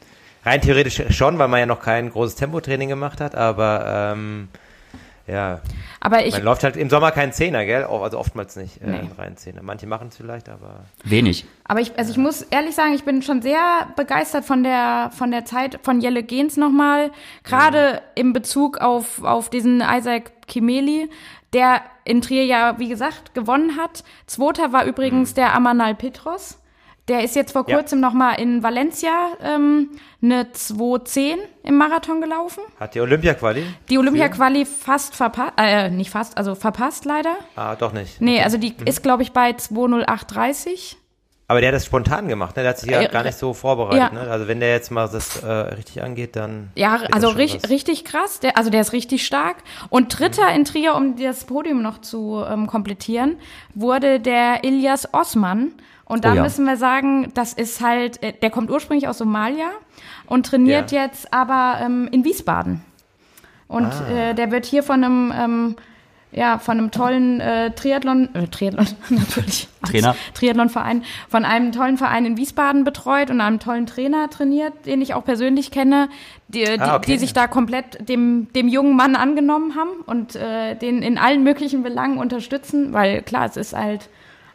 [0.45, 4.49] rein theoretisch schon, weil man ja noch kein großes Tempotraining gemacht hat, aber ähm,
[5.29, 5.61] ja,
[6.01, 7.85] Aber ich, man läuft halt im Sommer keinen Zehner, gell?
[7.85, 8.99] Also oftmals nicht, äh, Nee.
[8.99, 9.62] einen reinen Zehner.
[9.62, 11.45] Manche machen es vielleicht, aber Wenig.
[11.64, 15.31] Aber ich, also ich muss ehrlich sagen, ich bin schon sehr begeistert von der, von
[15.31, 17.11] der Zeit von Jelle Gens nochmal.
[17.45, 21.11] Gerade in Bezug auf, auf diesen Isaac Kimeli,
[21.53, 24.05] der in Trier ja, wie gesagt, gewonnen hat.
[24.26, 26.59] Zweiter war übrigens der Amanal Petros.
[27.09, 27.76] Der ist jetzt vor Ja.
[27.76, 29.11] kurzem noch mal in Valencia
[29.42, 29.90] ähm,
[30.22, 32.61] eine 2.10 im Marathon gelaufen.
[32.78, 33.64] hat die Olympia-Quali?
[33.88, 37.36] Die Olympia-Quali fast verpasst, äh, nicht fast, also verpasst leider.
[37.56, 38.20] Ah, doch nicht.
[38.20, 40.96] Nee, also die ist, glaube ich, bei 2.08.30.
[41.50, 42.62] Aber der hat das spontan gemacht, ne?
[42.62, 44.11] Der hat sich ja Äh, gar nicht so vorbereitet, ja.
[44.11, 44.30] ne?
[44.30, 46.70] Also wenn der jetzt mal das äh, richtig angeht, dann.
[46.74, 47.70] Ja, also ri was.
[47.70, 48.40] richtig krass.
[48.40, 49.56] Der, also der ist richtig stark.
[49.88, 53.38] Und Dritter in Trier, um das Podium noch zu ähm, komplettieren,
[53.74, 55.72] wurde der Ilias Osman.
[56.09, 56.42] Und da Oh ja.
[56.42, 59.66] müssen wir sagen, das ist halt, äh, der kommt ursprünglich aus Somalia
[60.26, 61.02] und trainiert Ja.
[61.04, 62.82] jetzt aber ähm, in Wiesbaden.
[63.68, 64.30] Und Ah.
[64.30, 65.76] äh, der wird hier von einem, ähm,
[66.32, 70.14] ja, von einem tollen äh, Triathlon, äh, Triathlon natürlich, Trainer.
[70.32, 75.12] Triathlonverein, von einem tollen Verein in Wiesbaden betreut und einem tollen Trainer trainiert, den ich
[75.12, 76.09] auch persönlich kenne,
[76.48, 77.12] die, die, Ah, okay.
[77.12, 81.42] die sich da komplett dem, dem jungen Mann angenommen haben und äh, den in allen
[81.44, 84.09] möglichen Belangen unterstützen, weil klar, es ist halt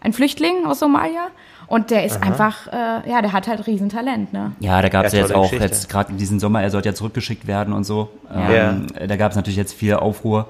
[0.03, 1.27] ein Flüchtling aus Somalia
[1.67, 4.51] und der ist einfach, äh, ja, der hat halt Riesentalent, ne?
[4.59, 5.63] Ja, da gab es Ja, ja, jetzt auch, Geschichte.
[5.65, 8.09] jetzt gerade in diesem Sommer, er sollte ja zurückgeschickt werden und so.
[8.29, 8.69] Ja.
[8.71, 10.47] Ähm, Da gab es natürlich jetzt viel Aufruhr.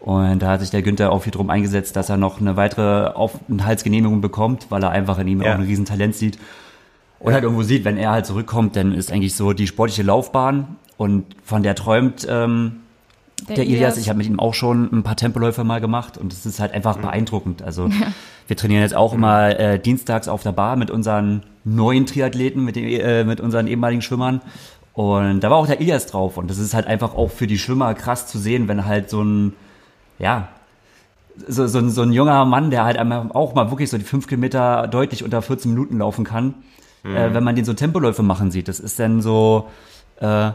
[0.00, 3.08] Und da hat sich der Günther auch viel drum eingesetzt, dass er noch eine weitere
[3.08, 5.52] Aufenthaltsgenehmigung bekommt, weil er einfach in ihm Ja.
[5.52, 6.38] auch ein Riesentalent sieht.
[7.20, 10.76] Und halt irgendwo sieht, wenn er halt zurückkommt, dann ist eigentlich so die sportliche Laufbahn
[10.96, 12.80] und von der träumt ähm,
[13.48, 13.96] der, Ilias.
[13.96, 16.72] Ich habe mit ihm auch schon ein paar Tempoläufe mal gemacht und es ist halt
[16.72, 17.62] einfach beeindruckend.
[17.62, 17.88] Also
[18.46, 22.76] wir trainieren jetzt auch immer äh, dienstags auf der Bar mit unseren neuen Triathleten, mit,
[22.76, 24.40] den, äh, mit unseren ehemaligen Schwimmern.
[24.92, 26.36] Und da war auch der Ilias drauf.
[26.36, 29.22] Und das ist halt einfach auch für die Schwimmer krass zu sehen, wenn halt so
[29.22, 29.54] ein,
[30.18, 30.48] ja,
[31.48, 34.28] so, so, ein, so ein junger Mann, der halt auch mal wirklich so die fünf
[34.28, 36.54] Kilometer deutlich unter 14 Minuten laufen kann,
[37.02, 38.68] äh, wenn man den so Tempoläufe machen sieht.
[38.68, 39.68] Das ist dann so,
[40.20, 40.52] äh,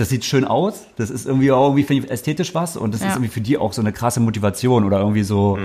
[0.00, 3.08] das sieht schön aus, das ist irgendwie auch irgendwie ich, ästhetisch was und das Ja.
[3.08, 5.58] ist irgendwie für die auch so eine krasse Motivation oder irgendwie so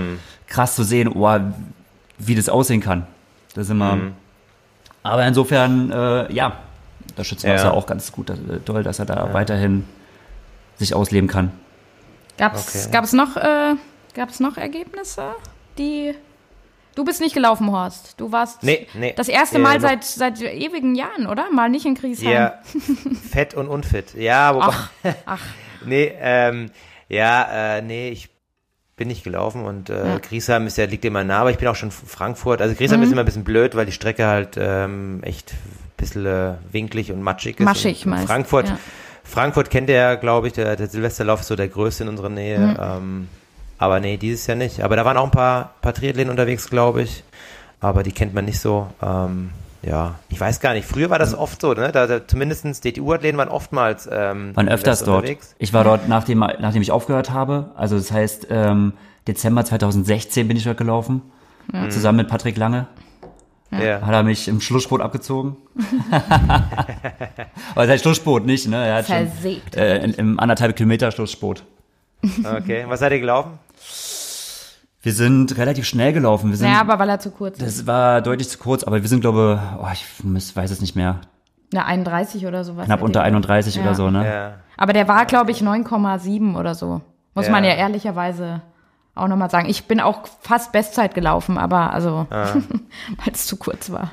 [0.48, 1.40] krass zu sehen, oh,
[2.18, 3.08] wie das aussehen kann.
[3.54, 3.98] Das ist immer.
[5.04, 6.58] Aber insofern, äh, ja,
[7.16, 7.64] da schützt man Ja.
[7.66, 9.86] ja auch ganz gut, äh, toll, dass er da weiterhin
[10.78, 11.52] sich ausleben kann.
[12.38, 12.90] Gab's, Okay.
[12.92, 13.76] gab's noch äh,
[14.16, 15.24] Gab es noch Ergebnisse,
[15.78, 16.14] die.
[16.96, 18.16] Du bist nicht gelaufen, Horst.
[18.20, 19.14] Du warst Nee, nee.
[19.16, 21.52] das erste Äh, Mal noch- seit, seit ewigen Jahren, oder?
[21.52, 22.32] Mal nicht in Griesheim.
[22.32, 22.60] Ja,
[23.32, 24.14] fett und unfit.
[24.16, 24.90] Ja, wobei, Ach,
[25.26, 25.42] ach.
[25.86, 26.72] nee, ähm,
[27.10, 28.30] ja, äh, nee, ich
[28.96, 30.18] bin nicht gelaufen und äh, Ja.
[30.20, 32.62] Griesheim ist ja, liegt immer nah, aber ich bin auch schon Frankfurt.
[32.62, 33.06] Also Griesheim Mhm.
[33.06, 37.12] ist immer ein bisschen blöd, weil die Strecke halt ähm, echt ein bisschen äh, winklig
[37.12, 37.66] und matschig ist.
[37.66, 38.80] Maschig und, und meist, Frankfurt, ja.
[39.26, 42.30] Frankfurt kennt ihr ja, glaube ich, der, der Silvesterlauf ist so der größte in unserer
[42.30, 42.58] Nähe.
[42.60, 42.78] Mhm.
[42.80, 43.28] Ähm,
[43.78, 44.82] aber nee, dieses Jahr nicht.
[44.82, 47.24] Aber da waren auch ein paar, paar Triathleten unterwegs, glaube ich.
[47.80, 48.88] Aber die kennt man nicht so.
[49.02, 49.52] Ähm,
[49.84, 50.88] ja, ich weiß gar nicht.
[50.88, 51.92] Früher war das oft so, ne?
[51.92, 55.18] Da, da zumindestens DTU-Athleten waren oftmals ähm, Waren öfters dort.
[55.24, 55.56] unterwegs.
[55.60, 57.72] Ich war dort, nachdem, nachdem ich aufgehört habe.
[57.76, 58.94] Also das heißt, ähm,
[59.28, 61.22] Dezember 2016 bin ich dort gelaufen.
[61.90, 62.86] Zusammen mit Patrick Lange.
[63.72, 64.00] Ja.
[64.02, 65.58] Hat er mich im Schlussspurt abgezogen.
[67.74, 68.86] Aber sein Schlussspurt nicht, ne?
[68.86, 69.76] Er hat schon, Versägt.
[69.76, 71.64] äh, in, im anderthalb Kilometer Schlussspurt.
[72.44, 72.86] Okay.
[72.88, 73.58] Was seid ihr gelaufen?
[75.06, 76.50] Wir sind relativ schnell gelaufen.
[76.50, 77.62] Wir sind, Naja, aber weil er zu kurz ist.
[77.80, 80.96] das war deutlich zu kurz, aber wir sind, glaube oh, ich muss, weiß es nicht
[80.96, 81.22] mehr,
[81.72, 82.86] Eine 31 oder sowas.
[82.86, 83.84] knapp unter 31 Ja.
[83.84, 84.26] oder so, ne?
[84.26, 84.54] Ja.
[84.78, 87.02] Aber der war, glaube ich, 9,7 oder so.
[87.36, 87.52] Muss Ja.
[87.52, 88.62] man ja ehrlicherweise
[89.14, 89.70] auch nochmal sagen.
[89.70, 92.48] Ich bin auch fast Bestzeit gelaufen, aber also, Ah.
[93.24, 94.10] weil es zu kurz war.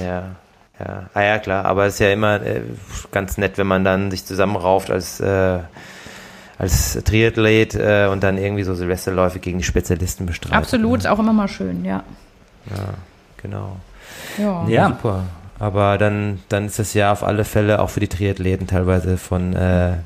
[0.00, 0.36] Ja.
[0.78, 1.10] Ja.
[1.12, 1.64] Ah ja, klar.
[1.64, 2.62] Aber es ist ja immer äh,
[3.10, 5.58] ganz nett, wenn man dann sich zusammenrauft als äh,
[6.58, 10.56] als Triathlet äh, und dann irgendwie so Silvesterläufe gegen die Spezialisten bestreitet.
[10.56, 12.02] Absolut, ist auch immer mal schön, ja.
[13.42, 13.76] Genau.
[14.38, 14.66] Ja.
[14.68, 14.88] Ja.
[14.88, 15.24] Super.
[15.58, 19.54] Aber dann, dann ist das ja auf alle Fälle auch für die Triathleten teilweise von
[19.54, 19.96] äh,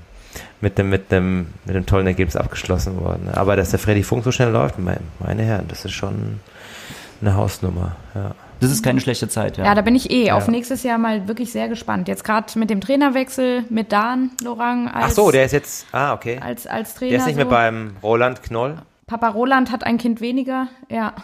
[0.61, 3.29] mit einem mit einem mit einem tollen Ergebnis abgeschlossen worden.
[3.33, 6.41] Aber dass der Freddy Funk so schnell läuft, meine, meine Herren, das ist schon
[7.21, 7.97] eine Hausnummer.
[8.15, 8.35] Ja.
[8.61, 9.65] Das ist keine schlechte Zeit, ja.
[9.65, 10.51] Ja, da bin ich eh auf Ja.
[10.51, 12.09] nächstes Jahr mal wirklich sehr gespannt.
[12.09, 15.87] Jetzt gerade mit dem Trainerwechsel, mit Dan Lorang als, Ach so, der ist jetzt.
[15.93, 16.39] Ah, okay.
[16.43, 17.11] als, als Trainer.
[17.11, 17.51] Der ist nicht mehr so.
[17.51, 18.77] beim Roland Knoll.
[19.07, 21.15] Papa Roland hat ein Kind weniger, ja.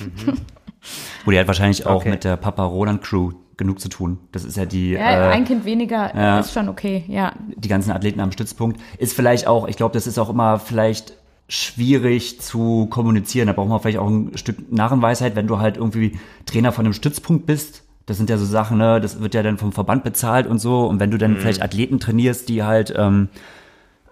[1.24, 2.10] Wo die hat wahrscheinlich auch Okay.
[2.10, 4.18] mit der Papa Roland Crew genug zu tun.
[4.32, 6.40] Das ist ja die, ja äh, ein Kind weniger ja.
[6.40, 7.32] ist schon okay, ja.
[7.56, 8.80] die ganzen Athleten am Stützpunkt.
[8.96, 11.12] Ist vielleicht auch, ich glaube, das ist auch immer vielleicht
[11.50, 13.48] schwierig zu kommunizieren.
[13.48, 16.94] Da braucht man vielleicht auch ein Stück Narrenweisheit, wenn du halt irgendwie Trainer von einem
[16.94, 17.82] Stützpunkt bist.
[18.06, 20.86] Das sind ja so Sachen, ne, das wird ja dann vom Verband bezahlt und so.
[20.86, 23.28] Und wenn du dann vielleicht Athleten trainierst, die halt ähm,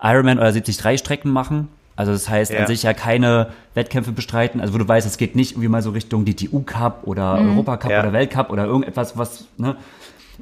[0.02, 2.60] Ironman oder 73 Strecken machen, also das heißt Ja.
[2.60, 5.82] an sich ja keine Wettkämpfe bestreiten, also wo du weißt, es geht nicht irgendwie mal
[5.82, 8.00] so Richtung DTU Cup oder Europa Cup Ja.
[8.00, 9.76] oder Weltcup oder irgendetwas, was, ne,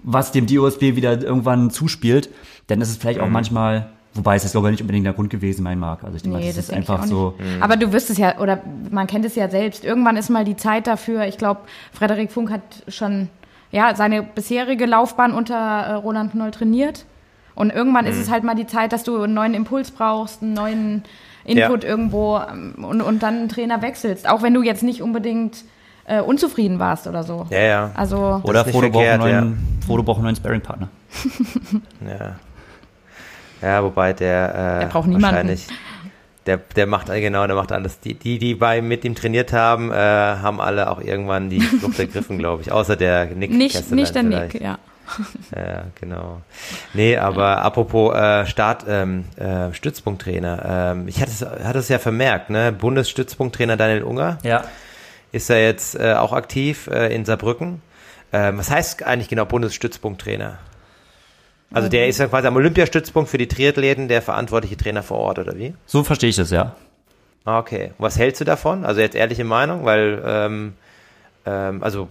[0.03, 2.29] was dem DOSB wieder irgendwann zuspielt,
[2.67, 3.25] dann ist es vielleicht Mhm.
[3.27, 6.03] auch manchmal, wobei es jetzt glaube ich nicht unbedingt der Grund gewesen sein mag.
[6.05, 7.35] Also ich denke, Nee, das, das ist einfach so.
[7.39, 7.63] Mhm.
[7.63, 8.61] Aber du wirst es ja, oder
[8.91, 9.85] man kennt es ja selbst.
[9.85, 11.27] Irgendwann ist mal die Zeit dafür.
[11.27, 11.61] Ich glaube,
[11.93, 13.29] Frederik Funk hat schon
[13.73, 17.05] ja, seine bisherige Laufbahn unter äh, Roland Knoll trainiert.
[17.55, 18.11] Und irgendwann Mhm.
[18.11, 21.03] ist es halt mal die Zeit, dass du einen neuen Impuls brauchst, einen neuen
[21.45, 24.29] Input irgendwo ähm, und, und dann einen Trainer wechselst.
[24.29, 25.65] Auch wenn du jetzt nicht unbedingt
[26.07, 27.47] äh, unzufrieden warst oder so.
[27.51, 27.91] Ja, ja.
[27.95, 29.59] Also, Oder Frodo braucht, einen neuen,
[30.23, 30.89] neuen Sparringpartner.
[32.07, 32.37] Ja.
[33.63, 35.23] Ja, wobei der, äh, Der braucht niemanden.
[35.25, 35.67] wahrscheinlich,
[36.47, 37.99] der, der macht, genau, der macht alles.
[38.01, 41.99] Die, die, die bei mit ihm trainiert haben, äh, haben alle auch irgendwann die Flucht
[41.99, 42.71] ergriffen, glaube ich.
[42.71, 43.51] Außer der Nick.
[43.51, 44.55] nicht, nicht der vielleicht.
[44.55, 44.79] Nick, ja.
[45.55, 46.41] Ja, genau.
[46.93, 50.93] Nee, aber apropos äh, Start, ähm, äh, Stützpunkttrainer.
[50.97, 52.73] Ähm, ich hatte es, hatte es ja vermerkt, ne?
[52.73, 54.65] Bundesstützpunkttrainer Daniel Unger Ja.
[55.31, 57.83] ist er jetzt äh, auch aktiv äh, in Saarbrücken.
[58.33, 60.59] Ähm, was heißt eigentlich genau Bundesstützpunkttrainer?
[61.73, 65.39] Also der ist ja quasi am Olympiastützpunkt für die Triathleten der verantwortliche Trainer vor Ort,
[65.41, 65.75] oder wie?
[65.87, 66.77] So verstehe ich das, ja.
[67.45, 67.93] Ah, Okay.
[67.99, 68.85] Was hältst du davon?
[68.85, 70.73] Also jetzt ehrliche Meinung, weil, ähm,
[71.45, 72.09] ähm, also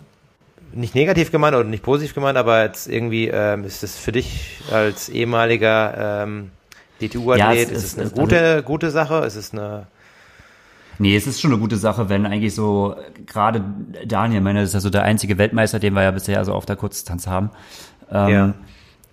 [0.74, 4.60] nicht negativ gemeint oder nicht positiv gemeint, aber jetzt irgendwie ähm, ist es für dich
[4.72, 6.51] als ehemaliger ähm,
[7.01, 9.20] DTU-Athlet, Ja, ist ist- es eine es- gute, gute Sache?
[9.26, 9.88] Ist es eine
[10.97, 12.95] Nee, es ist schon eine gute Sache, wenn eigentlich so,
[13.26, 13.62] gerade
[14.06, 16.66] Daniel, meine, das ist ja so der einzige Weltmeister, den wir ja bisher so auf
[16.66, 17.49] der Kurzdistanz haben.
[18.12, 18.53] Ähm, Ja.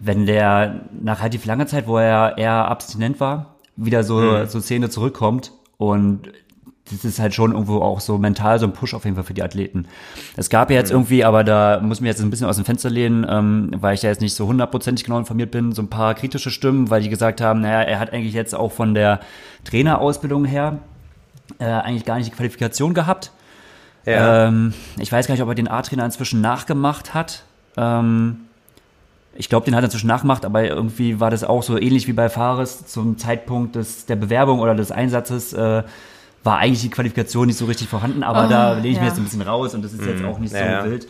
[0.05, 4.47] Wenn der nach relativ langer Zeit, wo er eher abstinent war, wieder so, Mhm.
[4.47, 6.23] so Szene zurückkommt und
[6.91, 9.33] das ist halt schon irgendwo auch so mental so ein Push auf jeden Fall für
[9.35, 9.87] die Athleten.
[10.37, 10.97] Es gab ja jetzt Mhm.
[10.97, 13.95] irgendwie, aber da muss ich mir jetzt ein bisschen aus dem Fenster lehnen, ähm, weil
[13.95, 17.01] ich da jetzt nicht so hundertprozentig genau informiert bin, so ein paar kritische Stimmen, weil
[17.01, 19.21] die gesagt haben, naja, er hat eigentlich jetzt auch von der
[19.65, 20.79] Trainerausbildung her
[21.59, 23.31] äh, eigentlich gar nicht die Qualifikation gehabt.
[24.05, 27.45] ja, Ähm, ich weiß gar nicht, ob er den A-Trainer inzwischen nachgemacht hat.
[27.77, 28.41] Ähm,
[29.35, 32.13] ich glaube, den hat er inzwischen nachgemacht, aber irgendwie war das auch so ähnlich wie
[32.13, 35.53] bei Fares zum Zeitpunkt des, der Bewerbung oder des Einsatzes.
[35.53, 35.83] Äh,
[36.45, 39.09] war eigentlich die Qualifikation nicht so richtig vorhanden, aber Oh, da lehne ich mir ja.
[39.11, 40.85] jetzt ein bisschen raus und das ist jetzt auch nicht so Ja, ja.
[40.85, 41.07] wild.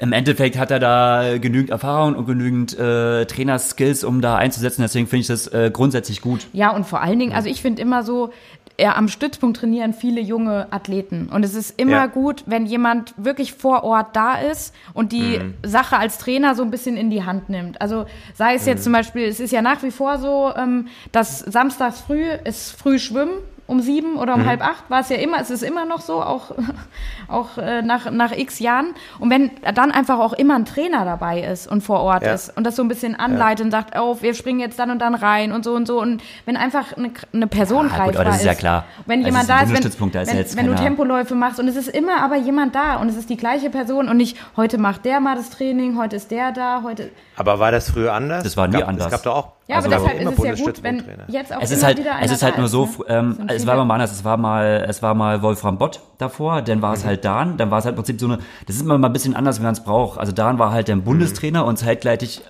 [0.00, 4.80] Im Endeffekt hat er da genügend Erfahrung und genügend äh, Trainerskills, um da einzusetzen.
[4.82, 6.46] Deswegen finde ich das äh, grundsätzlich gut.
[6.52, 8.32] Ja, und vor allen Dingen, also ich finde immer so,
[8.80, 11.28] ja, am Stützpunkt trainieren viele junge Athleten.
[11.32, 12.06] Und es ist immer Ja.
[12.06, 15.54] gut, wenn jemand wirklich vor Ort da ist und die Mhm.
[15.64, 17.80] Sache als Trainer so ein bisschen in die Hand nimmt.
[17.80, 18.68] Also sei es Mhm.
[18.68, 22.70] jetzt zum Beispiel, es ist ja nach wie vor so, ähm, dass samstags früh ist
[22.70, 23.32] früh schwimmen
[23.68, 24.42] um sieben oder Mhm.
[24.42, 26.50] um halb acht war es ja immer, es ist immer noch so, auch,
[27.28, 28.94] auch äh, nach, nach x Jahren.
[29.20, 32.32] Und wenn dann einfach auch immer ein Trainer dabei ist und vor Ort Ja.
[32.34, 34.98] ist und das so ein bisschen anleitet und sagt, oh, wir springen jetzt dann und
[35.00, 36.00] dann rein und so und so.
[36.00, 38.58] Und wenn einfach eine, eine Person Ja, gut, greifbar das ist ja ist.
[38.58, 38.84] klar.
[39.06, 41.68] Wenn Also jemand da ist, wenn, da ist wenn, ja wenn du Tempoläufe machst und
[41.68, 44.78] es ist immer aber jemand da und es ist die gleiche Person und nicht, heute
[44.78, 47.10] macht der mal das Training, heute ist der da, heute.
[47.38, 48.42] Aber war das früher anders?
[48.44, 49.06] Das war nie gab, anders.
[49.06, 49.52] Es gab doch auch.
[49.68, 51.78] Ja, Also aber da deshalb immer ist es ja gut, wenn jetzt auch Es immer
[51.78, 52.90] ist halt, wieder es ist halt da nur so, ne?
[53.08, 54.12] ähm, Sind es viele- war mal anders.
[54.12, 57.70] Es war mal, es war mal Wolfram Bott davor, dann war es halt Dan, dann
[57.70, 59.64] war es halt im Prinzip so eine, das ist immer mal ein bisschen anders, wie
[59.64, 60.18] man es braucht.
[60.18, 62.42] Also Dan war halt der Bundestrainer und zeitgleitig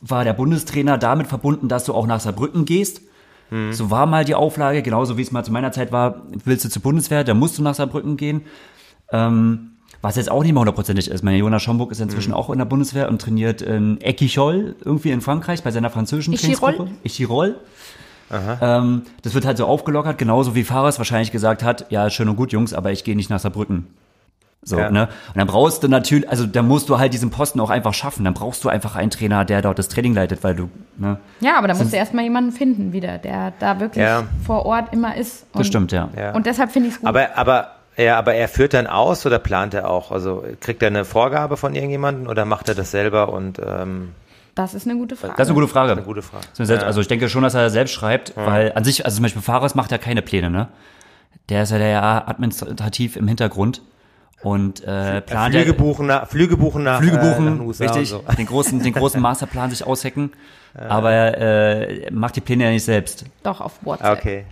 [0.00, 3.02] war der Bundestrainer damit verbunden, dass du auch nach Saarbrücken gehst.
[3.70, 6.68] So war mal die Auflage, genauso wie es mal zu meiner Zeit war, willst du
[6.68, 8.42] zur Bundeswehr, dann musst du nach Saarbrücken gehen.
[9.10, 11.22] Ähm, was jetzt auch nicht mehr hundertprozentig ist.
[11.24, 15.20] Meine Jonas Schomburg ist inzwischen auch in der Bundeswehr und trainiert in Equichol, irgendwie in
[15.20, 16.72] Frankreich, bei seiner französischen Ichirol?
[16.74, 16.90] Trainingsgruppe.
[17.02, 17.56] Ichirol.
[18.60, 22.36] Ähm, das wird halt so aufgelockert, genauso wie Fares wahrscheinlich gesagt hat, ja, schön und
[22.36, 23.86] gut, Jungs, aber ich gehe nicht nach Saarbrücken.
[24.62, 24.90] So, Ja.
[24.90, 25.04] ne?
[25.28, 28.24] Und dann brauchst du natürlich, also da musst du halt diesen Posten auch einfach schaffen.
[28.24, 30.68] Dann brauchst du einfach einen Trainer, der dort das Training leitet, weil du,
[30.98, 31.18] ne?
[31.40, 34.24] Ja, aber da musst du erstmal jemanden finden wieder, der da wirklich Ja.
[34.44, 35.46] vor Ort immer ist.
[35.54, 36.10] Und, Das stimmt, ja.
[36.14, 36.34] Ja.
[36.34, 37.08] Und deshalb finde ich es gut.
[37.08, 37.68] Aber, aber,
[37.98, 40.12] ja, aber er führt dann aus oder plant er auch?
[40.12, 44.12] Also kriegt er eine Vorgabe von irgendjemandem oder macht er das selber und ähm,
[44.54, 45.34] das ist eine gute Frage.
[45.36, 45.92] Das ist eine gute Frage.
[45.92, 46.46] eine gute Frage.
[46.84, 49.74] Also ich denke schon, dass er selbst schreibt, weil an sich, also zum Beispiel Fares
[49.76, 50.68] macht ja keine Pläne, ne?
[51.48, 53.82] Der ist ja der ja administrativ im Hintergrund
[54.42, 57.60] und äh, plant ja- Flüge buchen nach, Flüge buchen nach, Flüge äh, nach buchen, den
[57.66, 58.32] USA richtig, und so.
[58.36, 60.32] den großen, den großen Masterplan sich aushacken,
[60.74, 63.24] aber äh, macht die Pläne ja nicht selbst.
[63.42, 64.18] Doch auf WhatsApp.
[64.18, 64.44] Okay.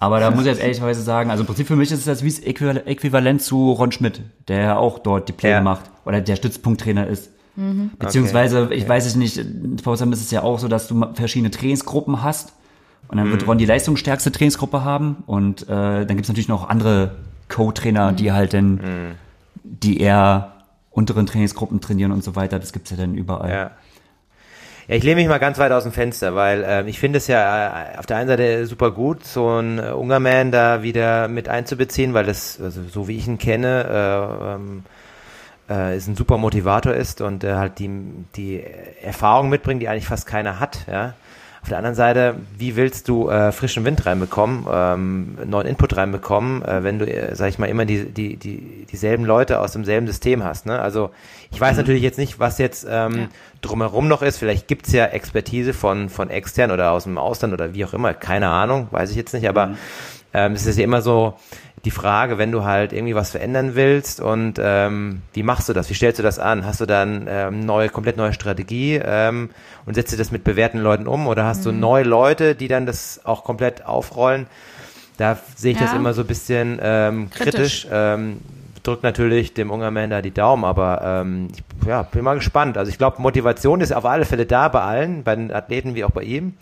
[0.00, 2.22] Aber da muss ich jetzt ehrlicherweise sagen, also im Prinzip für mich ist es das
[2.24, 5.60] wie das Äquival- Äquivalent zu Ron Schmidt, der ja auch dort die Pläne Ja.
[5.60, 7.30] macht oder der Stützpunkttrainer ist.
[7.98, 11.50] Beziehungsweise, ich weiß es nicht, in VSM ist es ja auch so, dass du verschiedene
[11.50, 12.54] Trainingsgruppen hast
[13.08, 16.68] und dann wird Ron die leistungsstärkste Trainingsgruppe haben und äh, dann gibt es natürlich noch
[16.68, 17.16] andere
[17.48, 18.80] Co-Trainer, die halt dann
[19.62, 20.52] die eher
[20.90, 22.58] unteren Trainingsgruppen trainieren und so weiter.
[22.58, 23.50] Das gibt's ja dann überall.
[23.50, 23.70] Ja.
[24.90, 27.28] Ja, ich lehne mich mal ganz weit aus dem Fenster, weil ähm, ich finde es
[27.28, 31.48] ja äh, auf der einen Seite super gut, so ein äh, Ungerman da wieder mit
[31.48, 34.82] einzubeziehen, weil das, also so wie ich ihn kenne, äh, ähm,
[35.70, 37.88] äh, ist ein super Motivator ist und äh, halt die,
[38.34, 38.64] die
[39.00, 41.14] Erfahrung mitbringt, die eigentlich fast keiner hat, ja.
[41.62, 46.62] Auf der anderen Seite, wie willst du äh, frischen Wind reinbekommen, ähm, neuen Input reinbekommen,
[46.64, 50.06] äh, wenn du, äh, sag ich mal, immer die, die, die, dieselben Leute aus demselben
[50.06, 50.64] System hast.
[50.64, 50.80] Ne?
[50.80, 51.10] Also
[51.52, 53.28] ich weiß natürlich jetzt nicht, was jetzt ähm, Ja.
[53.60, 54.38] drumherum noch ist.
[54.38, 58.14] Vielleicht gibt's ja Expertise von, von extern oder aus dem Ausland oder wie auch immer.
[58.14, 59.46] Keine Ahnung, weiß ich jetzt nicht.
[59.46, 59.72] Aber
[60.32, 61.34] ähm, es ist ja immer so
[61.84, 65.88] die Frage, wenn du halt irgendwie was verändern willst und ähm, wie machst du das?
[65.88, 66.66] Wie stellst du das an?
[66.66, 69.50] Hast du dann ähm, neue, komplett neue Strategie ähm,
[69.86, 72.84] und setzt du das mit bewährten Leuten um oder hast du neue Leute, die dann
[72.84, 74.46] das auch komplett aufrollen?
[75.16, 75.96] Da sehe ich das Ja.
[75.96, 77.82] immer so ein bisschen ähm, kritisch.
[77.82, 77.86] Kritisch.
[77.90, 78.40] Ähm,
[78.82, 81.48] drückt natürlich dem Ungerman da die Daumen, aber ähm,
[81.80, 82.78] ich ja, bin mal gespannt.
[82.78, 86.04] Also ich glaube, Motivation ist auf alle Fälle da bei allen, bei den Athleten wie
[86.04, 86.54] auch bei ihm.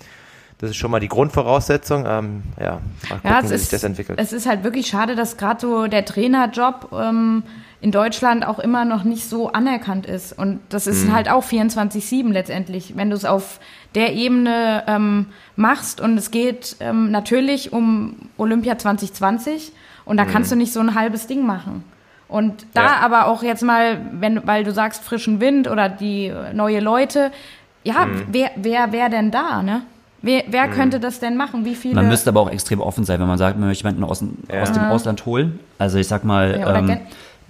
[0.61, 2.05] Das ist schon mal die Grundvoraussetzung.
[2.07, 4.19] Ähm, ja, mal gucken, Ja, es wie sich ist, das entwickelt.
[4.21, 7.45] es ist halt wirklich schade, dass gerade so der Trainerjob ähm,
[7.81, 10.37] in Deutschland auch immer noch nicht so anerkannt ist.
[10.37, 11.13] Und das ist Mhm.
[11.15, 13.61] halt auch 24-7 letztendlich, wenn du es auf
[13.95, 16.01] der Ebene ähm, machst.
[16.01, 19.71] Und es geht ähm, natürlich um Olympia 2020
[20.07, 21.85] und da kannst du nicht so ein halbes Ding machen.
[22.27, 22.87] Und da Mhm.
[22.89, 22.97] Ja.
[23.01, 27.31] aber auch jetzt mal, wenn, weil du sagst frischen Wind oder die neue Leute,
[27.85, 28.23] ja, Mhm.
[28.33, 29.83] wer, wer, wer denn da, ne?
[30.21, 31.65] Wer, wer könnte das denn machen?
[31.65, 31.95] Wie viele?
[31.95, 34.37] Man müsste aber auch extrem offen sein, wenn man sagt, man möchte jemanden aus, dem-
[34.53, 34.63] Ja.
[34.63, 35.61] aus dem Ausland holen.
[35.79, 36.99] Also ich sag mal, Ja, ähm,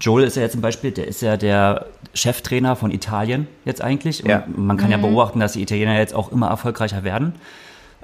[0.00, 4.22] Joel ist ja jetzt zum Beispiel, der ist ja der Cheftrainer von Italien jetzt eigentlich.
[4.22, 4.44] Und Ja.
[4.54, 7.34] man kann ja beobachten, dass die Italiener jetzt auch immer erfolgreicher werden.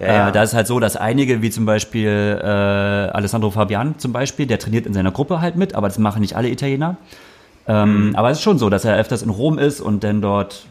[0.01, 0.29] Ja, ja.
[0.29, 4.47] Äh, da ist halt so, dass einige, wie zum Beispiel äh, Alessandro Fabian zum Beispiel,
[4.47, 6.97] der trainiert in seiner Gruppe halt mit, aber das machen nicht alle Italiener.
[7.67, 10.67] Ähm, Aber es ist schon so, dass er öfters in Rom ist und dann dort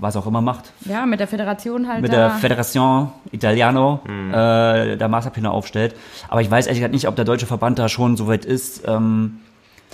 [0.00, 0.72] was auch immer macht.
[0.80, 2.16] Ja, mit der Föderation halt Mit da.
[2.16, 4.00] der Federazione Italiano
[4.32, 5.94] äh, der Masterpläne aufstellt.
[6.28, 8.82] Aber ich weiß ehrlich gesagt nicht, ob der deutsche Verband da schon so weit ist.
[8.88, 9.38] Ähm,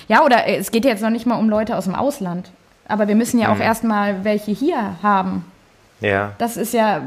[0.08, 2.50] ja, oder äh, es geht jetzt noch nicht mal um Leute aus dem Ausland.
[2.88, 5.44] Aber wir müssen ja auch erstmal welche hier haben.
[6.00, 6.32] ja.
[6.38, 7.02] Das ist ja,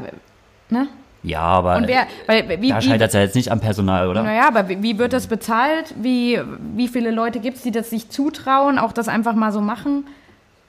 [0.70, 0.86] ne?
[1.24, 4.22] Ja, aber Und wer, weil, wie, da scheitert es ja jetzt nicht am Personal, oder?
[4.22, 5.94] naja, aber wie, wie wird das bezahlt?
[5.96, 6.38] Wie,
[6.76, 10.06] wie viele Leute gibt es, die das sich zutrauen, auch das einfach mal so machen?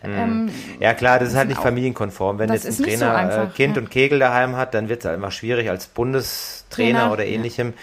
[0.02, 0.50] Ähm,
[0.80, 2.40] Ja klar, das ist halt nicht familienkonform.
[2.40, 3.82] Wenn jetzt ein nicht so Trainer einfach, äh, Kind ja.
[3.82, 7.34] und Kegel daheim hat, dann wird es halt einfach schwierig als Bundestrainer Trainer, oder ja.
[7.34, 7.74] ähnlichem.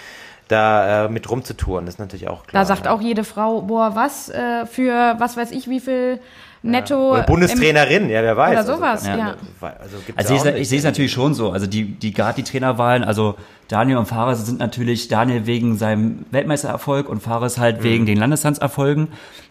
[0.49, 1.87] da äh, mit rumzutouren.
[1.87, 2.63] Das ist natürlich auch klar.
[2.63, 6.21] Da sagt auch jede Frau, boah, was äh, für, was weiß ich, wie viel
[6.63, 7.13] netto.
[7.13, 8.51] Oder Bundestrainerin, ja, wer weiß.
[8.51, 9.17] Oder Also, sowas, ja.
[9.17, 9.37] ja.
[9.61, 11.51] Also, gibt's Also ich, ich sehe es natürlich schon so.
[11.51, 13.35] Also die, die gerade die Trainerwahlen, also
[13.69, 17.85] Daniel und Fares sind natürlich Daniel wegen seinem Weltmeistererfolg und Fares halt Mhm.
[17.85, 19.09] wegen den Landeslandserfolgen.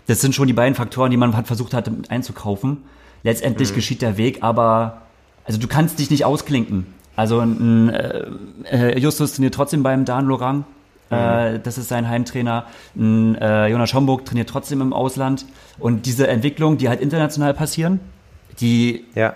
[0.07, 2.77] Das sind schon die beiden Faktoren, die man hat versucht hat mit einzukaufen.
[3.23, 3.75] Letztendlich Mhm.
[3.75, 5.01] geschieht der Weg, aber
[5.45, 6.85] also du kannst dich nicht ausklinken.
[7.15, 8.23] Also ein, äh,
[8.71, 10.63] äh, Justus trainiert trotzdem beim Dan Lorang.
[11.11, 12.65] Äh, das ist sein Heimtrainer.
[12.95, 15.45] Ein, äh, Jonas Schomburg trainiert trotzdem im Ausland.
[15.79, 17.99] Und diese Entwicklung, die halt international passieren,
[18.59, 19.33] die Ja,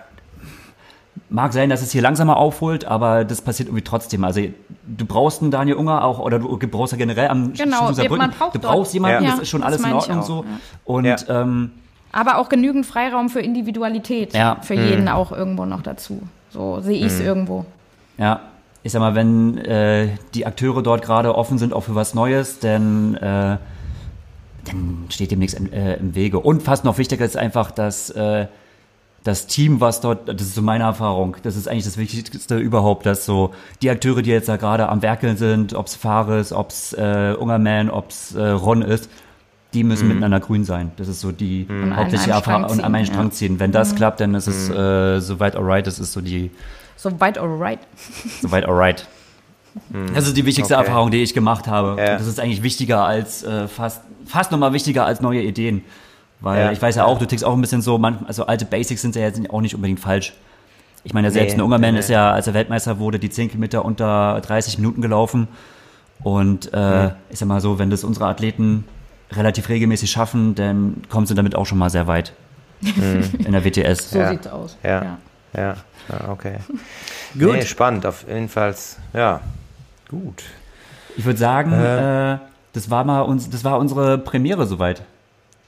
[1.28, 4.22] Mag sein, dass es hier langsamer aufholt, aber das passiert irgendwie trotzdem.
[4.22, 4.42] Also
[4.86, 8.08] du brauchst einen Daniel Unger auch, oder du brauchst ja generell am Genau, Schuh dieser
[8.10, 8.34] man Brücken.
[8.38, 10.44] braucht Du dort- brauchst jemanden, Ja, das ist schon alles in Ordnung so.
[10.44, 10.50] ja.
[10.84, 11.16] Und Ja.
[11.42, 11.72] ähm,
[12.12, 14.34] Aber auch genügend Freiraum für Individualität.
[14.34, 14.58] Ja.
[14.62, 16.22] Für jeden auch irgendwo noch dazu.
[16.50, 17.64] So sehe ich es irgendwo.
[18.18, 18.40] ja,
[18.86, 22.60] ich sag mal, wenn äh, die Akteure dort gerade offen sind auch für was Neues,
[22.60, 23.58] dann, äh,
[24.64, 26.38] dann steht dem nichts im, äh, im Wege.
[26.38, 28.46] Und fast noch wichtiger ist einfach, dass äh,
[29.24, 33.06] das Team, was dort, das ist so meine Erfahrung, das ist eigentlich das Wichtigste überhaupt,
[33.06, 33.52] dass so
[33.82, 38.36] die Akteure, die jetzt da gerade am Werkeln sind, ob's Fares, ob's äh, Ungerman, ob's
[38.36, 39.10] äh, Ron ist,
[39.74, 40.92] die müssen miteinander grün sein.
[40.96, 43.58] Das ist so die an hauptsächliche Erfahrung und an meinen ziehen, Strang ziehen.
[43.58, 46.52] Wenn das klappt, dann ist es äh, soweit alright, das ist so die
[46.96, 47.78] So weit alright.
[48.42, 49.06] soweit alright.
[50.14, 50.86] Das ist die wichtigste Okay.
[50.86, 52.00] Erfahrung, die ich gemacht habe.
[52.00, 52.16] Ja.
[52.16, 55.82] Das ist eigentlich wichtiger als äh, fast fast nochmal wichtiger als neue Ideen.
[56.40, 56.72] Weil Ja.
[56.72, 59.14] ich weiß ja auch, du tickst auch ein bisschen so, man, also alte Basics sind
[59.14, 60.32] ja jetzt auch nicht unbedingt falsch.
[61.04, 63.48] Ich meine, selbst Nee, ein Ungerman nee, ist ja, als er Weltmeister wurde, die 10
[63.50, 65.46] Kilometer unter 30 Minuten gelaufen.
[66.24, 68.84] Und äh, ich sag mal so, wenn das unsere Athleten
[69.32, 72.32] relativ regelmäßig schaffen, dann kommen sie damit auch schon mal sehr weit
[72.82, 74.10] in der WTS.
[74.10, 74.30] So Ja.
[74.30, 74.76] sieht's aus.
[74.82, 75.02] Ja.
[75.04, 75.18] ja,
[75.56, 75.74] ja
[76.28, 76.58] okay.
[77.38, 77.52] Gut.
[77.54, 78.74] Nee, spannend, auf jeden Fall.
[79.12, 79.40] Ja,
[80.08, 80.42] gut.
[81.16, 82.34] Ich würde sagen, Äh.
[82.34, 82.38] äh,
[82.72, 85.02] das war mal uns, das war unsere Premiere soweit.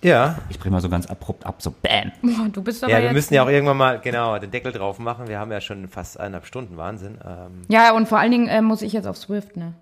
[0.02, 2.12] Ja, Ich bringe mal so ganz abrupt ab, so bam.
[2.23, 4.70] Boah, du bist aber ja, wir jetzt müssen ja auch irgendwann mal, genau, den Deckel
[4.73, 5.27] drauf machen.
[5.27, 7.19] Wir haben ja schon fast eineinhalb Stunden, Wahnsinn.
[7.27, 9.74] Ähm, Ja, und vor allen Dingen äh, muss ich jetzt auf Swift, ne?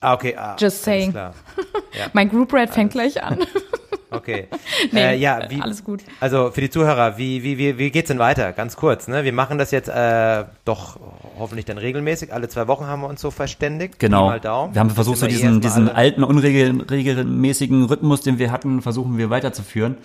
[0.00, 0.36] ah, okay.
[0.36, 1.10] Ah, Just alles saying.
[1.12, 1.32] Klar.
[2.12, 3.38] Mein Group Rate fängt gleich an.
[4.16, 4.48] Okay.
[4.92, 6.02] Nee, äh, ja, wie, alles gut.
[6.20, 8.52] Also für die Zuhörer, wie, wie, wie, wie geht's denn weiter?
[8.52, 9.24] Ganz kurz, ne?
[9.24, 10.98] Wir machen das jetzt äh, doch
[11.38, 12.32] hoffentlich dann regelmäßig.
[12.32, 13.98] Alle zwei Wochen haben wir uns so verständigt.
[13.98, 14.26] Genau.
[14.26, 14.74] Mal Daumen.
[14.74, 19.96] Wir haben versucht, so diesen, diesen alten, unregelmäßigen Rhythmus, den wir hatten, versuchen wir weiterzuführen.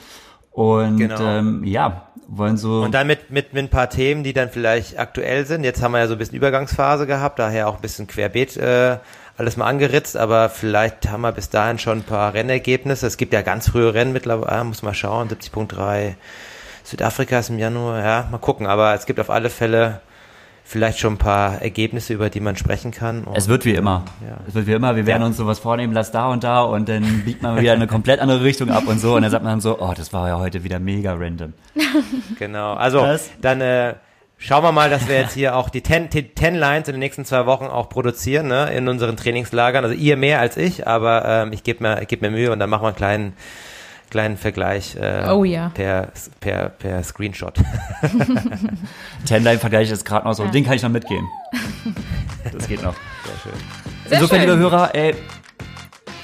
[0.51, 1.21] Und Genau.
[1.21, 2.81] ähm, ja, wollen so.
[2.81, 5.63] Und dann mit, mit, mit ein paar Themen, die dann vielleicht aktuell sind.
[5.63, 8.97] Jetzt haben wir ja so ein bisschen Übergangsphase gehabt, daher auch ein bisschen querbeet äh,
[9.39, 13.07] alles mal angeritzt, aber vielleicht haben wir bis dahin schon ein paar Rennergebnisse.
[13.07, 16.15] Es gibt ja ganz frühe Rennen mittlerweile, ah, muss mal schauen, 70.3
[16.83, 18.67] Südafrika ist im Januar, ja, mal gucken.
[18.67, 20.01] Aber es gibt auf alle Fälle
[20.65, 23.23] vielleicht schon ein paar Ergebnisse, über die man sprechen kann.
[23.23, 24.03] Und, es wird wie immer.
[24.27, 24.37] Ja.
[24.47, 24.95] Es wird wie immer.
[24.95, 25.27] Wir werden Ja.
[25.27, 28.19] uns sowas vornehmen, lass da und da und dann biegt man wieder in eine komplett
[28.19, 29.15] andere Richtung ab und so.
[29.15, 31.53] Und dann sagt man dann so, oh, das war ja heute wieder mega random.
[32.37, 33.29] Genau, also Was?
[33.41, 33.95] dann äh,
[34.39, 36.99] schauen wir mal, dass wir jetzt hier auch die Ten, die Ten Lines in den
[36.99, 39.83] nächsten zwei Wochen auch produzieren, ne, in unseren Trainingslagern.
[39.83, 42.59] Also ihr mehr als ich, aber ähm, ich gebe mir, ich geb mir Mühe und
[42.59, 43.33] dann machen wir einen kleinen,
[44.09, 45.69] kleinen Vergleich äh, Oh ja.
[45.75, 46.07] per,
[46.39, 47.55] per, per Screenshot.
[49.25, 50.51] Tenline-Vergleich ist gerade noch so, Ja.
[50.51, 51.27] den kann ich noch mitgehen.
[52.53, 52.95] Das geht noch.
[53.25, 53.61] Sehr schön.
[54.05, 54.49] Sehr Insofern, schön.
[54.49, 55.13] liebe Hörer, ey,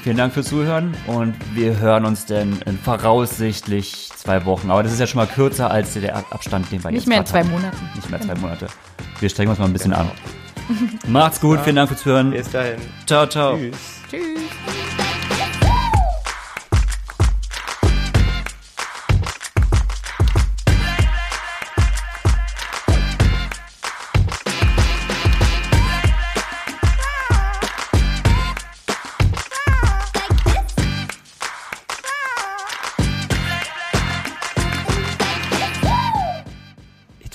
[0.06, 4.70] vielen Dank fürs Zuhören und wir hören uns dann in voraussichtlich zwei Wochen.
[4.70, 7.18] Aber das ist ja schon mal kürzer als der Abstand, den wir Nicht jetzt mehr
[7.18, 7.44] in zwei.
[7.44, 7.90] Monaten.
[7.96, 8.68] Nicht mehr zwei Monate.
[9.20, 10.12] Wir strengen uns mal ein bisschen an.
[11.08, 12.30] Macht's gut, vielen Dank fürs Zuhören.
[12.30, 12.76] Bis dahin.
[13.08, 13.58] Ciao, ciao.
[13.58, 13.78] Tschüss.
[14.12, 14.85] Tschüss.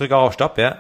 [0.01, 0.79] Drücke auch auf Stopp, ja?